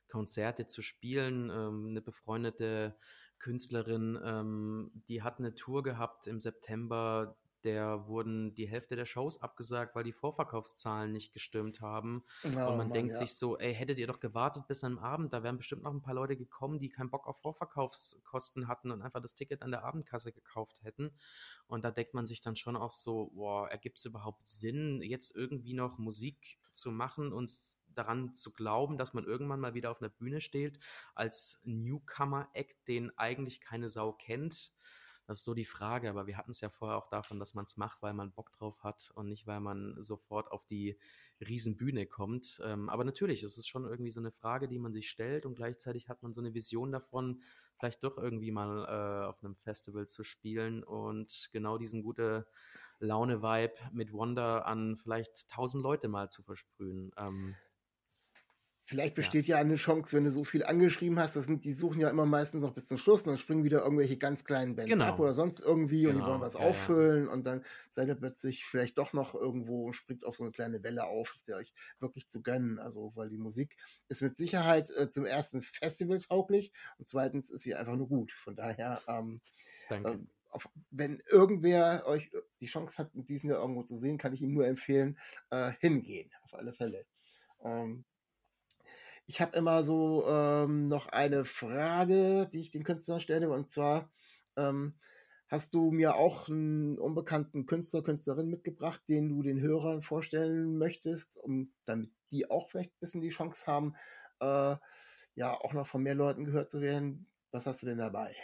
Konzerte 0.09 0.67
zu 0.67 0.83
spielen. 0.83 1.51
Ähm, 1.51 1.87
eine 1.91 2.03
befreundete 2.03 2.97
Künstlerin, 3.39 4.19
ähm, 4.25 4.91
die 5.09 5.23
hat 5.23 5.39
eine 5.39 5.55
Tour 5.55 5.83
gehabt 5.83 6.27
im 6.27 6.41
September, 6.41 7.37
der 7.67 8.07
wurden 8.07 8.55
die 8.55 8.69
Hälfte 8.69 8.95
der 8.95 9.07
Shows 9.07 9.43
abgesagt, 9.43 9.97
weil 9.97 10.05
die 10.05 10.13
Vorverkaufszahlen 10.13 11.11
nicht 11.11 11.33
gestimmt 11.33 11.81
haben. 11.81 12.23
Oh, 12.45 12.47
und 12.47 12.55
man 12.55 12.77
Mann, 12.77 12.93
denkt 12.93 13.15
ja. 13.15 13.19
sich 13.19 13.35
so, 13.35 13.59
ey, 13.59 13.75
hättet 13.75 13.99
ihr 13.99 14.07
doch 14.07 14.21
gewartet 14.21 14.69
bis 14.69 14.85
am 14.85 14.99
Abend, 14.99 15.33
da 15.33 15.43
wären 15.43 15.57
bestimmt 15.57 15.83
noch 15.83 15.93
ein 15.93 16.01
paar 16.01 16.15
Leute 16.15 16.37
gekommen, 16.37 16.79
die 16.79 16.89
keinen 16.89 17.11
Bock 17.11 17.27
auf 17.27 17.41
Vorverkaufskosten 17.43 18.69
hatten 18.69 18.93
und 18.93 19.03
einfach 19.03 19.21
das 19.21 19.35
Ticket 19.35 19.63
an 19.63 19.73
der 19.73 19.85
Abendkasse 19.85 20.33
gekauft 20.33 20.83
hätten. 20.85 21.13
Und 21.67 21.85
da 21.85 21.91
denkt 21.91 22.15
man 22.15 22.25
sich 22.25 22.41
dann 22.41 22.55
schon 22.55 22.77
auch 22.77 22.93
so, 22.93 23.33
boah, 23.35 23.69
ergibt 23.69 23.99
es 23.99 24.05
überhaupt 24.05 24.47
Sinn, 24.47 25.03
jetzt 25.03 25.37
irgendwie 25.37 25.75
noch 25.75 25.99
Musik 25.99 26.59
zu 26.73 26.93
machen 26.93 27.33
und 27.33 27.51
daran 27.93 28.35
zu 28.35 28.53
glauben, 28.53 28.97
dass 28.99 29.15
man 29.15 29.25
irgendwann 29.25 29.61
mal 29.61 29.75
wieder 29.75 29.91
auf 29.91 30.01
einer 30.01 30.11
Bühne 30.11 30.41
steht 30.41 30.79
als 31.15 31.61
Newcomer-Act, 31.65 32.87
den 32.87 33.17
eigentlich 33.19 33.61
keine 33.61 33.89
Sau 33.89 34.13
kennt. 34.13 34.73
Das 35.27 35.39
ist 35.39 35.45
so 35.45 35.55
die 35.55 35.65
Frage, 35.65 36.09
aber 36.09 36.27
wir 36.27 36.37
hatten 36.37 36.53
es 36.53 36.61
ja 36.61 36.69
vorher 36.69 36.97
auch 36.97 37.09
davon, 37.09 37.41
dass 37.41 37.55
man 37.55 37.65
es 37.65 37.77
macht, 37.77 38.01
weil 38.01 38.15
man 38.15 38.33
Bock 38.33 38.53
drauf 38.53 38.83
hat 38.85 39.11
und 39.15 39.29
nicht, 39.29 39.47
weil 39.47 39.61
man 39.61 39.97
sofort 40.03 40.53
auf 40.53 40.65
die 40.67 40.97
Riesenbühne 41.41 42.07
kommt. 42.07 42.61
Ähm, 42.65 42.89
aber 42.89 43.05
natürlich, 43.05 43.43
es 43.43 43.59
ist 43.59 43.69
schon 43.69 43.87
irgendwie 43.87 44.13
so 44.13 44.21
eine 44.21 44.31
Frage, 44.31 44.69
die 44.69 44.79
man 44.79 44.93
sich 44.93 45.11
stellt 45.11 45.45
und 45.45 45.57
gleichzeitig 45.57 46.09
hat 46.09 46.23
man 46.23 46.33
so 46.33 46.41
eine 46.41 46.55
Vision 46.55 46.93
davon, 46.93 47.43
vielleicht 47.79 48.05
doch 48.05 48.19
irgendwie 48.19 48.53
mal 48.53 48.85
äh, 48.85 49.27
auf 49.27 49.43
einem 49.43 49.57
Festival 49.57 50.07
zu 50.07 50.25
spielen 50.25 50.83
und 50.83 51.51
genau 51.53 51.77
diesen 51.77 52.03
gute 52.03 52.47
Laune-Vibe 53.01 53.75
mit 53.93 54.13
Wonder 54.13 54.67
an 54.67 54.97
vielleicht 54.97 55.49
tausend 55.49 55.83
Leute 55.83 56.09
mal 56.09 56.31
zu 56.31 56.43
versprühen. 56.43 57.13
Ähm, 57.19 57.57
Vielleicht 58.89 59.17
besteht 59.17 59.47
ja. 59.47 59.57
ja. 59.57 59.61
eine 59.61 59.75
Chance, 59.75 60.17
wenn 60.17 60.23
du 60.23 60.31
so 60.31 60.45
viel 60.45 60.65
angeschrieben 60.65 61.19
hast, 61.19 61.35
das 61.35 61.47
sind, 61.47 61.65
die 61.65 61.73
suchen 61.73 62.01
ja 62.01 62.09
immer 62.09 62.25
meistens 62.25 62.63
noch 62.63 62.73
bis 62.73 62.87
zum 62.87 62.99
Schluss 62.99 63.23
und 63.23 63.31
dann 63.31 63.37
springen 63.37 63.65
wieder 63.65 63.83
irgendwelche 63.83 64.17
ganz 64.17 64.45
kleinen 64.45 64.77
Bands 64.77 64.89
genau. 64.89 65.07
ab 65.07 65.19
oder 65.19 65.35
sonst 65.35 65.59
irgendwie 65.59 66.03
genau. 66.03 66.11
und 66.11 66.17
die 66.17 66.23
wollen 66.23 66.35
genau. 66.35 66.45
was 66.45 66.55
ja, 66.55 66.61
auffüllen 66.61 67.27
ja. 67.27 67.33
und 67.33 67.45
dann 67.45 67.65
seid 67.91 68.07
ihr 68.07 68.15
plötzlich 68.15 68.65
vielleicht 68.65 68.97
doch 68.97 69.13
noch 69.13 69.35
irgendwo 69.35 69.87
und 69.87 69.95
springt 69.95 70.25
auf 70.25 70.37
so 70.37 70.45
eine 70.45 70.53
kleine 70.53 70.85
Welle 70.85 71.05
auf. 71.05 71.33
Das 71.33 71.49
wäre 71.49 71.59
euch 71.59 71.75
wirklich 71.99 72.29
zu 72.29 72.43
gönnen. 72.43 72.79
Also, 72.79 73.11
weil 73.17 73.29
die 73.29 73.39
Musik 73.39 73.77
ist 74.07 74.23
mit 74.23 74.37
Sicherheit 74.37 74.89
äh, 74.91 75.09
zum 75.09 75.25
ersten 75.25 75.63
Festival 75.63 76.21
tauglich 76.21 76.71
und 76.99 77.09
zweitens 77.09 77.51
ist 77.51 77.63
sie 77.63 77.75
einfach 77.75 77.97
nur 77.97 78.09
gut. 78.09 78.31
Von 78.31 78.55
daher, 78.55 79.03
ähm. 79.09 79.41
Äh, 79.91 80.19
auf, 80.51 80.69
wenn 80.91 81.19
irgendwer 81.29 82.07
euch 82.07 82.31
die 82.61 82.67
Chance 82.67 82.99
hat, 82.99 83.11
diesen 83.13 83.51
ja 83.51 83.57
irgendwo 83.57 83.83
zu 83.83 83.97
sehen, 83.97 84.17
kann 84.17 84.33
ich 84.33 84.43
ihm 84.43 84.55
nur 84.55 84.67
empfehlen, 84.67 85.19
äh, 85.51 85.73
hingehen. 85.81 86.31
Auf 86.45 86.55
alle 86.55 86.73
Fälle. 86.73 87.05
Ähm, 87.63 88.05
ich 89.27 89.41
habe 89.41 89.57
immer 89.57 89.83
so 89.85 90.27
ähm, 90.29 90.89
noch 90.89 91.09
eine 91.09 91.45
Frage, 91.45 92.49
die 92.53 92.61
ich 92.61 92.71
den 92.71 92.85
Künstlern 92.85 93.21
stelle, 93.21 93.51
und 93.51 93.71
zwar 93.71 94.11
ähm, 94.57 94.95
hast 95.49 95.75
du 95.75 95.91
mir 95.91 96.17
auch 96.17 96.49
einen 96.49 96.99
unbekannten 96.99 97.67
Künstler, 97.67 98.03
Künstlerin 98.03 98.49
mitgebracht, 98.49 99.03
den 99.09 99.29
du 99.29 99.43
den 99.43 99.61
Hörern 99.61 100.03
vorstellen 100.03 100.79
möchtest, 100.79 101.39
um 101.39 101.73
damit 101.85 102.11
die 102.31 102.51
auch 102.51 102.69
vielleicht 102.69 102.93
ein 102.93 103.01
bisschen 103.01 103.21
die 103.21 103.31
Chance 103.31 103.67
haben, 103.67 103.95
äh, 104.41 104.77
ja 105.35 105.55
auch 105.55 105.73
noch 105.73 105.87
von 105.87 106.03
mehr 106.03 106.15
Leuten 106.15 106.45
gehört 106.45 106.71
zu 106.71 106.81
werden. 106.81 107.27
Was 107.51 107.67
hast 107.67 107.83
du 107.83 107.87
denn 107.87 107.99
dabei? 107.99 108.35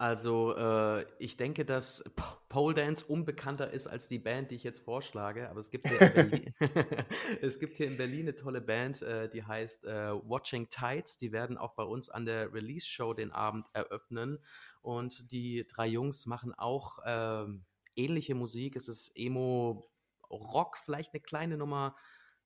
Also, 0.00 0.56
äh, 0.56 1.04
ich 1.18 1.36
denke, 1.36 1.66
dass 1.66 2.02
Pole 2.48 2.74
Dance 2.74 3.04
unbekannter 3.04 3.70
ist 3.70 3.86
als 3.86 4.08
die 4.08 4.18
Band, 4.18 4.50
die 4.50 4.54
ich 4.54 4.64
jetzt 4.64 4.78
vorschlage, 4.78 5.50
aber 5.50 5.60
es 5.60 5.70
gibt 5.70 5.86
hier 5.86 6.00
in 6.00 6.14
Berlin, 6.14 6.54
es 7.42 7.58
gibt 7.58 7.76
hier 7.76 7.86
in 7.86 7.98
Berlin 7.98 8.20
eine 8.22 8.34
tolle 8.34 8.62
Band, 8.62 9.02
äh, 9.02 9.28
die 9.28 9.44
heißt 9.44 9.84
äh, 9.84 10.12
Watching 10.26 10.70
Tides. 10.70 11.18
Die 11.18 11.32
werden 11.32 11.58
auch 11.58 11.74
bei 11.74 11.82
uns 11.82 12.08
an 12.08 12.24
der 12.24 12.50
Release-Show 12.50 13.12
den 13.12 13.30
Abend 13.30 13.66
eröffnen. 13.74 14.38
Und 14.80 15.30
die 15.32 15.66
drei 15.66 15.88
Jungs 15.88 16.24
machen 16.24 16.54
auch 16.54 17.00
ähm, 17.04 17.66
ähnliche 17.94 18.34
Musik. 18.34 18.76
Es 18.76 18.88
ist 18.88 19.12
Emo-Rock, 19.14 20.78
vielleicht 20.78 21.12
eine 21.12 21.20
kleine 21.20 21.58
Nummer 21.58 21.94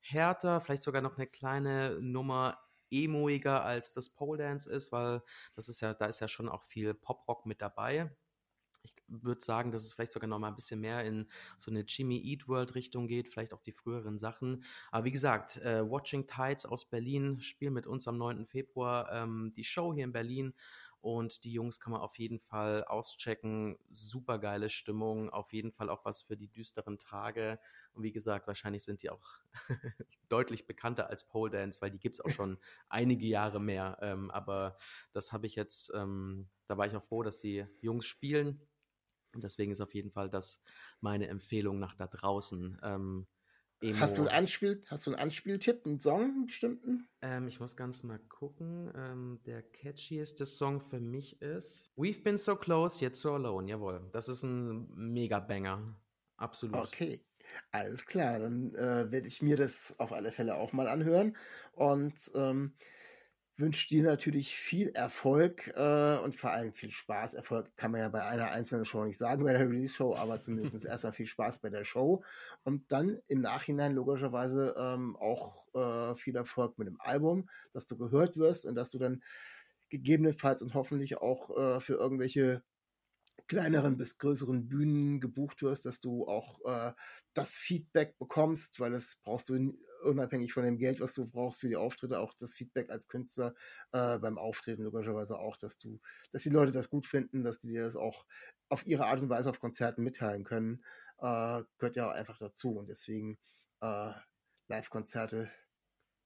härter, 0.00 0.60
vielleicht 0.60 0.82
sogar 0.82 1.02
noch 1.02 1.18
eine 1.18 1.28
kleine 1.28 2.00
Nummer 2.00 2.58
emoiger 2.90 3.64
als 3.64 3.92
das 3.92 4.10
Pole 4.10 4.38
Dance 4.38 4.70
ist, 4.70 4.92
weil 4.92 5.22
das 5.54 5.68
ist 5.68 5.80
ja, 5.80 5.94
da 5.94 6.06
ist 6.06 6.20
ja 6.20 6.28
schon 6.28 6.48
auch 6.48 6.62
viel 6.62 6.94
Pop-Rock 6.94 7.46
mit 7.46 7.60
dabei. 7.62 8.10
Ich 8.82 8.92
würde 9.06 9.40
sagen, 9.42 9.72
dass 9.72 9.84
es 9.84 9.94
vielleicht 9.94 10.12
sogar 10.12 10.28
noch 10.28 10.38
mal 10.38 10.48
ein 10.48 10.56
bisschen 10.56 10.80
mehr 10.80 11.04
in 11.04 11.26
so 11.56 11.70
eine 11.70 11.80
Jimmy 11.80 12.20
Eat 12.22 12.48
World 12.48 12.74
Richtung 12.74 13.06
geht, 13.06 13.28
vielleicht 13.28 13.54
auch 13.54 13.62
die 13.62 13.72
früheren 13.72 14.18
Sachen. 14.18 14.64
Aber 14.90 15.04
wie 15.04 15.12
gesagt, 15.12 15.56
äh, 15.58 15.88
Watching 15.88 16.26
Tides 16.26 16.66
aus 16.66 16.84
Berlin 16.84 17.40
spielen 17.40 17.72
mit 17.72 17.86
uns 17.86 18.06
am 18.08 18.18
9. 18.18 18.46
Februar 18.46 19.10
ähm, 19.10 19.52
die 19.56 19.64
Show 19.64 19.94
hier 19.94 20.04
in 20.04 20.12
Berlin 20.12 20.54
und 21.04 21.44
die 21.44 21.52
Jungs 21.52 21.80
kann 21.80 21.92
man 21.92 22.00
auf 22.00 22.18
jeden 22.18 22.40
Fall 22.40 22.82
auschecken. 22.84 23.76
Super 23.90 24.38
geile 24.38 24.70
Stimmung, 24.70 25.28
auf 25.28 25.52
jeden 25.52 25.70
Fall 25.70 25.90
auch 25.90 26.06
was 26.06 26.22
für 26.22 26.34
die 26.34 26.48
düsteren 26.48 26.98
Tage. 26.98 27.60
Und 27.92 28.04
wie 28.04 28.10
gesagt, 28.10 28.46
wahrscheinlich 28.46 28.84
sind 28.84 29.02
die 29.02 29.10
auch 29.10 29.38
deutlich 30.30 30.66
bekannter 30.66 31.10
als 31.10 31.28
Pole 31.28 31.50
Dance, 31.50 31.82
weil 31.82 31.90
die 31.90 31.98
gibt 31.98 32.16
es 32.16 32.24
auch 32.24 32.30
schon 32.30 32.56
einige 32.88 33.26
Jahre 33.26 33.60
mehr. 33.60 33.98
Ähm, 34.00 34.30
aber 34.30 34.78
das 35.12 35.30
habe 35.30 35.46
ich 35.46 35.56
jetzt, 35.56 35.92
ähm, 35.94 36.48
da 36.68 36.78
war 36.78 36.86
ich 36.86 36.96
auch 36.96 37.04
froh, 37.04 37.22
dass 37.22 37.38
die 37.38 37.66
Jungs 37.82 38.06
spielen. 38.06 38.66
Und 39.34 39.44
deswegen 39.44 39.72
ist 39.72 39.82
auf 39.82 39.92
jeden 39.92 40.10
Fall 40.10 40.30
das 40.30 40.62
meine 41.02 41.28
Empfehlung 41.28 41.78
nach 41.78 41.94
da 41.96 42.06
draußen. 42.06 42.80
Ähm, 42.82 43.26
Emo. 43.80 44.00
Hast 44.00 44.16
du 44.16 44.22
einen, 44.22 44.30
Anspiel, 44.30 44.82
hast 44.86 45.06
du 45.06 45.10
einen 45.10 45.20
Anspieltipp, 45.20 45.84
einen 45.84 46.00
Song, 46.00 46.22
einen 46.22 46.46
bestimmten? 46.46 47.08
Ähm, 47.22 47.48
ich 47.48 47.60
muss 47.60 47.76
ganz 47.76 48.02
mal 48.02 48.18
gucken. 48.18 48.90
Ähm, 48.96 49.40
der 49.46 49.62
catchieste 49.62 50.46
Song 50.46 50.80
für 50.80 51.00
mich 51.00 51.40
ist 51.42 51.92
We've 51.96 52.22
Been 52.22 52.38
So 52.38 52.56
Close, 52.56 53.04
Yet 53.04 53.16
So 53.16 53.34
Alone. 53.34 53.68
Jawohl, 53.68 54.08
das 54.12 54.28
ist 54.28 54.42
ein 54.42 54.88
Mega-Banger. 54.94 55.94
Absolut. 56.36 56.76
Okay, 56.76 57.20
alles 57.72 58.06
klar. 58.06 58.38
Dann 58.38 58.74
äh, 58.74 59.10
werde 59.10 59.28
ich 59.28 59.42
mir 59.42 59.56
das 59.56 59.94
auf 59.98 60.12
alle 60.12 60.32
Fälle 60.32 60.56
auch 60.56 60.72
mal 60.72 60.88
anhören. 60.88 61.36
Und 61.72 62.30
ähm, 62.34 62.72
wünsche 63.56 63.88
dir 63.88 64.02
natürlich 64.02 64.56
viel 64.56 64.88
Erfolg 64.90 65.68
äh, 65.76 66.18
und 66.18 66.34
vor 66.34 66.50
allem 66.50 66.72
viel 66.72 66.90
Spaß. 66.90 67.34
Erfolg 67.34 67.70
kann 67.76 67.92
man 67.92 68.00
ja 68.00 68.08
bei 68.08 68.24
einer 68.24 68.50
einzelnen 68.50 68.84
Show 68.84 69.04
nicht 69.04 69.18
sagen, 69.18 69.44
bei 69.44 69.52
der 69.52 69.68
Release-Show, 69.68 70.16
aber 70.16 70.40
zumindest 70.40 70.84
erstmal 70.84 71.12
viel 71.12 71.26
Spaß 71.26 71.60
bei 71.60 71.70
der 71.70 71.84
Show 71.84 72.24
und 72.64 72.90
dann 72.90 73.18
im 73.28 73.40
Nachhinein 73.40 73.92
logischerweise 73.92 74.74
ähm, 74.76 75.16
auch 75.16 75.66
äh, 75.74 76.16
viel 76.16 76.34
Erfolg 76.34 76.78
mit 76.78 76.88
dem 76.88 77.00
Album, 77.00 77.48
dass 77.72 77.86
du 77.86 77.96
gehört 77.96 78.36
wirst 78.36 78.66
und 78.66 78.74
dass 78.74 78.90
du 78.90 78.98
dann 78.98 79.22
gegebenenfalls 79.88 80.60
und 80.60 80.74
hoffentlich 80.74 81.18
auch 81.18 81.56
äh, 81.56 81.80
für 81.80 81.94
irgendwelche 81.94 82.62
kleineren 83.46 83.96
bis 83.96 84.18
größeren 84.18 84.68
Bühnen 84.68 85.20
gebucht 85.20 85.62
wirst, 85.62 85.86
dass 85.86 86.00
du 86.00 86.26
auch 86.26 86.60
äh, 86.64 86.92
das 87.34 87.56
Feedback 87.56 88.18
bekommst, 88.18 88.80
weil 88.80 88.92
das 88.92 89.16
brauchst 89.22 89.48
du 89.48 89.74
unabhängig 90.02 90.52
von 90.52 90.64
dem 90.64 90.78
Geld, 90.78 91.00
was 91.00 91.14
du 91.14 91.26
brauchst 91.26 91.60
für 91.60 91.68
die 91.68 91.76
Auftritte, 91.76 92.20
auch 92.20 92.34
das 92.34 92.54
Feedback 92.54 92.90
als 92.90 93.08
Künstler 93.08 93.54
äh, 93.92 94.18
beim 94.18 94.38
Auftreten 94.38 94.82
logischerweise 94.82 95.38
auch, 95.38 95.56
dass 95.56 95.78
du, 95.78 96.00
dass 96.32 96.42
die 96.42 96.50
Leute 96.50 96.72
das 96.72 96.90
gut 96.90 97.06
finden, 97.06 97.42
dass 97.42 97.58
die 97.58 97.68
dir 97.68 97.84
das 97.84 97.96
auch 97.96 98.26
auf 98.68 98.86
ihre 98.86 99.06
Art 99.06 99.20
und 99.20 99.28
Weise 99.28 99.50
auf 99.50 99.60
Konzerten 99.60 100.02
mitteilen 100.02 100.44
können, 100.44 100.84
äh, 101.18 101.62
gehört 101.78 101.96
ja 101.96 102.08
auch 102.08 102.14
einfach 102.14 102.38
dazu 102.38 102.76
und 102.76 102.88
deswegen 102.88 103.38
äh, 103.80 104.10
Live-Konzerte 104.68 105.50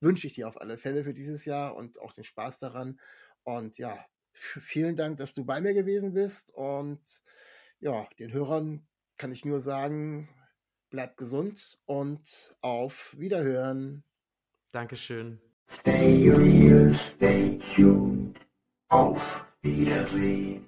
wünsche 0.01 0.27
ich 0.27 0.35
dir 0.35 0.49
auf 0.49 0.61
alle 0.61 0.79
Fälle 0.79 1.05
für 1.05 1.15
dieses 1.15 1.45
Jahr 1.45 1.75
und 1.75 2.01
auch 2.01 2.13
den 2.13 2.25
Spaß 2.25 2.59
daran. 2.59 3.01
Und 3.43 3.79
ja, 3.79 4.07
vielen 4.39 4.97
Dank, 4.97 5.19
dass 5.19 5.35
du 5.35 5.45
bei 5.45 5.61
mir 5.61 5.75
gewesen 5.75 6.15
bist. 6.15 6.53
Und 6.55 7.23
ja, 7.81 8.07
den 8.19 8.33
Hörern 8.33 8.87
kann 9.17 9.33
ich 9.33 9.45
nur 9.45 9.61
sagen, 9.61 10.29
bleib 10.91 11.17
gesund 11.17 11.79
und 11.87 12.57
auf 12.61 13.15
Wiederhören. 13.19 14.05
Dankeschön. 14.73 15.41
Stay 15.71 16.31
real, 16.31 16.93
stay 16.93 17.59
tuned. 17.75 18.39
Auf 18.89 19.45
Wiedersehen. 19.61 20.68